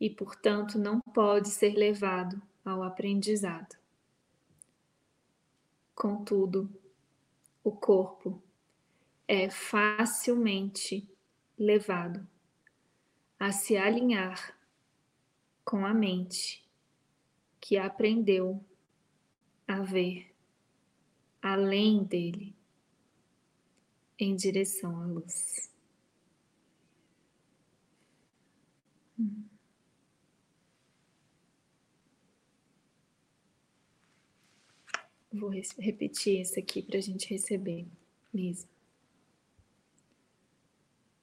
[0.00, 3.76] e, portanto, não pode ser levado ao aprendizado.
[5.94, 6.81] Contudo,
[7.64, 8.42] o corpo
[9.26, 11.08] é facilmente
[11.58, 12.26] levado
[13.38, 14.58] a se alinhar
[15.64, 16.68] com a mente
[17.60, 18.64] que aprendeu
[19.66, 20.34] a ver
[21.40, 22.54] além dele
[24.18, 25.72] em direção à luz.
[35.32, 37.86] Vou repetir isso aqui para a gente receber
[38.32, 38.68] mesmo.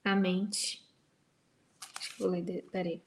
[0.03, 0.83] A mente.
[2.17, 3.01] Vou ler, peraí.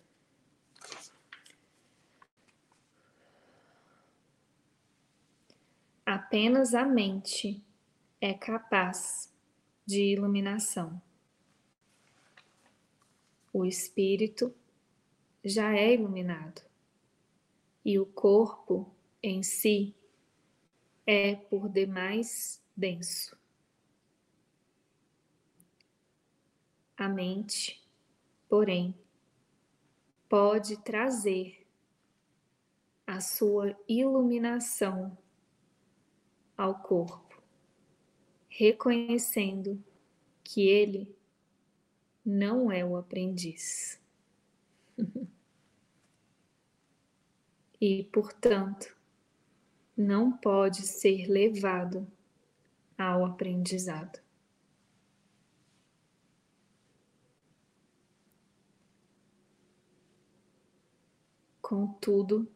[6.06, 7.60] Apenas a mente
[8.20, 9.32] é capaz
[9.84, 11.02] de iluminação.
[13.52, 14.54] O espírito
[15.44, 16.62] já é iluminado
[17.84, 19.94] e o corpo em si
[21.06, 23.36] é por demais denso.
[26.96, 27.82] A mente,
[28.48, 28.94] porém,
[30.28, 31.66] pode trazer
[33.06, 35.16] a sua iluminação
[36.56, 37.42] ao corpo,
[38.48, 39.82] reconhecendo
[40.44, 41.14] que ele
[42.24, 44.00] não é o aprendiz.
[47.80, 48.96] e, portanto,
[49.96, 52.10] não pode ser levado
[52.96, 54.20] ao aprendizado.
[61.60, 62.50] Contudo,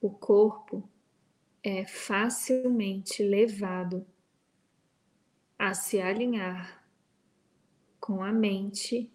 [0.00, 0.88] o corpo
[1.62, 4.06] é facilmente levado
[5.58, 6.84] a se alinhar
[8.00, 9.08] com a mente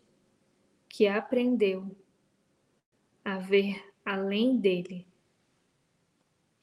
[0.87, 1.95] que aprendeu
[3.25, 5.06] a ver além dele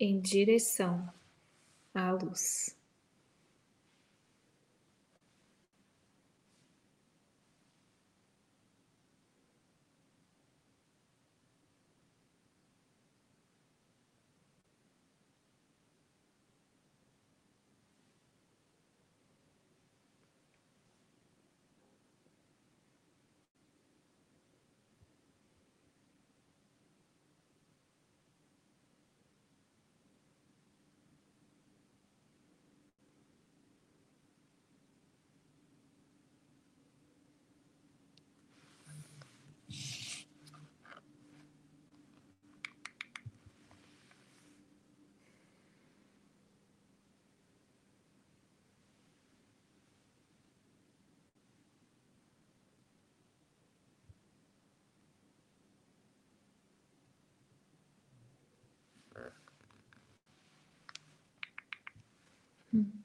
[0.05, 1.09] em direção
[1.95, 2.77] à luz.
[62.75, 63.04] Mm.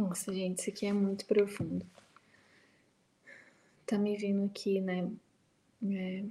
[0.00, 1.86] Nossa, gente, isso aqui é muito profundo.
[3.84, 5.12] Tá me vindo aqui, né?
[5.84, 6.24] É,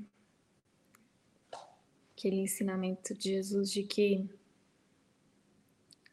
[2.12, 4.28] aquele ensinamento de Jesus de que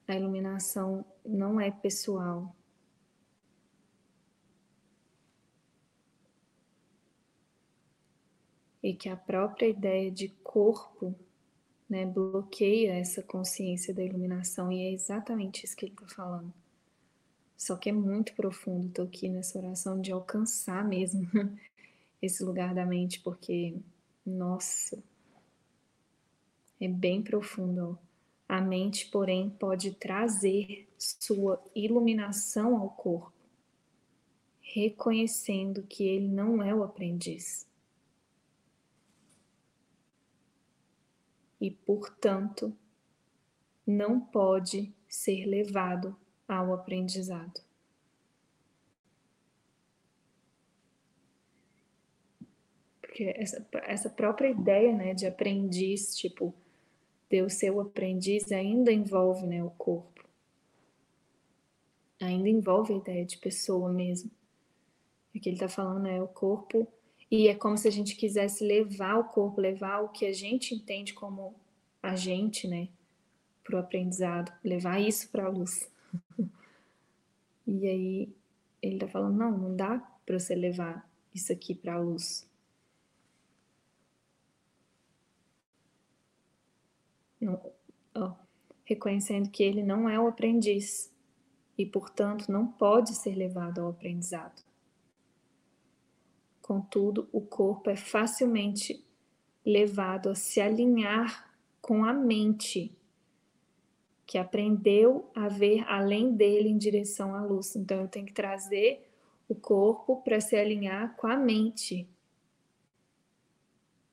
[0.07, 2.55] a iluminação não é pessoal.
[8.83, 11.15] E que a própria ideia de corpo
[11.89, 16.66] né, bloqueia essa consciência da iluminação, e é exatamente isso que ele está falando.
[17.57, 21.27] Só que é muito profundo, estou aqui nessa oração de alcançar mesmo
[22.21, 23.75] esse lugar da mente, porque,
[24.25, 25.03] nossa,
[26.79, 27.99] é bem profundo.
[28.49, 33.33] A mente, porém, pode trazer sua iluminação ao corpo,
[34.61, 37.67] reconhecendo que ele não é o aprendiz.
[41.59, 42.77] E, portanto,
[43.87, 46.15] não pode ser levado
[46.49, 47.61] ao aprendizado.
[53.01, 56.55] Porque essa, essa própria ideia né, de aprendiz, tipo,
[57.31, 60.25] Deus ser o aprendiz, ainda envolve né, o corpo.
[62.21, 64.31] ainda envolve a ideia de pessoa mesmo.
[65.35, 66.87] O que ele está falando é o corpo,
[67.31, 70.75] e é como se a gente quisesse levar o corpo, levar o que a gente
[70.75, 71.55] entende como
[72.03, 72.89] a gente, né,
[73.65, 75.91] para o aprendizado, levar isso para a luz.
[77.67, 78.37] e aí
[78.83, 82.49] ele está falando: não, não dá para você levar isso aqui para a luz.
[87.41, 87.61] Não,
[88.15, 88.33] oh,
[88.85, 91.13] reconhecendo que ele não é o aprendiz
[91.77, 94.65] e, portanto, não pode ser levado ao aprendizado.
[96.63, 99.05] Contudo, o corpo é facilmente
[99.65, 102.97] levado a se alinhar com a mente,
[104.27, 107.77] que aprendeu a ver além dele em direção à luz.
[107.77, 109.09] Então, eu tenho que trazer
[109.49, 112.09] o corpo para se alinhar com a mente.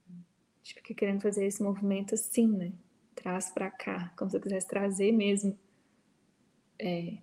[0.10, 0.14] A
[0.62, 2.72] gente querendo fazer esse movimento assim, né?
[3.16, 5.58] Traz para cá, como se eu quisesse trazer mesmo.
[6.80, 7.18] É,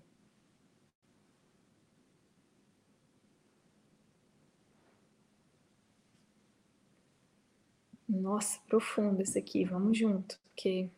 [8.10, 10.90] Nossa, profundo esse aqui, vamos junto, porque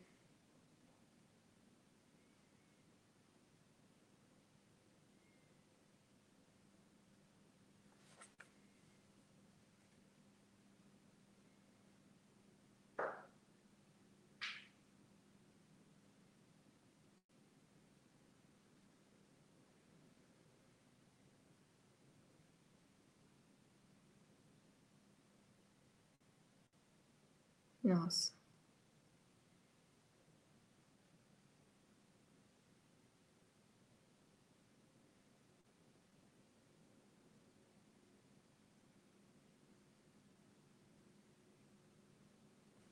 [27.92, 28.32] Nossa.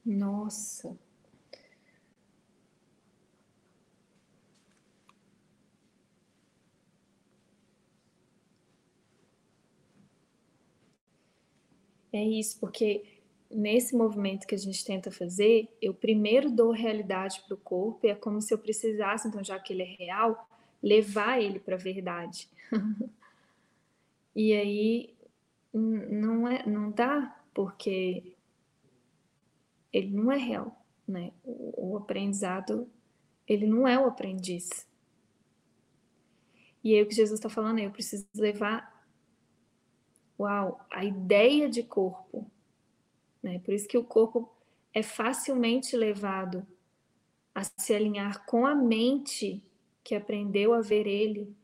[0.05, 0.95] Nossa.
[12.13, 13.05] É isso, porque
[13.51, 18.11] nesse movimento que a gente tenta fazer, eu primeiro dou realidade para o corpo, e
[18.11, 20.49] é como se eu precisasse, então, já que ele é real,
[20.83, 22.49] levar ele para a verdade.
[24.35, 25.15] e aí
[25.73, 28.35] não, é, não dá, porque
[29.93, 31.33] ele não é real, né?
[31.45, 32.89] O, o aprendizado,
[33.47, 34.89] ele não é o aprendiz.
[36.83, 39.05] E aí o que Jesus está falando é, eu preciso levar,
[40.39, 42.50] uau, a ideia de corpo,
[43.43, 43.59] né?
[43.61, 44.51] Por isso que o corpo
[44.93, 46.67] é facilmente levado
[47.55, 49.63] a se alinhar com a mente
[50.03, 51.55] que aprendeu a ver ele,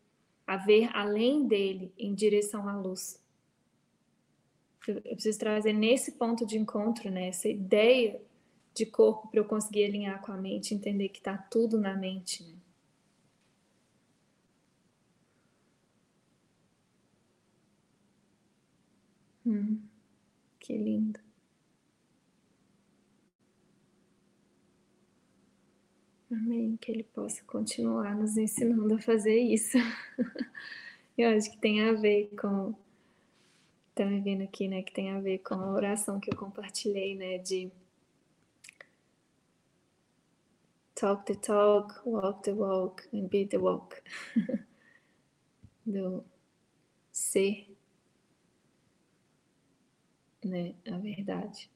[0.46, 3.22] a ver além dele, em direção à luz.
[4.86, 8.20] Eu preciso trazer nesse ponto de encontro, né, essa ideia
[8.72, 12.44] de corpo para eu conseguir alinhar com a mente, entender que está tudo na mente.
[12.44, 12.54] Né?
[19.46, 19.80] Hum,
[20.60, 21.25] que lindo.
[26.30, 26.76] Amém.
[26.76, 29.78] Que Ele possa continuar nos ensinando a fazer isso.
[31.16, 32.74] Eu acho que tem a ver com.
[33.94, 34.82] Tá me vendo aqui, né?
[34.82, 37.38] Que tem a ver com a oração que eu compartilhei, né?
[37.38, 37.70] De
[40.94, 43.96] talk the talk, walk the walk and be the walk.
[45.86, 46.22] Do
[47.10, 47.66] ser,
[50.44, 50.74] né?
[50.86, 51.70] A verdade.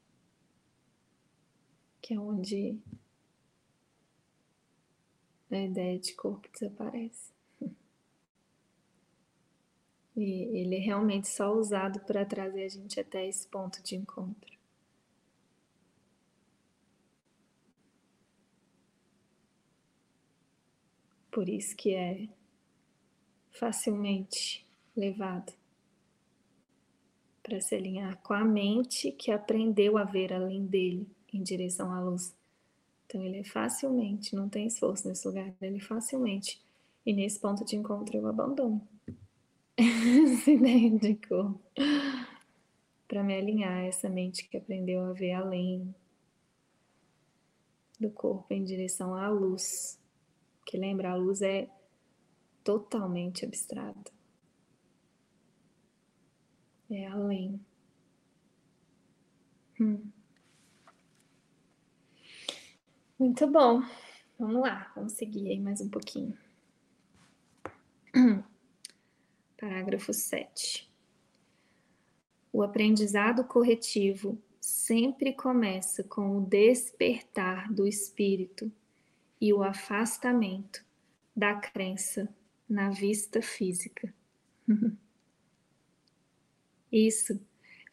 [1.99, 2.79] Que é onde
[5.55, 7.31] a ideia de corpo desaparece.
[10.13, 14.51] E ele é realmente só usado para trazer a gente até esse ponto de encontro.
[21.31, 22.27] Por isso que é
[23.51, 25.53] facilmente levado
[27.41, 32.01] para se alinhar com a mente que aprendeu a ver além dele em direção à
[32.01, 32.35] luz.
[33.11, 36.63] Então ele é facilmente, não tem esforço nesse lugar, ele é facilmente.
[37.05, 38.87] E nesse ponto de encontro eu abandono
[39.77, 41.59] de corpo
[43.09, 45.93] para me alinhar a essa mente que aprendeu a ver além
[47.99, 49.99] do corpo em direção à luz.
[50.65, 51.69] Que lembra, a luz é
[52.63, 54.09] totalmente abstrata.
[56.89, 57.59] É além.
[59.77, 60.20] Hum.
[63.21, 63.83] Muito bom.
[64.39, 66.35] Vamos lá, vamos seguir aí mais um pouquinho.
[69.61, 70.91] Parágrafo 7.
[72.51, 78.71] O aprendizado corretivo sempre começa com o despertar do espírito
[79.39, 80.83] e o afastamento
[81.35, 82.27] da crença
[82.67, 84.11] na vista física.
[86.91, 87.39] Isso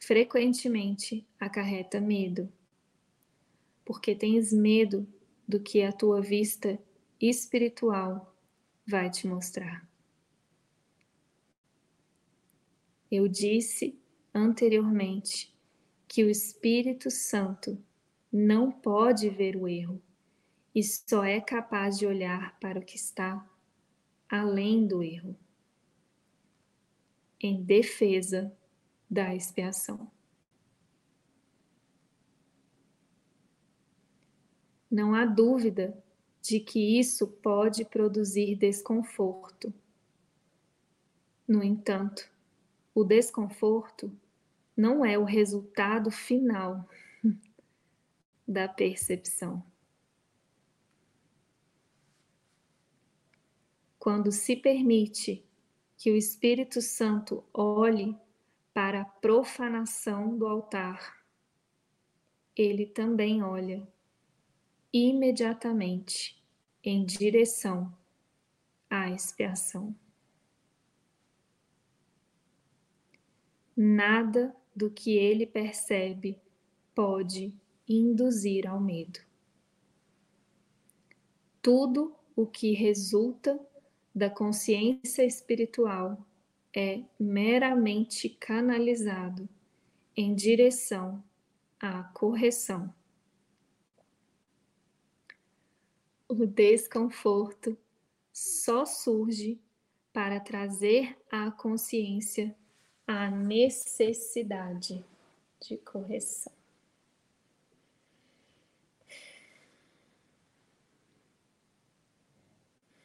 [0.00, 2.50] frequentemente acarreta medo,
[3.84, 5.06] porque tens medo
[5.48, 6.78] do que a tua vista
[7.18, 8.36] espiritual
[8.86, 9.88] vai te mostrar.
[13.10, 13.98] Eu disse
[14.34, 15.56] anteriormente
[16.06, 17.82] que o Espírito Santo
[18.30, 20.02] não pode ver o erro
[20.74, 23.48] e só é capaz de olhar para o que está
[24.28, 25.34] além do erro,
[27.40, 28.54] em defesa
[29.10, 30.10] da expiação.
[34.90, 35.97] Não há dúvida
[36.40, 39.73] de que isso pode produzir desconforto.
[41.47, 42.31] No entanto,
[42.94, 44.10] o desconforto
[44.77, 46.89] não é o resultado final
[48.47, 49.62] da percepção.
[53.98, 55.44] Quando se permite
[55.97, 58.16] que o Espírito Santo olhe
[58.73, 61.19] para a profanação do altar,
[62.56, 63.86] ele também olha
[64.93, 66.43] imediatamente
[66.82, 67.94] em direção
[68.89, 69.94] à expiação.
[73.77, 76.40] Nada do que ele percebe
[76.94, 77.55] pode
[77.89, 79.20] induzir ao medo.
[81.62, 83.59] Tudo o que resulta
[84.15, 86.27] da consciência espiritual
[86.74, 89.48] é meramente canalizado
[90.16, 91.23] em direção
[91.81, 92.93] à correção.
[96.28, 97.74] O desconforto
[98.30, 99.59] só surge
[100.12, 102.55] para trazer à consciência
[103.06, 105.02] a necessidade
[105.59, 106.52] de correção.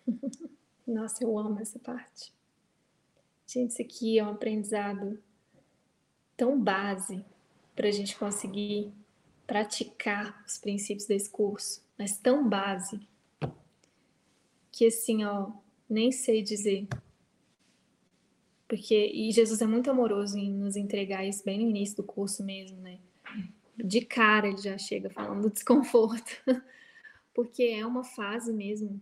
[0.86, 2.34] Nossa, eu amo essa parte.
[3.48, 5.18] Gente, isso aqui é um aprendizado
[6.36, 7.24] tão base
[7.74, 8.92] para a gente conseguir
[9.48, 13.08] praticar os princípios desse curso, mas tão base
[14.74, 15.52] que assim, ó,
[15.88, 16.88] nem sei dizer.
[18.68, 22.44] Porque e Jesus é muito amoroso em nos entregar isso bem no início do curso
[22.44, 23.00] mesmo, né?
[23.78, 26.44] De cara ele já chega falando do desconforto.
[27.36, 29.00] Porque é uma fase mesmo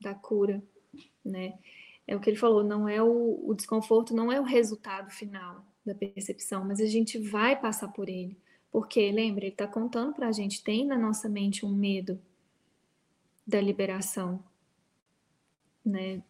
[0.00, 0.62] da cura,
[1.24, 1.58] né?
[2.06, 5.64] É o que ele falou, não é o, o desconforto, não é o resultado final
[5.84, 8.38] da percepção, mas a gente vai passar por ele.
[8.70, 12.20] Porque, lembra, ele está contando para a gente, tem na nossa mente um medo
[13.46, 14.42] da liberação,
[15.84, 16.22] né?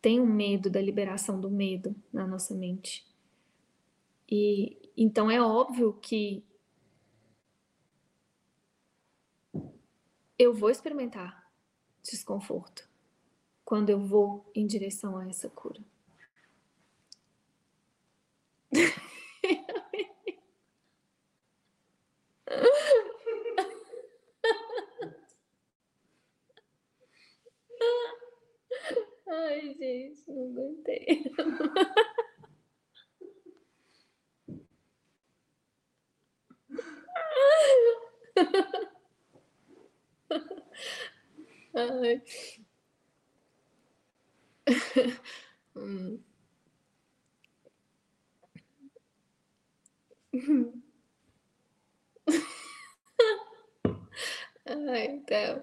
[0.00, 3.04] Tem um medo da liberação do medo na nossa mente.
[4.30, 6.44] E então é óbvio que
[10.38, 11.50] eu vou experimentar
[12.02, 12.88] desconforto
[13.64, 15.80] quando eu vou em direção a essa cura.
[29.30, 31.22] Ai, gente, não aguentei.
[41.74, 42.22] Ai.
[45.76, 46.22] hum.
[54.66, 55.60] Ai, então.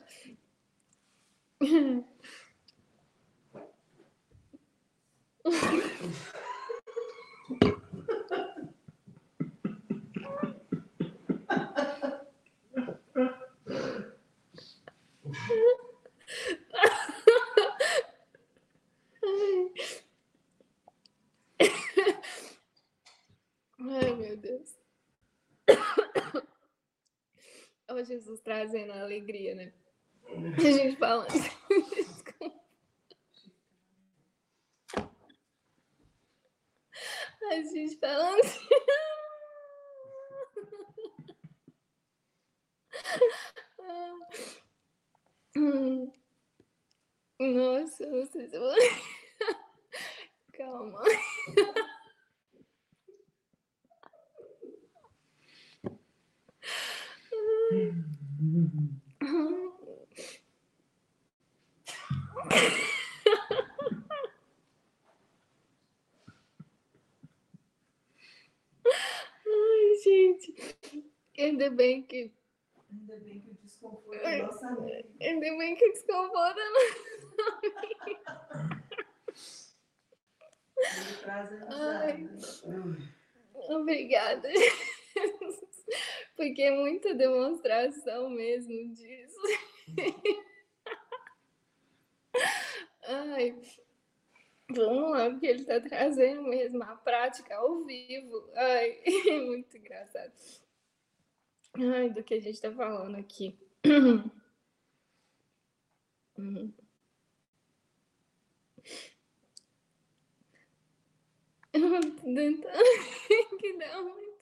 [23.79, 24.75] Ai, meu Deus.
[27.89, 29.71] Olha Jesus trazendo a alegria, né?
[30.57, 31.27] A gente fala.
[37.47, 38.67] A gente falando assim.
[47.39, 48.75] Nossa, não sei se eu vou.
[50.53, 51.03] Calma.
[69.47, 70.55] Ai, gente.
[71.65, 72.31] Ainda bem que.
[72.91, 75.07] Ainda bem que o desconforto é nossa amiga.
[75.19, 76.93] Ainda bem que o desconforto é nossa
[77.57, 78.85] amiga.
[81.71, 82.29] Ai,
[83.53, 84.47] obrigada.
[86.35, 89.39] Porque é muita demonstração mesmo disso.
[93.07, 93.55] Ai,
[94.69, 98.51] vamos lá, porque ele está trazendo mesmo a prática ao vivo.
[98.53, 100.33] Ai, é muito engraçado.
[101.77, 103.57] Ai, do que a gente está falando aqui.
[106.37, 106.73] Uhum.
[112.23, 112.67] tentando
[113.59, 114.35] que dá muito.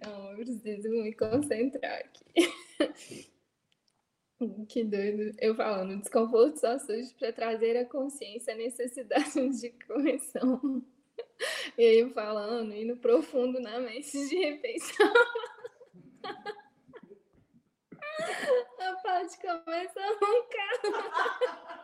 [0.00, 2.24] Calma, eu preciso me concentrar aqui.
[4.68, 5.36] Que doido.
[5.38, 10.82] Eu falando, desconforto só surge para trazer a consciência a necessidade de correção.
[11.78, 15.12] E aí eu falando, indo profundo na mente de refeição.
[18.78, 21.82] A parte começa a roncar.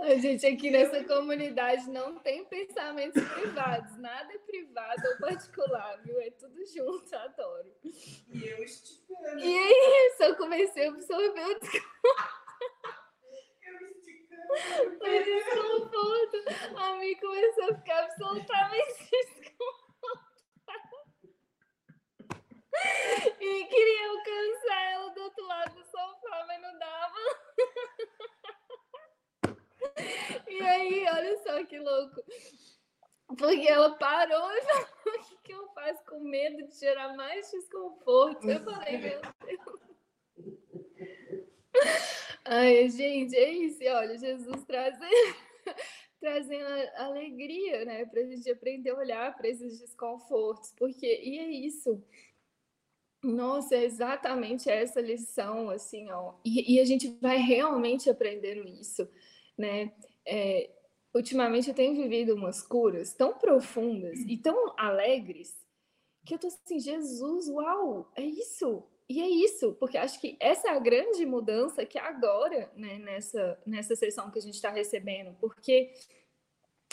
[0.00, 6.20] A gente aqui nessa comunidade não tem pensamentos privados, nada é privado ou particular, viu?
[6.20, 7.72] É tudo junto, adoro.
[7.84, 9.38] E eu esticando.
[9.38, 12.42] E aí, só comecei a absorver o desconforto.
[13.62, 14.12] Eu esticando.
[15.00, 16.36] O desconforto.
[16.76, 19.62] A mim começou a ficar absolutamente desconfortável.
[23.40, 27.16] E queria alcançar ela do outro lado do sofá, mas não dava.
[30.48, 32.22] E aí, olha só que louco.
[33.36, 37.50] Porque ela parou e falou: o que, que eu faço com medo de gerar mais
[37.50, 38.48] desconforto?
[38.48, 39.82] Eu falei, meu Deus.
[42.44, 43.82] Ai, gente, é isso.
[43.84, 45.36] Olha, Jesus trazendo,
[46.20, 46.66] trazendo
[46.96, 48.04] alegria, né?
[48.06, 50.72] Para a gente aprender a olhar para esses desconfortos.
[50.76, 52.04] Porque, e é isso.
[53.22, 56.34] Nossa, é exatamente essa lição, assim, ó.
[56.44, 59.08] E, e a gente vai realmente aprendendo isso
[59.56, 59.92] né?
[60.26, 60.70] É,
[61.14, 65.60] ultimamente eu tenho vivido umas curas tão profundas e tão alegres
[66.24, 68.84] que eu tô assim, Jesus, uau, é isso.
[69.08, 73.60] E é isso, porque acho que essa é a grande mudança que agora, né, nessa,
[73.66, 75.92] nessa sessão que a gente está recebendo, porque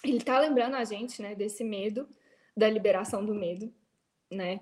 [0.03, 2.09] ele está lembrando a gente, né, desse medo,
[2.57, 3.73] da liberação do medo,
[4.29, 4.59] né?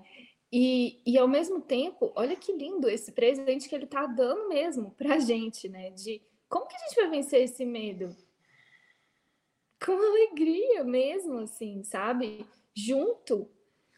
[0.50, 4.92] E, e ao mesmo tempo, olha que lindo esse presente que ele está dando mesmo
[4.92, 5.90] para a gente, né?
[5.90, 8.16] De como que a gente vai vencer esse medo?
[9.84, 12.46] Com alegria mesmo, assim, sabe?
[12.74, 13.48] Junto,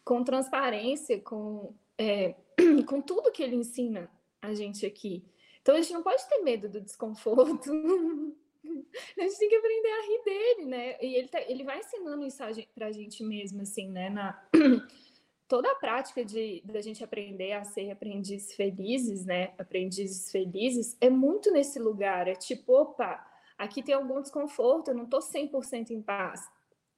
[0.05, 2.35] com transparência, com, é,
[2.87, 4.11] com tudo que ele ensina
[4.43, 5.25] a gente aqui.
[5.63, 7.71] Então a gente não pode ter medo do desconforto.
[9.19, 10.99] a gente tem que aprender a rir dele, né?
[11.01, 12.43] E ele, tá, ele vai ensinando isso
[12.75, 14.11] para a gente mesmo, assim, né?
[14.11, 14.43] Na,
[15.51, 19.53] toda a prática de da gente aprender a ser aprendizes felizes, né?
[19.59, 23.21] Aprendizes felizes é muito nesse lugar, é tipo, opa,
[23.59, 26.49] aqui tem algum desconforto, eu não tô 100% em paz.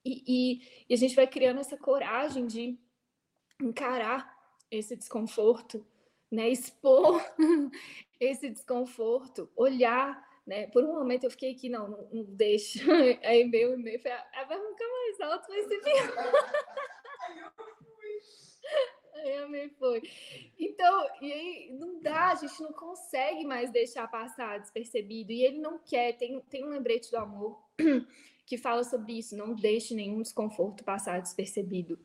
[0.05, 2.77] E, e, e a gente vai criando essa coragem de
[3.59, 4.31] encarar
[4.69, 5.83] esse desconforto,
[6.31, 6.47] né?
[6.47, 7.23] Expor
[8.19, 10.67] esse desconforto, olhar né?
[10.67, 12.83] Por um momento eu fiquei aqui, não, não, não deixa.
[13.23, 15.79] Aí meu e-mail foi, ah, vai ficar mais alto, vai ser
[19.15, 20.01] Aí amei foi.
[20.59, 25.31] Então, e aí não dá, a gente não consegue mais deixar passar despercebido.
[25.31, 27.63] E ele não quer, tem, tem um lembrete do amor
[28.45, 31.97] que fala sobre isso, não deixe nenhum desconforto passar despercebido.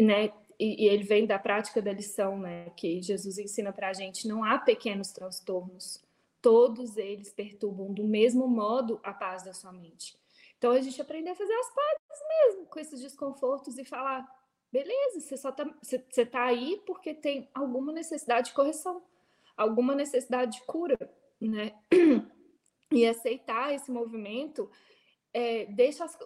[0.00, 0.32] Né?
[0.58, 2.70] E, e ele vem da prática da lição, né?
[2.76, 6.02] Que Jesus ensina para a gente: não há pequenos transtornos,
[6.42, 10.18] todos eles perturbam do mesmo modo a paz da sua mente.
[10.58, 14.26] Então a gente aprender a fazer as pazes mesmo com esses desconfortos e falar:
[14.72, 19.02] beleza, você só tá, você, você tá aí porque tem alguma necessidade de correção,
[19.56, 20.98] alguma necessidade de cura,
[21.40, 21.74] né?
[22.92, 24.68] E aceitar esse movimento
[25.32, 26.18] é, deixa, as,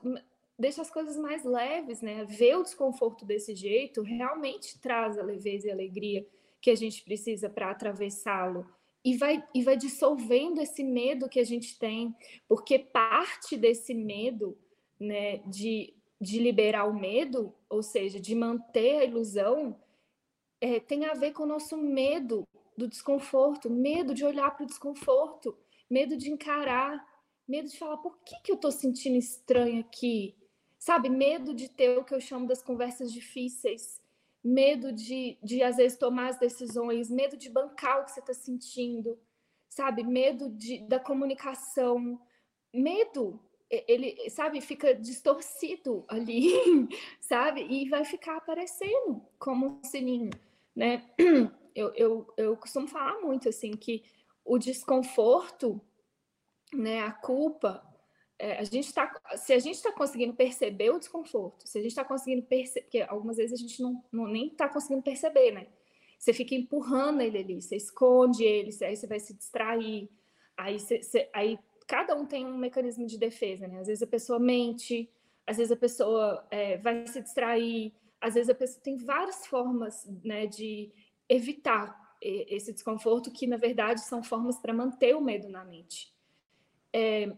[0.58, 2.24] deixa as coisas mais leves, né?
[2.24, 6.26] Ver o desconforto desse jeito realmente traz a leveza e a alegria
[6.62, 8.66] que a gente precisa para atravessá-lo.
[9.04, 12.16] E vai, e vai dissolvendo esse medo que a gente tem,
[12.48, 14.56] porque parte desse medo,
[14.98, 19.78] né, de de liberar o medo, ou seja, de manter a ilusão,
[20.60, 22.46] é, tem a ver com o nosso medo
[22.76, 25.56] do desconforto, medo de olhar para o desconforto,
[25.90, 27.04] medo de encarar,
[27.46, 30.34] medo de falar por que, que eu estou sentindo estranho aqui,
[30.78, 31.08] sabe?
[31.08, 34.00] Medo de ter o que eu chamo das conversas difíceis,
[34.42, 38.34] medo de, de às vezes tomar as decisões, medo de bancar o que você está
[38.34, 39.18] sentindo,
[39.68, 40.02] sabe?
[40.02, 42.20] Medo de, da comunicação,
[42.72, 43.40] medo
[43.88, 46.52] ele, sabe, fica distorcido ali,
[47.20, 47.66] sabe?
[47.68, 50.30] E vai ficar aparecendo como um sininho,
[50.74, 51.04] né?
[51.76, 54.04] Eu, eu, eu costumo falar muito, assim, que
[54.44, 55.80] o desconforto,
[56.72, 57.84] né, a culpa,
[58.38, 61.90] é, a gente tá, se a gente está conseguindo perceber o desconforto, se a gente
[61.90, 65.66] está conseguindo perceber, porque algumas vezes a gente não, não nem está conseguindo perceber, né?
[66.18, 70.08] Você fica empurrando ele ali, você esconde ele, aí você vai se distrair,
[70.56, 73.80] aí, você, você, aí cada um tem um mecanismo de defesa, né?
[73.80, 75.10] Às vezes a pessoa mente,
[75.46, 80.08] às vezes a pessoa é, vai se distrair, às vezes a pessoa tem várias formas
[80.24, 80.90] né, de
[81.28, 86.10] evitar esse desconforto, que na verdade são formas para manter o medo na mente.
[86.90, 87.30] É,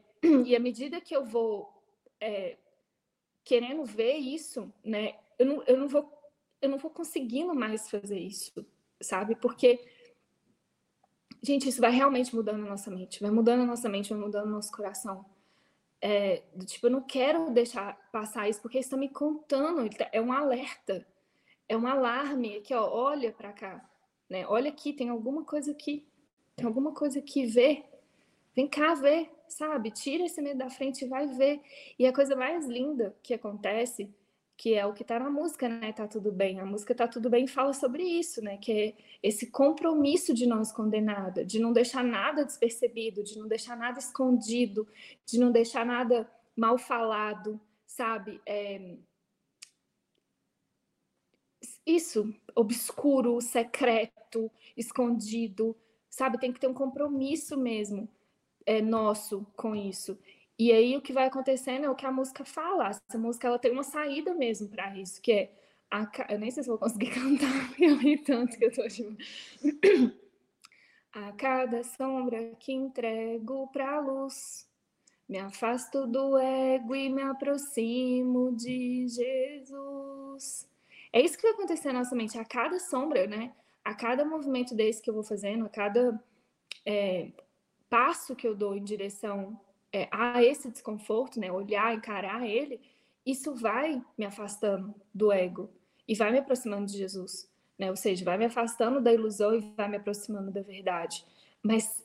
[0.46, 1.82] e à medida que eu vou
[2.20, 2.56] é,
[3.42, 6.16] querendo ver isso, né, eu não, eu não vou
[6.60, 8.66] eu não vou conseguindo mais fazer isso,
[9.00, 9.34] sabe?
[9.36, 9.78] Porque
[11.46, 14.46] gente, isso vai realmente mudando a nossa mente, vai mudando a nossa mente, vai mudando
[14.46, 15.24] o nosso coração.
[16.00, 20.32] É, tipo, eu não quero deixar passar isso, porque está me contando, tá, é um
[20.32, 21.06] alerta,
[21.68, 23.88] é um alarme aqui, ó, olha para cá,
[24.28, 24.46] né?
[24.46, 26.06] Olha aqui, tem alguma coisa aqui,
[26.56, 27.84] tem alguma coisa aqui, vê,
[28.54, 29.90] vem cá ver, sabe?
[29.90, 31.60] Tira esse medo da frente e vai ver.
[31.98, 34.12] E a coisa mais linda que acontece
[34.56, 35.92] que é o que está na música, né?
[35.92, 36.60] Tá tudo bem.
[36.60, 38.56] A música Tá Tudo Bem fala sobre isso, né?
[38.56, 43.46] Que é esse compromisso de não esconder nada, de não deixar nada despercebido, de não
[43.46, 44.88] deixar nada escondido,
[45.26, 48.40] de não deixar nada mal falado, sabe?
[48.46, 48.96] É...
[51.84, 55.76] Isso, obscuro, secreto, escondido,
[56.08, 56.38] sabe?
[56.38, 58.08] Tem que ter um compromisso mesmo
[58.64, 60.18] é, nosso com isso.
[60.58, 62.88] E aí o que vai acontecendo é o que a música fala.
[62.88, 65.52] Essa música ela tem uma saída mesmo para isso, que é
[65.90, 69.16] a, eu nem sei se vou conseguir cantar, eu ri tanto que eu tô tipo...
[71.12, 74.68] A cada sombra que entrego para a luz,
[75.26, 80.68] me afasto do ego e me aproximo de Jesus.
[81.12, 82.38] É isso que vai acontecer na nossa mente.
[82.38, 83.54] A cada sombra, né?
[83.82, 86.22] A cada movimento desse que eu vou fazendo, a cada
[86.84, 87.30] é,
[87.88, 89.58] passo que eu dou em direção
[89.96, 92.80] é, a esse desconforto, né, olhar, encarar ele,
[93.24, 95.70] isso vai me afastando do ego
[96.06, 97.88] e vai me aproximando de Jesus, né?
[97.90, 101.24] Ou seja, vai me afastando da ilusão e vai me aproximando da verdade.
[101.62, 102.04] Mas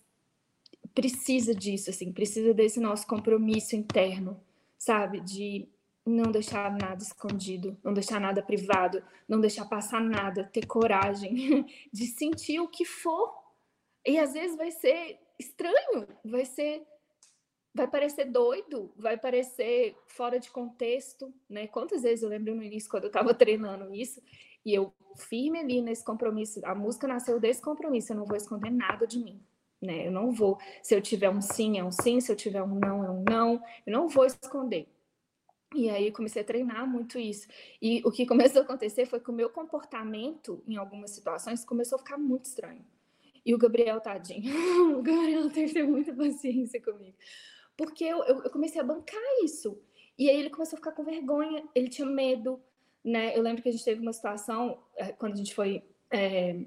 [0.96, 4.42] precisa disso, assim, precisa desse nosso compromisso interno,
[4.78, 5.20] sabe?
[5.20, 5.68] De
[6.06, 12.08] não deixar nada escondido, não deixar nada privado, não deixar passar nada, ter coragem de
[12.08, 13.32] sentir o que for.
[14.08, 16.88] E às vezes vai ser estranho, vai ser
[17.74, 21.68] vai parecer doido, vai parecer fora de contexto, né?
[21.68, 24.22] Quantas vezes eu lembro no início quando eu estava treinando isso
[24.66, 28.70] e eu firme ali nesse compromisso, a música nasceu desse compromisso, eu não vou esconder
[28.70, 29.42] nada de mim,
[29.82, 30.08] né?
[30.08, 32.76] Eu não vou, se eu tiver um sim é um sim, se eu tiver um
[32.76, 34.88] não é um não, eu não vou esconder.
[35.74, 37.48] E aí comecei a treinar muito isso.
[37.82, 41.96] E o que começou a acontecer foi que o meu comportamento em algumas situações começou
[41.96, 42.86] a ficar muito estranho.
[43.46, 44.52] E o Gabriel, tadinho,
[45.00, 47.16] o Gabriel tem que ter muita paciência comigo
[47.82, 49.82] porque eu, eu, comecei a bancar isso.
[50.16, 52.62] E aí ele começou a ficar com vergonha, ele tinha medo,
[53.04, 53.36] né?
[53.36, 55.84] Eu lembro que a gente teve uma situação, eh, quando a gente foi.
[56.12, 56.64] É,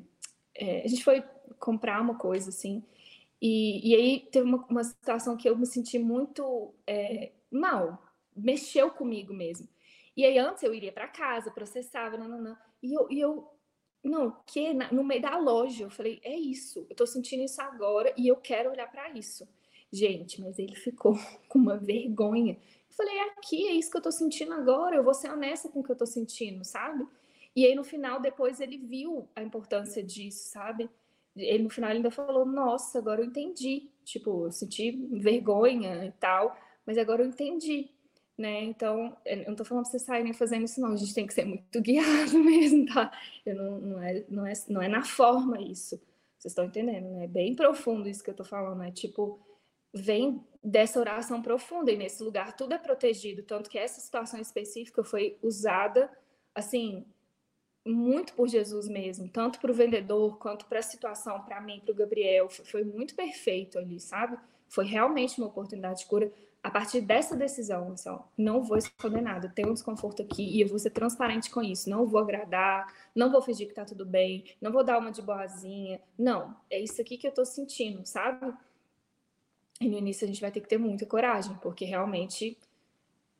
[0.56, 1.22] é, a gente foi
[1.60, 2.82] comprar uma coisa, assim,
[3.40, 8.02] e, e aí teve uma, uma situação que eu me senti muito é, mal,
[8.34, 9.68] mexeu comigo mesmo.
[10.16, 12.56] E aí antes eu iria para casa, processava, não, não, não.
[12.82, 13.48] E eu, e eu
[14.02, 18.12] não, que no meio da loja, eu falei, é isso, eu tô sentindo isso agora
[18.16, 19.48] e eu quero olhar para isso.
[19.94, 21.16] Gente, mas ele ficou
[21.48, 22.54] com uma vergonha.
[22.54, 25.68] Eu falei, é aqui, é isso que eu tô sentindo agora, eu vou ser honesta
[25.68, 27.06] com o que eu tô sentindo, sabe?
[27.54, 30.90] E aí no final, depois ele viu a importância disso, sabe?
[31.36, 33.88] Ele no final ainda falou, nossa, agora eu entendi.
[34.04, 37.88] Tipo, eu senti vergonha e tal, mas agora eu entendi,
[38.36, 38.64] né?
[38.64, 40.92] Então, eu não tô falando pra vocês saírem fazendo isso, não.
[40.92, 43.12] A gente tem que ser muito guiado mesmo, tá?
[43.46, 45.96] Eu não, não, é, não, é, não é na forma isso.
[46.36, 47.24] Vocês estão entendendo, né?
[47.24, 49.40] É bem profundo isso que eu tô falando, é tipo
[49.94, 55.04] vem dessa oração profunda e nesse lugar tudo é protegido, tanto que essa situação específica
[55.04, 56.10] foi usada
[56.54, 57.06] assim
[57.86, 61.92] muito por Jesus mesmo, tanto para o vendedor quanto para a situação, para mim, para
[61.92, 64.38] o Gabriel, foi muito perfeito ali, sabe?
[64.68, 69.20] Foi realmente uma oportunidade de cura a partir dessa decisão, assim, ó, não vou esconder
[69.20, 72.90] nada, tenho um desconforto aqui e eu vou ser transparente com isso, não vou agradar,
[73.14, 76.80] não vou fingir que tá tudo bem, não vou dar uma de boazinha, não, é
[76.80, 78.50] isso aqui que eu tô sentindo, sabe?
[79.80, 82.56] E no início a gente vai ter que ter muita coragem, porque realmente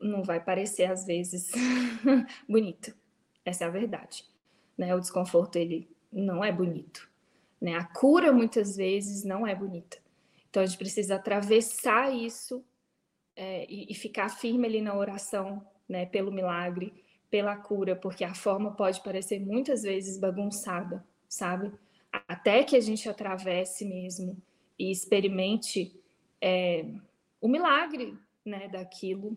[0.01, 1.51] não vai parecer às vezes
[2.49, 2.95] bonito.
[3.45, 4.25] Essa é a verdade.
[4.77, 4.95] Né?
[4.95, 7.09] O desconforto ele não é bonito.
[7.61, 7.77] Né?
[7.77, 9.99] A cura muitas vezes não é bonita.
[10.51, 12.65] Então a gente precisa atravessar isso
[13.37, 16.07] é, e, e, ficar firme ali na oração, né?
[16.07, 16.93] Pelo milagre,
[17.29, 21.73] pela cura, porque a forma pode parecer muitas vezes bagunçada, sabe?
[22.13, 24.41] Até que a gente atravesse mesmo
[24.79, 26.01] e experimente
[26.47, 26.85] é,
[27.41, 29.35] o milagre né, daquilo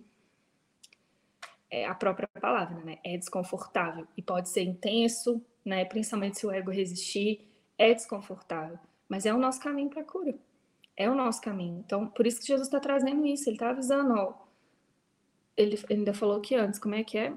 [1.71, 2.97] é a própria palavra, né?
[3.01, 5.85] É desconfortável e pode ser intenso, né?
[5.85, 7.47] Principalmente se o ego resistir,
[7.77, 8.77] é desconfortável,
[9.07, 10.35] mas é o nosso caminho para a cura.
[10.97, 11.81] É o nosso caminho.
[11.85, 13.47] Então, por isso que Jesus está trazendo isso.
[13.47, 14.33] Ele está avisando, ó.
[15.55, 17.33] Ele ainda falou que antes, como é que é?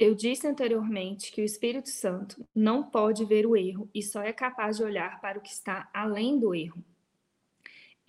[0.00, 4.32] Eu disse anteriormente que o Espírito Santo não pode ver o erro e só é
[4.32, 6.82] capaz de olhar para o que está além do erro,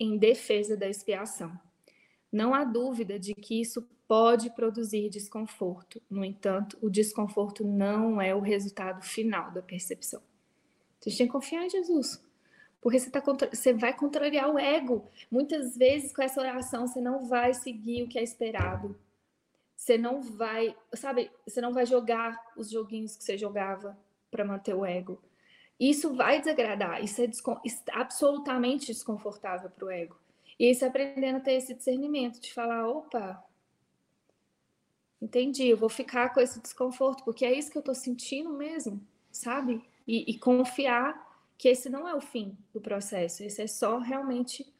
[0.00, 1.52] em defesa da expiação.
[2.32, 6.00] Não há dúvida de que isso pode produzir desconforto.
[6.08, 10.22] No entanto, o desconforto não é o resultado final da percepção.
[10.98, 12.24] Você tem que confiar em Jesus.
[12.80, 13.50] Porque você, tá contra...
[13.54, 15.06] você vai contrariar o ego.
[15.30, 18.98] Muitas vezes, com essa oração, você não vai seguir o que é esperado
[19.82, 23.98] você não vai, sabe, você não vai jogar os joguinhos que você jogava
[24.30, 25.20] para manter o ego.
[25.78, 27.60] Isso vai desagradar, isso é descon
[27.90, 30.16] absolutamente desconfortável para o ego.
[30.56, 33.44] E você aprendendo a ter esse discernimento de falar, opa,
[35.20, 39.04] entendi, eu vou ficar com esse desconforto, porque é isso que eu estou sentindo mesmo,
[39.32, 39.82] sabe?
[40.06, 41.28] E, e confiar
[41.58, 44.72] que esse não é o fim do processo, esse é só realmente,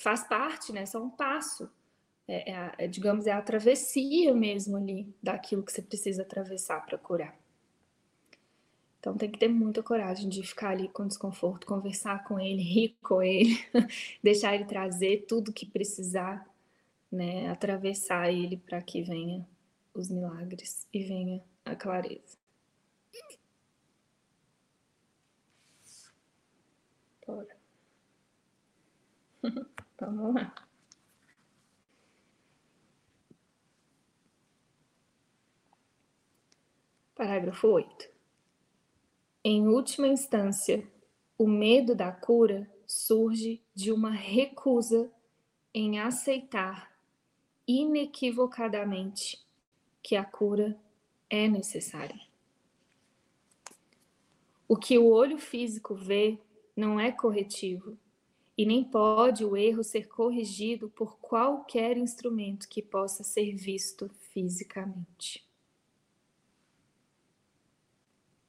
[0.00, 0.84] faz parte, né?
[0.84, 1.70] Só um passo
[2.26, 6.98] é, é, é, digamos, é a travessia mesmo ali daquilo que você precisa atravessar para
[6.98, 7.36] curar.
[9.00, 12.96] Então tem que ter muita coragem de ficar ali com desconforto, conversar com ele, rir
[13.02, 13.56] com ele,
[14.22, 16.48] deixar ele trazer tudo que precisar,
[17.10, 19.46] né, atravessar ele para que venha
[19.92, 22.38] os milagres e venha a clareza.
[27.26, 27.56] Bora.
[29.98, 30.71] Vamos lá.
[37.22, 38.08] Parágrafo 8.
[39.44, 40.84] Em última instância,
[41.38, 45.08] o medo da cura surge de uma recusa
[45.72, 46.92] em aceitar
[47.64, 49.40] inequivocadamente
[50.02, 50.76] que a cura
[51.30, 52.20] é necessária.
[54.66, 56.40] O que o olho físico vê
[56.74, 57.96] não é corretivo
[58.58, 65.51] e nem pode o erro ser corrigido por qualquer instrumento que possa ser visto fisicamente.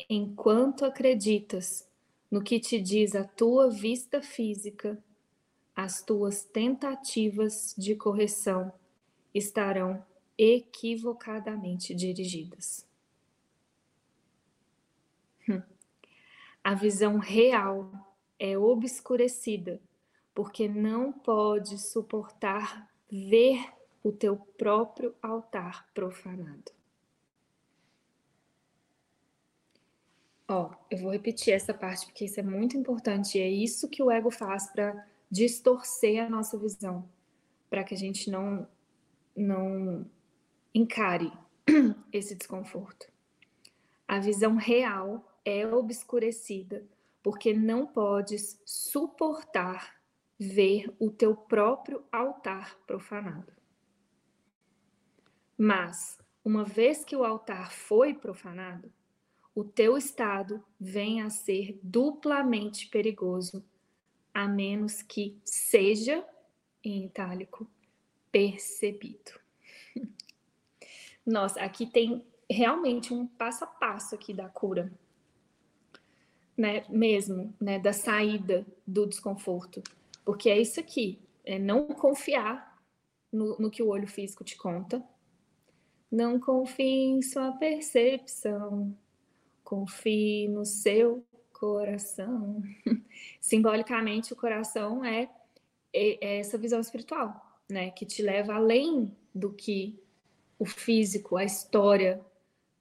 [0.09, 1.87] Enquanto acreditas
[2.29, 5.01] no que te diz a tua vista física,
[5.75, 8.71] as tuas tentativas de correção
[9.33, 10.03] estarão
[10.37, 12.85] equivocadamente dirigidas.
[15.47, 15.61] Hum.
[16.63, 17.91] A visão real
[18.39, 19.81] é obscurecida
[20.33, 23.63] porque não pode suportar ver
[24.03, 26.71] o teu próprio altar profanado.
[30.47, 33.39] Ó, eu vou repetir essa parte porque isso é muito importante.
[33.39, 37.09] É isso que o ego faz para distorcer a nossa visão,
[37.69, 38.67] para que a gente não
[39.35, 40.05] não
[40.73, 41.31] encare
[42.11, 43.11] esse desconforto.
[44.07, 46.85] A visão real é obscurecida
[47.23, 49.95] porque não podes suportar
[50.39, 53.51] ver o teu próprio altar profanado.
[55.57, 58.91] Mas, uma vez que o altar foi profanado,
[59.55, 63.63] o teu estado venha a ser duplamente perigoso,
[64.33, 66.25] a menos que seja,
[66.83, 67.69] em itálico,
[68.31, 69.39] percebido.
[71.25, 74.91] Nossa, aqui tem realmente um passo a passo aqui da cura,
[76.57, 76.85] né?
[76.89, 77.77] Mesmo, né?
[77.77, 79.83] Da saída do desconforto,
[80.25, 82.81] porque é isso aqui, é não confiar
[83.31, 85.03] no, no que o olho físico te conta,
[86.11, 88.95] não confie em sua percepção,
[89.63, 92.61] Confie no seu coração.
[93.39, 95.29] Simbolicamente, o coração é,
[95.93, 97.91] é essa visão espiritual, né?
[97.91, 99.99] Que te leva além do que
[100.59, 102.21] o físico, a história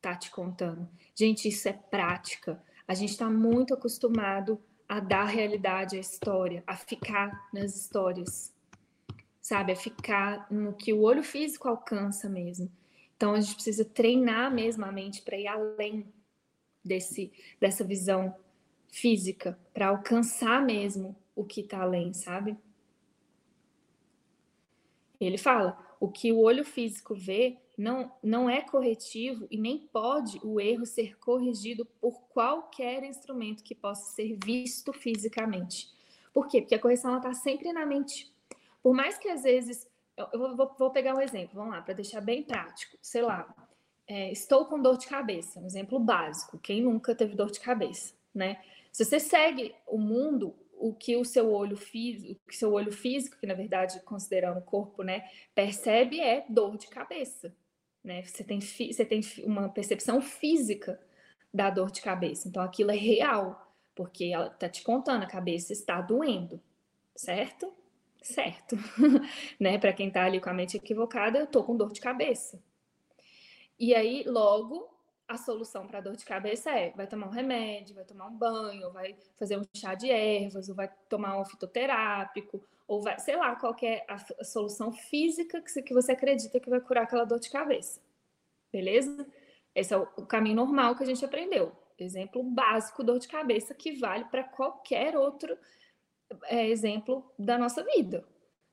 [0.01, 0.89] tá te contando.
[1.15, 2.63] Gente, isso é prática.
[2.87, 8.53] A gente está muito acostumado a dar realidade à história, a ficar nas histórias,
[9.41, 9.73] sabe?
[9.73, 12.71] A ficar no que o olho físico alcança mesmo.
[13.17, 16.13] Então a gente precisa treinar mesmo a mente para ir além
[16.85, 18.35] desse, dessa visão
[18.91, 22.57] física, para alcançar mesmo o que está além, sabe?
[25.21, 30.39] Ele fala: o que o olho físico vê não, não é corretivo e nem pode
[30.43, 35.91] o erro ser corrigido por qualquer instrumento que possa ser visto fisicamente.
[36.33, 36.61] Por quê?
[36.61, 38.33] Porque a correção está sempre na mente.
[38.83, 39.91] Por mais que às vezes.
[40.33, 42.99] Eu vou, vou pegar um exemplo, vamos lá, para deixar bem prático.
[43.01, 43.49] Sei lá,
[44.13, 46.59] é, estou com dor de cabeça, um exemplo básico.
[46.59, 48.63] Quem nunca teve dor de cabeça, né?
[48.93, 52.93] Se você segue o mundo, o que o seu olho físico, o que seu olho
[52.93, 57.57] físico, que na verdade considerando o corpo, né, percebe é dor de cabeça,
[58.05, 58.23] né?
[58.23, 61.01] Você tem você tem uma percepção física
[61.53, 62.47] da dor de cabeça.
[62.49, 66.61] Então aquilo é real, porque ela tá te contando, a cabeça está doendo,
[67.17, 67.73] certo?
[68.21, 68.77] Certo.
[69.59, 69.79] né?
[69.79, 72.61] Para quem tá ali com a mente equivocada, eu tô com dor de cabeça.
[73.83, 74.89] E aí, logo,
[75.27, 78.93] a solução para dor de cabeça é: vai tomar um remédio, vai tomar um banho,
[78.93, 83.57] vai fazer um chá de ervas, ou vai tomar um fitoterápico, ou vai, sei lá,
[83.57, 88.01] qual é a, solução física que, você acredita que vai curar aquela dor de cabeça.
[88.73, 89.27] Beleza?
[89.75, 91.73] Esse é o, o caminho normal que a gente aprendeu.
[91.99, 95.59] Exemplo básico, dor de cabeça, que vale para qualquer outro
[96.45, 98.25] é, exemplo da nossa vida.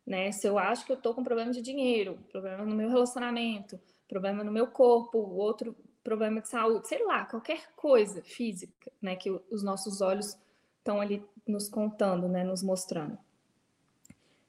[0.05, 0.31] Né?
[0.31, 3.79] Se eu acho que eu estou com problema de dinheiro, problema no meu relacionamento,
[4.09, 9.29] problema no meu corpo, outro problema de saúde, sei lá, qualquer coisa física, né, que
[9.29, 10.35] os nossos olhos
[10.79, 13.17] estão ali nos contando, né, nos mostrando.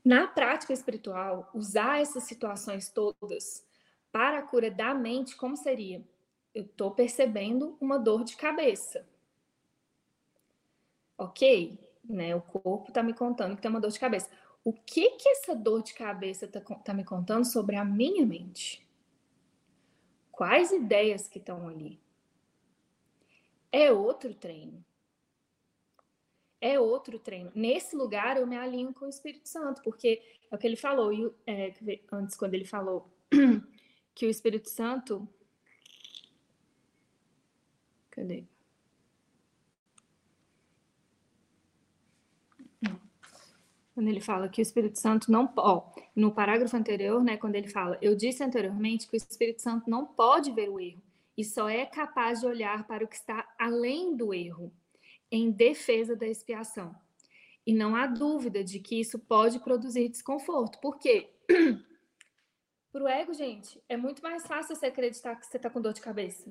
[0.02, 3.64] Na prática espiritual, usar essas situações todas
[4.10, 6.02] para a cura da mente, como seria?
[6.54, 9.06] Eu estou percebendo uma dor de cabeça.
[11.18, 11.78] Ok?
[12.02, 12.34] Né?
[12.34, 14.30] O corpo está me contando que tem uma dor de cabeça.
[14.64, 18.89] O que que essa dor de cabeça está tá me contando sobre a minha mente?
[20.40, 22.00] Quais ideias que estão ali?
[23.70, 24.82] É outro treino.
[26.58, 27.52] É outro treino.
[27.54, 31.12] Nesse lugar eu me alinho com o Espírito Santo, porque é o que ele falou,
[31.12, 31.74] e, é,
[32.10, 33.06] antes quando ele falou
[34.16, 35.28] que o Espírito Santo.
[38.10, 38.46] Cadê?
[44.00, 47.68] Quando ele fala que o Espírito Santo não pode, no parágrafo anterior, né, quando ele
[47.68, 51.02] fala, eu disse anteriormente que o Espírito Santo não pode ver o erro
[51.36, 54.72] e só é capaz de olhar para o que está além do erro,
[55.30, 56.96] em defesa da expiação.
[57.66, 60.80] E não há dúvida de que isso pode produzir desconforto.
[60.80, 61.28] Por quê?
[62.90, 65.92] Para o ego, gente, é muito mais fácil você acreditar que você está com dor
[65.92, 66.50] de cabeça.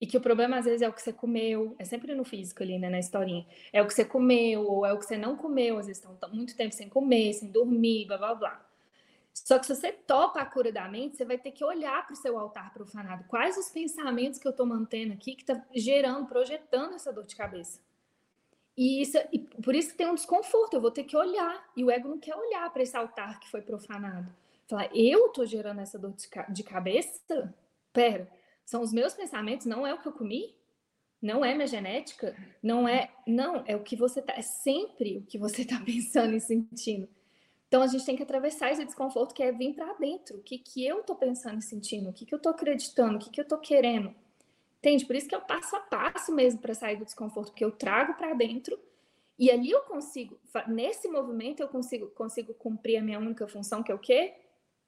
[0.00, 2.62] E que o problema, às vezes, é o que você comeu, é sempre no físico
[2.62, 3.46] ali, né, na historinha.
[3.72, 6.30] É o que você comeu, ou é o que você não comeu, às vezes estão
[6.32, 8.70] muito tempo sem comer, sem dormir, blá blá blá.
[9.32, 12.14] Só que se você topa a cura da mente, você vai ter que olhar para
[12.14, 13.24] o seu altar profanado.
[13.24, 17.36] Quais os pensamentos que eu estou mantendo aqui que está gerando, projetando essa dor de
[17.36, 17.80] cabeça?
[18.76, 21.70] E, isso, e por isso que tem um desconforto, eu vou ter que olhar.
[21.76, 24.34] E o ego não quer olhar para esse altar que foi profanado.
[24.66, 27.54] Falar, eu estou gerando essa dor de, de cabeça?
[27.92, 28.28] Pera,
[28.70, 30.54] são os meus pensamentos, não é o que eu comi,
[31.20, 35.22] não é minha genética, não é, não, é o que você tá, é sempre o
[35.22, 37.08] que você tá pensando e sentindo.
[37.66, 40.56] Então a gente tem que atravessar esse desconforto que é vir para dentro, o que
[40.56, 43.40] que eu tô pensando e sentindo, o que que eu tô acreditando, o que que
[43.40, 44.14] eu tô querendo.
[44.78, 45.04] Entende?
[45.04, 47.72] Por isso que é o passo a passo mesmo para sair do desconforto, que eu
[47.72, 48.78] trago para dentro
[49.36, 50.38] e ali eu consigo,
[50.68, 54.32] nesse movimento eu consigo consigo cumprir a minha única função, que é o quê?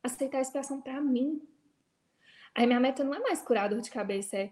[0.05, 1.43] Aceitar a expiação para mim,
[2.55, 4.51] Aí minha meta não é mais curar dor de cabeça, é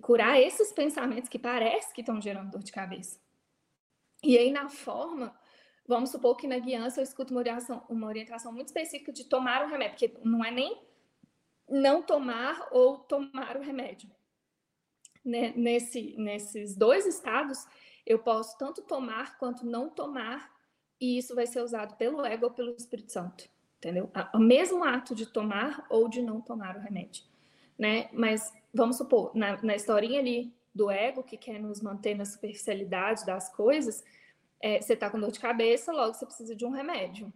[0.00, 3.18] curar esses pensamentos que parece que estão gerando dor de cabeça.
[4.22, 5.34] E aí na forma,
[5.86, 9.64] vamos supor que na guiança eu escuto uma orientação, uma orientação muito específica de tomar
[9.64, 10.80] o remédio, porque não é nem
[11.68, 14.10] não tomar ou tomar o remédio.
[15.24, 15.52] Né?
[15.56, 17.66] Nesse, nesses dois estados,
[18.04, 20.52] eu posso tanto tomar quanto não tomar,
[21.00, 23.48] e isso vai ser usado pelo ego ou pelo Espírito Santo
[23.82, 24.08] entendeu?
[24.32, 27.24] O mesmo ato de tomar ou de não tomar o remédio,
[27.76, 28.08] né?
[28.12, 33.26] Mas vamos supor, na, na historinha ali do ego, que quer nos manter na superficialidade
[33.26, 34.04] das coisas,
[34.60, 37.32] é, você tá com dor de cabeça, logo você precisa de um remédio.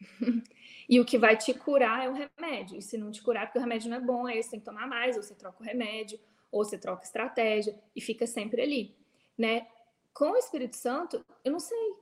[0.88, 2.78] e o que vai te curar é o remédio.
[2.78, 4.64] E se não te curar, porque o remédio não é bom, aí você tem que
[4.64, 6.18] tomar mais, ou você troca o remédio,
[6.50, 8.96] ou você troca estratégia, e fica sempre ali,
[9.36, 9.66] né?
[10.14, 11.94] Com o Espírito Santo, eu não sei.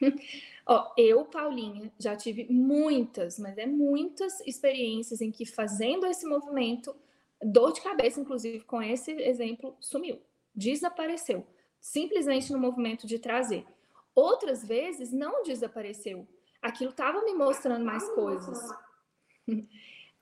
[0.72, 6.94] Ó, eu, Paulinha, já tive muitas, mas é muitas experiências em que fazendo esse movimento,
[7.42, 10.22] dor de cabeça, inclusive com esse exemplo, sumiu,
[10.54, 11.44] desapareceu,
[11.80, 13.66] simplesmente no movimento de trazer.
[14.14, 16.24] Outras vezes não desapareceu.
[16.62, 18.56] Aquilo estava me mostrando mais coisas.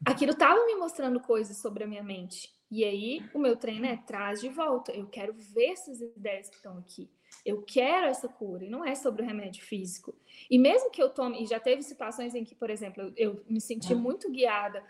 [0.02, 2.50] Aquilo estava me mostrando coisas sobre a minha mente.
[2.70, 4.92] E aí, o meu treino é traz de volta.
[4.92, 7.10] Eu quero ver essas ideias que estão aqui.
[7.44, 10.14] Eu quero essa cura, e não é sobre o remédio físico.
[10.50, 13.44] E mesmo que eu tome, e já teve situações em que, por exemplo, eu, eu
[13.48, 14.00] me senti uhum.
[14.00, 14.82] muito guiada,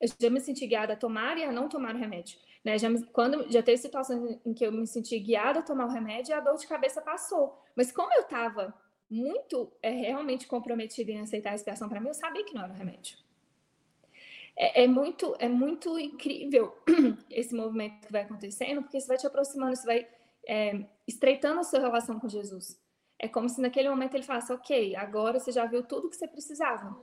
[0.00, 2.38] eu já me senti guiada a tomar e a não tomar o remédio.
[2.64, 2.78] Né?
[2.78, 6.30] Já, quando, já teve situações em que eu me senti guiada a tomar o remédio
[6.30, 7.62] e a dor de cabeça passou.
[7.74, 8.74] Mas como eu estava
[9.10, 12.72] muito é, realmente comprometida em aceitar a expiação para mim, eu sabia que não era
[12.72, 13.16] o remédio.
[14.56, 16.76] é, é, muito, é muito incrível
[17.30, 20.08] esse movimento que vai acontecendo, porque você vai te aproximando, você vai
[20.48, 22.80] é, estreitando a sua relação com Jesus.
[23.18, 26.26] É como se naquele momento ele falasse, ok, agora você já viu tudo que você
[26.26, 26.98] precisava.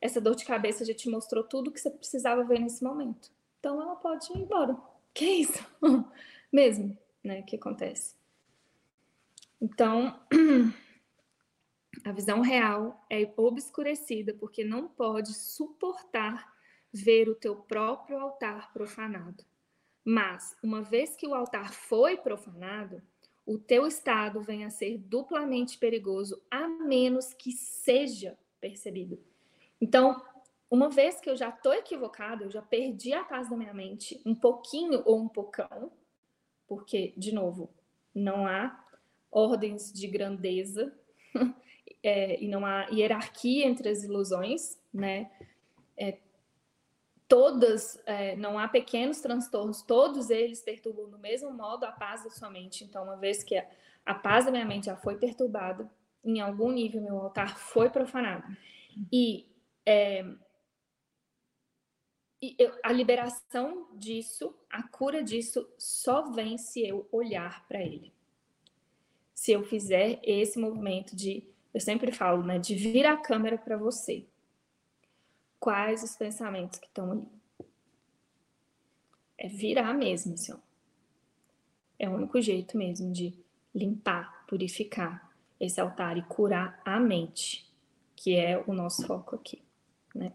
[0.00, 3.30] Essa dor de cabeça já te mostrou tudo que você precisava ver nesse momento.
[3.60, 4.76] Então ela pode ir embora.
[5.12, 5.66] Que é isso?
[6.52, 7.42] Mesmo, né?
[7.42, 8.14] Que acontece.
[9.60, 10.18] Então,
[12.04, 16.54] a visão real é obscurecida porque não pode suportar
[16.92, 19.44] ver o teu próprio altar profanado.
[20.08, 23.02] Mas, uma vez que o altar foi profanado,
[23.44, 29.18] o teu estado vem a ser duplamente perigoso, a menos que seja percebido.
[29.80, 30.22] Então,
[30.70, 34.22] uma vez que eu já estou equivocado, eu já perdi a paz da minha mente,
[34.24, 35.90] um pouquinho ou um pocão,
[36.68, 37.68] porque, de novo,
[38.14, 38.80] não há
[39.28, 40.96] ordens de grandeza
[42.00, 45.32] é, e não há hierarquia entre as ilusões, né?
[45.96, 46.18] É,
[47.28, 52.30] todas, é, não há pequenos transtornos, todos eles perturbam do mesmo modo a paz da
[52.30, 52.84] sua mente.
[52.84, 53.66] Então, uma vez que a,
[54.04, 55.90] a paz da minha mente já foi perturbada,
[56.24, 58.44] em algum nível meu altar foi profanado.
[59.12, 59.46] E,
[59.84, 60.24] é,
[62.42, 68.12] e eu, a liberação disso, a cura disso, só vem se eu olhar para ele.
[69.34, 73.76] Se eu fizer esse movimento de, eu sempre falo, né, de virar a câmera para
[73.76, 74.26] você
[75.66, 77.26] quais os pensamentos que estão ali.
[79.36, 80.58] É virar mesmo, assim, ó.
[81.98, 83.36] É o único jeito mesmo de
[83.74, 85.28] limpar, purificar
[85.58, 87.68] esse altar e curar a mente,
[88.14, 89.60] que é o nosso foco aqui,
[90.14, 90.32] né?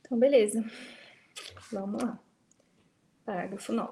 [0.00, 0.62] Então, beleza.
[1.72, 2.18] Vamos lá.
[3.24, 3.90] Parágrafo 9.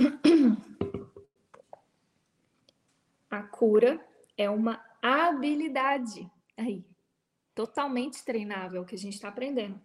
[3.30, 4.04] A cura
[4.36, 6.28] é uma habilidade
[6.62, 6.84] aí,
[7.54, 9.80] totalmente treinável que a gente está aprendendo.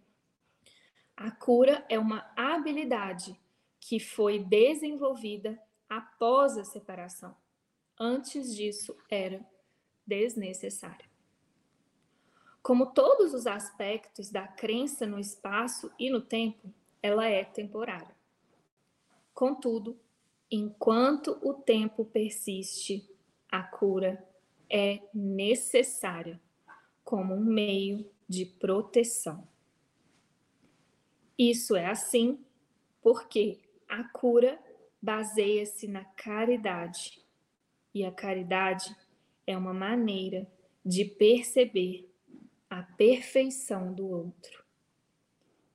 [1.15, 3.39] A cura é uma habilidade
[3.79, 5.59] que foi desenvolvida
[5.89, 7.35] após a separação.
[7.99, 9.43] Antes disso, era
[10.05, 11.05] desnecessária.
[12.61, 18.15] Como todos os aspectos da crença no espaço e no tempo, ela é temporária.
[19.33, 19.99] Contudo,
[20.51, 23.09] enquanto o tempo persiste,
[23.49, 24.23] a cura
[24.69, 26.39] é necessária
[27.07, 29.47] como um meio de proteção.
[31.37, 32.37] Isso é assim
[33.01, 34.61] porque a cura
[35.01, 37.25] baseia-se na caridade,
[37.93, 38.93] e a caridade
[39.45, 40.51] é uma maneira
[40.85, 42.13] de perceber
[42.69, 44.65] a perfeição do outro,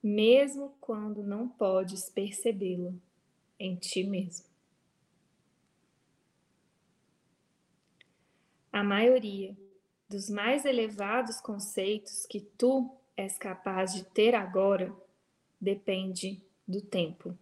[0.02, 2.92] mesmo quando não podes percebê-la
[3.58, 4.44] em ti mesmo.
[8.70, 9.56] A maioria
[10.12, 14.94] dos mais elevados conceitos que tu és capaz de ter agora
[15.58, 17.36] depende do tempo.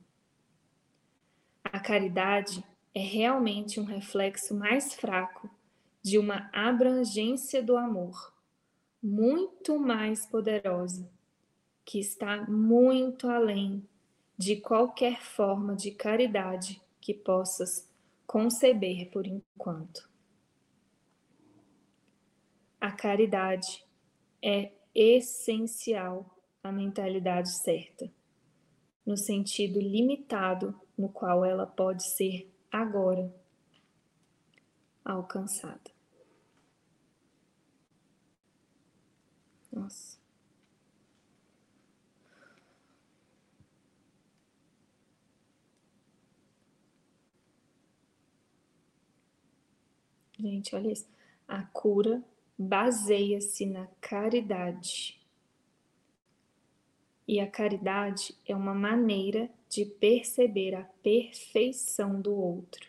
[1.65, 2.65] A caridade
[2.95, 5.51] é realmente um reflexo mais fraco
[6.01, 8.33] de uma abrangência do amor,
[9.03, 11.11] muito mais poderosa,
[11.85, 13.85] que está muito além
[14.39, 17.89] de qualquer forma de caridade que possas
[18.29, 20.10] conceber por enquanto.
[22.81, 23.85] A caridade
[24.43, 26.35] é essencial
[26.65, 28.11] à mentalidade certa,
[29.05, 33.31] no sentido limitado no qual ela pode ser agora
[35.05, 35.91] alcançada.
[39.71, 40.19] Nossa.
[50.39, 51.07] Gente, olha isso.
[51.47, 52.25] A cura
[52.63, 55.19] baseia-se na caridade.
[57.27, 62.87] E a caridade é uma maneira de perceber a perfeição do outro,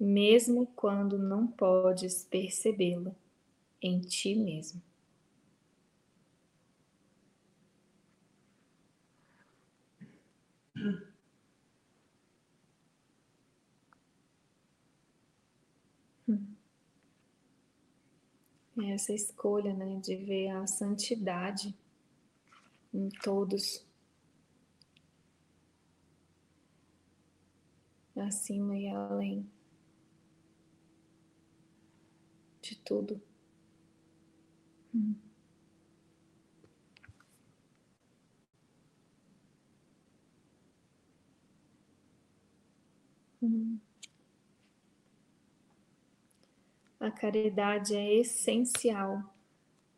[0.00, 3.14] mesmo quando não podes percebê-la
[3.80, 4.82] em ti mesmo.
[16.26, 16.32] É
[18.82, 21.74] essa escolha, né, de ver a santidade
[22.92, 23.84] em todos,
[28.16, 29.48] acima e além
[32.62, 33.20] de tudo.
[34.94, 35.14] Hum.
[43.42, 43.78] Hum.
[47.04, 49.22] A caridade é essencial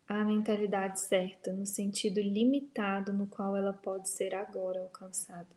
[0.09, 5.47] a mentalidade certa, no sentido limitado no qual ela pode ser agora alcançada.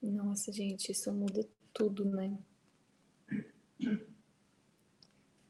[0.00, 2.38] Nossa, gente, isso muda tudo, né?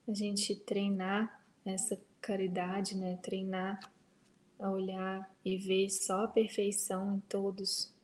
[0.08, 3.16] A gente treinar essa caridade, né?
[3.22, 3.78] Treinar
[4.58, 7.94] a olhar e ver só a perfeição em todos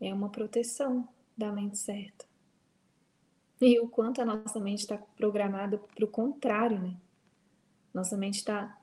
[0.00, 2.24] é uma proteção da mente certa.
[3.60, 6.96] E o quanto a nossa mente está programada para o contrário, né?
[7.92, 8.78] Nossa mente está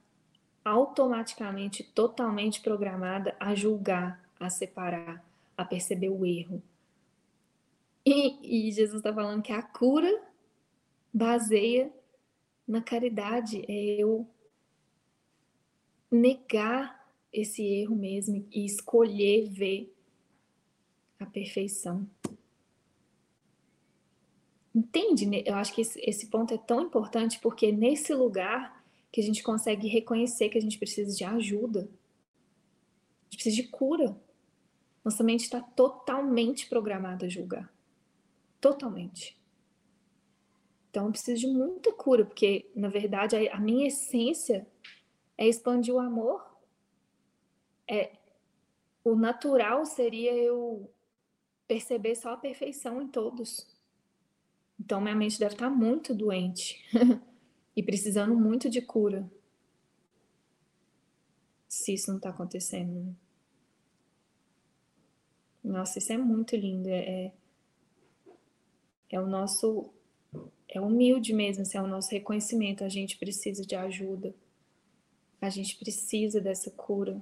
[0.64, 5.24] automaticamente, totalmente programada a julgar, a separar,
[5.56, 6.62] a perceber o erro.
[8.06, 10.12] E, e Jesus está falando que a cura
[11.14, 11.92] baseia
[12.68, 14.28] na caridade, é eu
[16.16, 19.94] negar esse erro mesmo e escolher ver
[21.20, 22.08] a perfeição.
[24.74, 25.26] Entende?
[25.26, 25.44] Né?
[25.46, 29.88] Eu acho que esse, ponto é tão importante porque nesse lugar que a gente consegue
[29.88, 34.18] reconhecer que a gente precisa de ajuda, a gente precisa de cura.
[35.04, 37.72] Nossa mente está totalmente programada a julgar.
[38.60, 39.38] Totalmente.
[40.90, 44.66] Então eu preciso de muita cura, porque na verdade a minha essência
[45.38, 46.46] é expandir o amor.
[47.88, 48.12] É
[49.04, 50.90] o natural seria eu
[51.68, 53.68] perceber só a perfeição em todos.
[54.80, 56.84] Então minha mente deve estar muito doente
[57.76, 59.30] e precisando muito de cura.
[61.68, 62.94] Se isso não está acontecendo.
[62.94, 63.14] Né?
[65.64, 66.90] Nossa, isso é muito lindo.
[66.90, 67.34] É, é,
[69.12, 69.92] é o nosso.
[70.68, 72.84] É humilde mesmo, assim, é o nosso reconhecimento.
[72.84, 74.34] A gente precisa de ajuda.
[75.42, 77.22] A gente precisa dessa cura.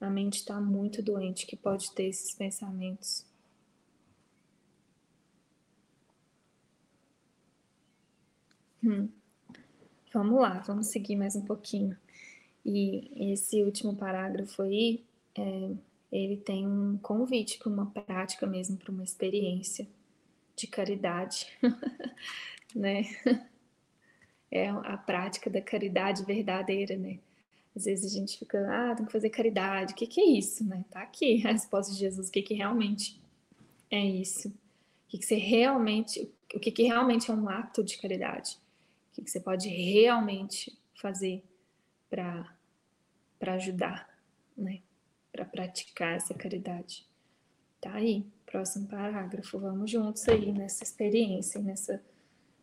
[0.00, 3.24] A mente está muito doente que pode ter esses pensamentos.
[8.82, 9.08] Hum.
[10.12, 11.96] Vamos lá, vamos seguir mais um pouquinho.
[12.64, 15.02] E esse último parágrafo aí,
[15.36, 15.70] é,
[16.12, 19.88] ele tem um convite para uma prática mesmo, para uma experiência
[20.54, 21.46] de caridade,
[22.74, 23.02] né?
[24.50, 27.18] É a prática da caridade verdadeira, né?
[27.74, 30.64] Às vezes a gente fica, ah, tem que fazer caridade, o que, que é isso,
[30.64, 30.84] né?
[30.90, 33.20] Tá aqui a resposta de Jesus, o que, que realmente
[33.90, 34.48] é isso?
[34.48, 34.52] O
[35.08, 38.58] que, que você realmente, o que, que realmente é um ato de caridade?
[39.10, 41.42] O que, que você pode realmente fazer
[42.08, 42.48] para
[43.40, 44.08] ajudar,
[44.56, 44.80] né?
[45.34, 47.04] para praticar essa caridade.
[47.80, 49.58] Tá aí, próximo parágrafo.
[49.58, 52.00] Vamos juntos aí nessa experiência, nessa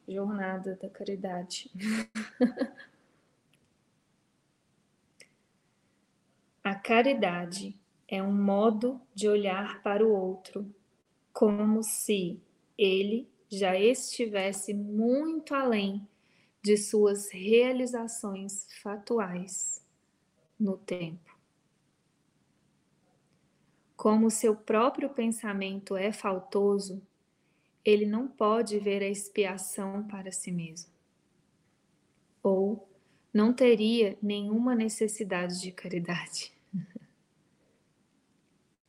[0.07, 1.71] jornada da caridade.
[6.63, 7.75] A caridade
[8.07, 10.71] é um modo de olhar para o outro
[11.33, 12.39] como se
[12.77, 16.07] ele já estivesse muito além
[16.63, 19.83] de suas realizações fatuais
[20.59, 21.31] no tempo
[24.01, 26.99] como seu próprio pensamento é faltoso,
[27.83, 30.91] ele não pode ver a expiação para si mesmo.
[32.43, 32.87] Ou
[33.33, 36.53] não teria nenhuma necessidade de caridade.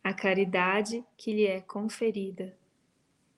[0.05, 2.57] A caridade que lhe é conferida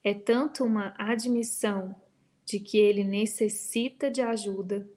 [0.03, 1.95] é tanto uma admissão
[2.43, 4.87] de que ele necessita de ajuda,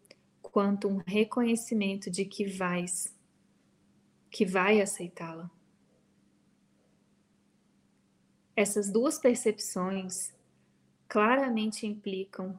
[0.42, 3.14] quanto um reconhecimento de que vais,
[4.30, 5.50] que vai aceitá-la.
[8.56, 10.32] Essas duas percepções
[11.08, 12.58] claramente implicam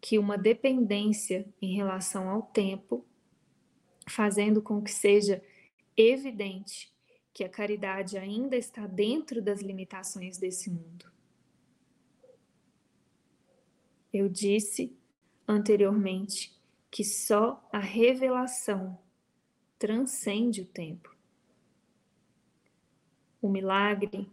[0.00, 3.04] que uma dependência em relação ao tempo,
[4.08, 5.42] fazendo com que seja
[5.96, 6.92] evidente
[7.34, 11.10] que a caridade ainda está dentro das limitações desse mundo.
[14.12, 14.96] Eu disse
[15.46, 16.56] anteriormente
[16.90, 18.98] que só a revelação
[19.78, 21.14] transcende o tempo.
[23.40, 24.30] O milagre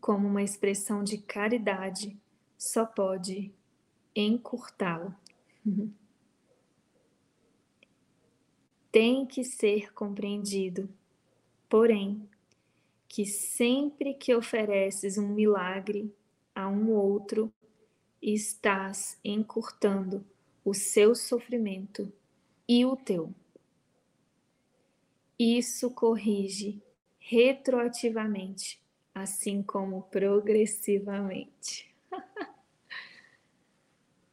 [0.00, 2.20] como uma expressão de caridade,
[2.62, 3.52] só pode
[4.14, 5.18] encurtá-la.
[8.92, 10.88] Tem que ser compreendido,
[11.68, 12.28] porém,
[13.08, 16.14] que sempre que ofereces um milagre
[16.54, 17.52] a um outro,
[18.20, 20.24] estás encurtando
[20.64, 22.12] o seu sofrimento
[22.68, 23.34] e o teu.
[25.36, 26.80] Isso corrige
[27.18, 28.80] retroativamente
[29.12, 31.91] assim como progressivamente.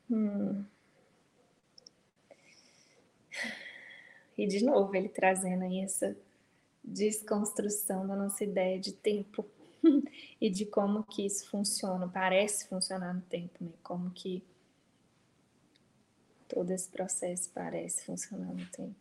[0.10, 0.68] Hum.
[4.38, 6.16] E de novo, ele trazendo aí essa
[6.84, 9.46] desconstrução da nossa ideia de tempo.
[10.42, 13.72] e de como que isso funciona, parece funcionar no tempo, né?
[13.84, 14.44] Como que
[16.50, 18.96] todo esse processo parece funcionar no tempo.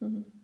[0.00, 0.39] Uhum.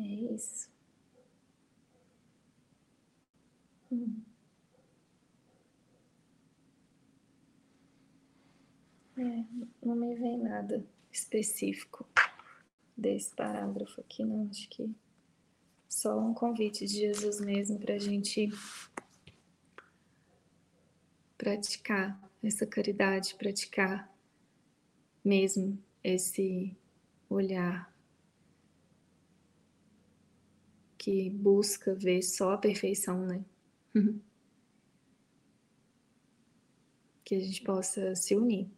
[0.00, 0.70] É isso.
[3.90, 4.22] Hum.
[9.16, 9.44] É,
[9.84, 12.06] não me vem nada específico
[12.96, 14.48] desse parágrafo aqui, não.
[14.48, 14.94] Acho que
[15.88, 18.48] só um convite de Jesus mesmo para a gente
[21.36, 24.12] praticar essa caridade, praticar
[25.24, 26.76] mesmo esse
[27.28, 27.92] olhar
[30.98, 33.44] que busca ver só a perfeição, né?
[37.24, 38.68] que a gente possa se unir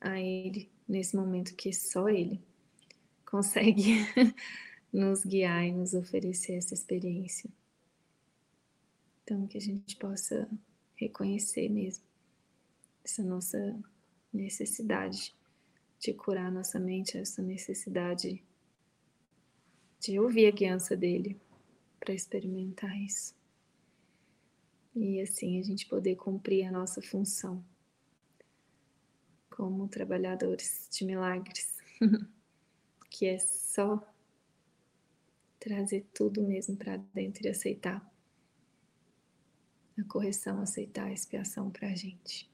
[0.00, 2.42] a Ele nesse momento que só Ele
[3.24, 3.98] consegue
[4.92, 7.50] nos guiar e nos oferecer essa experiência.
[9.22, 10.48] Então, que a gente possa
[10.96, 12.02] reconhecer mesmo
[13.04, 13.78] essa nossa
[14.32, 15.36] necessidade
[16.00, 18.42] de curar nossa mente, essa necessidade
[20.00, 21.40] de ouvir a guiança dele
[21.98, 23.34] para experimentar isso.
[24.94, 27.64] E assim a gente poder cumprir a nossa função
[29.50, 31.76] como trabalhadores de milagres,
[33.10, 34.06] que é só
[35.58, 38.08] trazer tudo mesmo para dentro e aceitar
[39.98, 42.48] a correção, aceitar a expiação para a gente.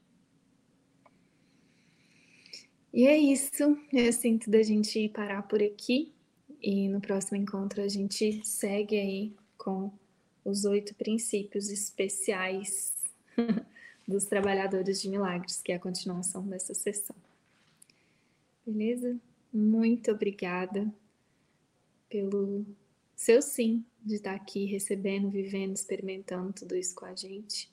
[2.91, 6.14] E é isso, eu sinto da gente parar por aqui
[6.65, 9.91] e no próximo encontro a gente segue aí com
[10.43, 12.91] os oito princípios especiais
[14.07, 17.15] dos trabalhadores de milagres, que é a continuação dessa sessão.
[18.65, 19.15] Beleza?
[19.53, 20.91] Muito obrigada
[22.09, 22.65] pelo
[23.15, 27.71] seu sim de estar aqui recebendo, vivendo, experimentando tudo isso com a gente.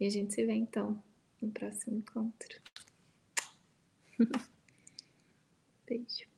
[0.00, 1.00] E a gente se vê então
[1.40, 2.60] no próximo encontro.
[5.86, 6.28] Beijo.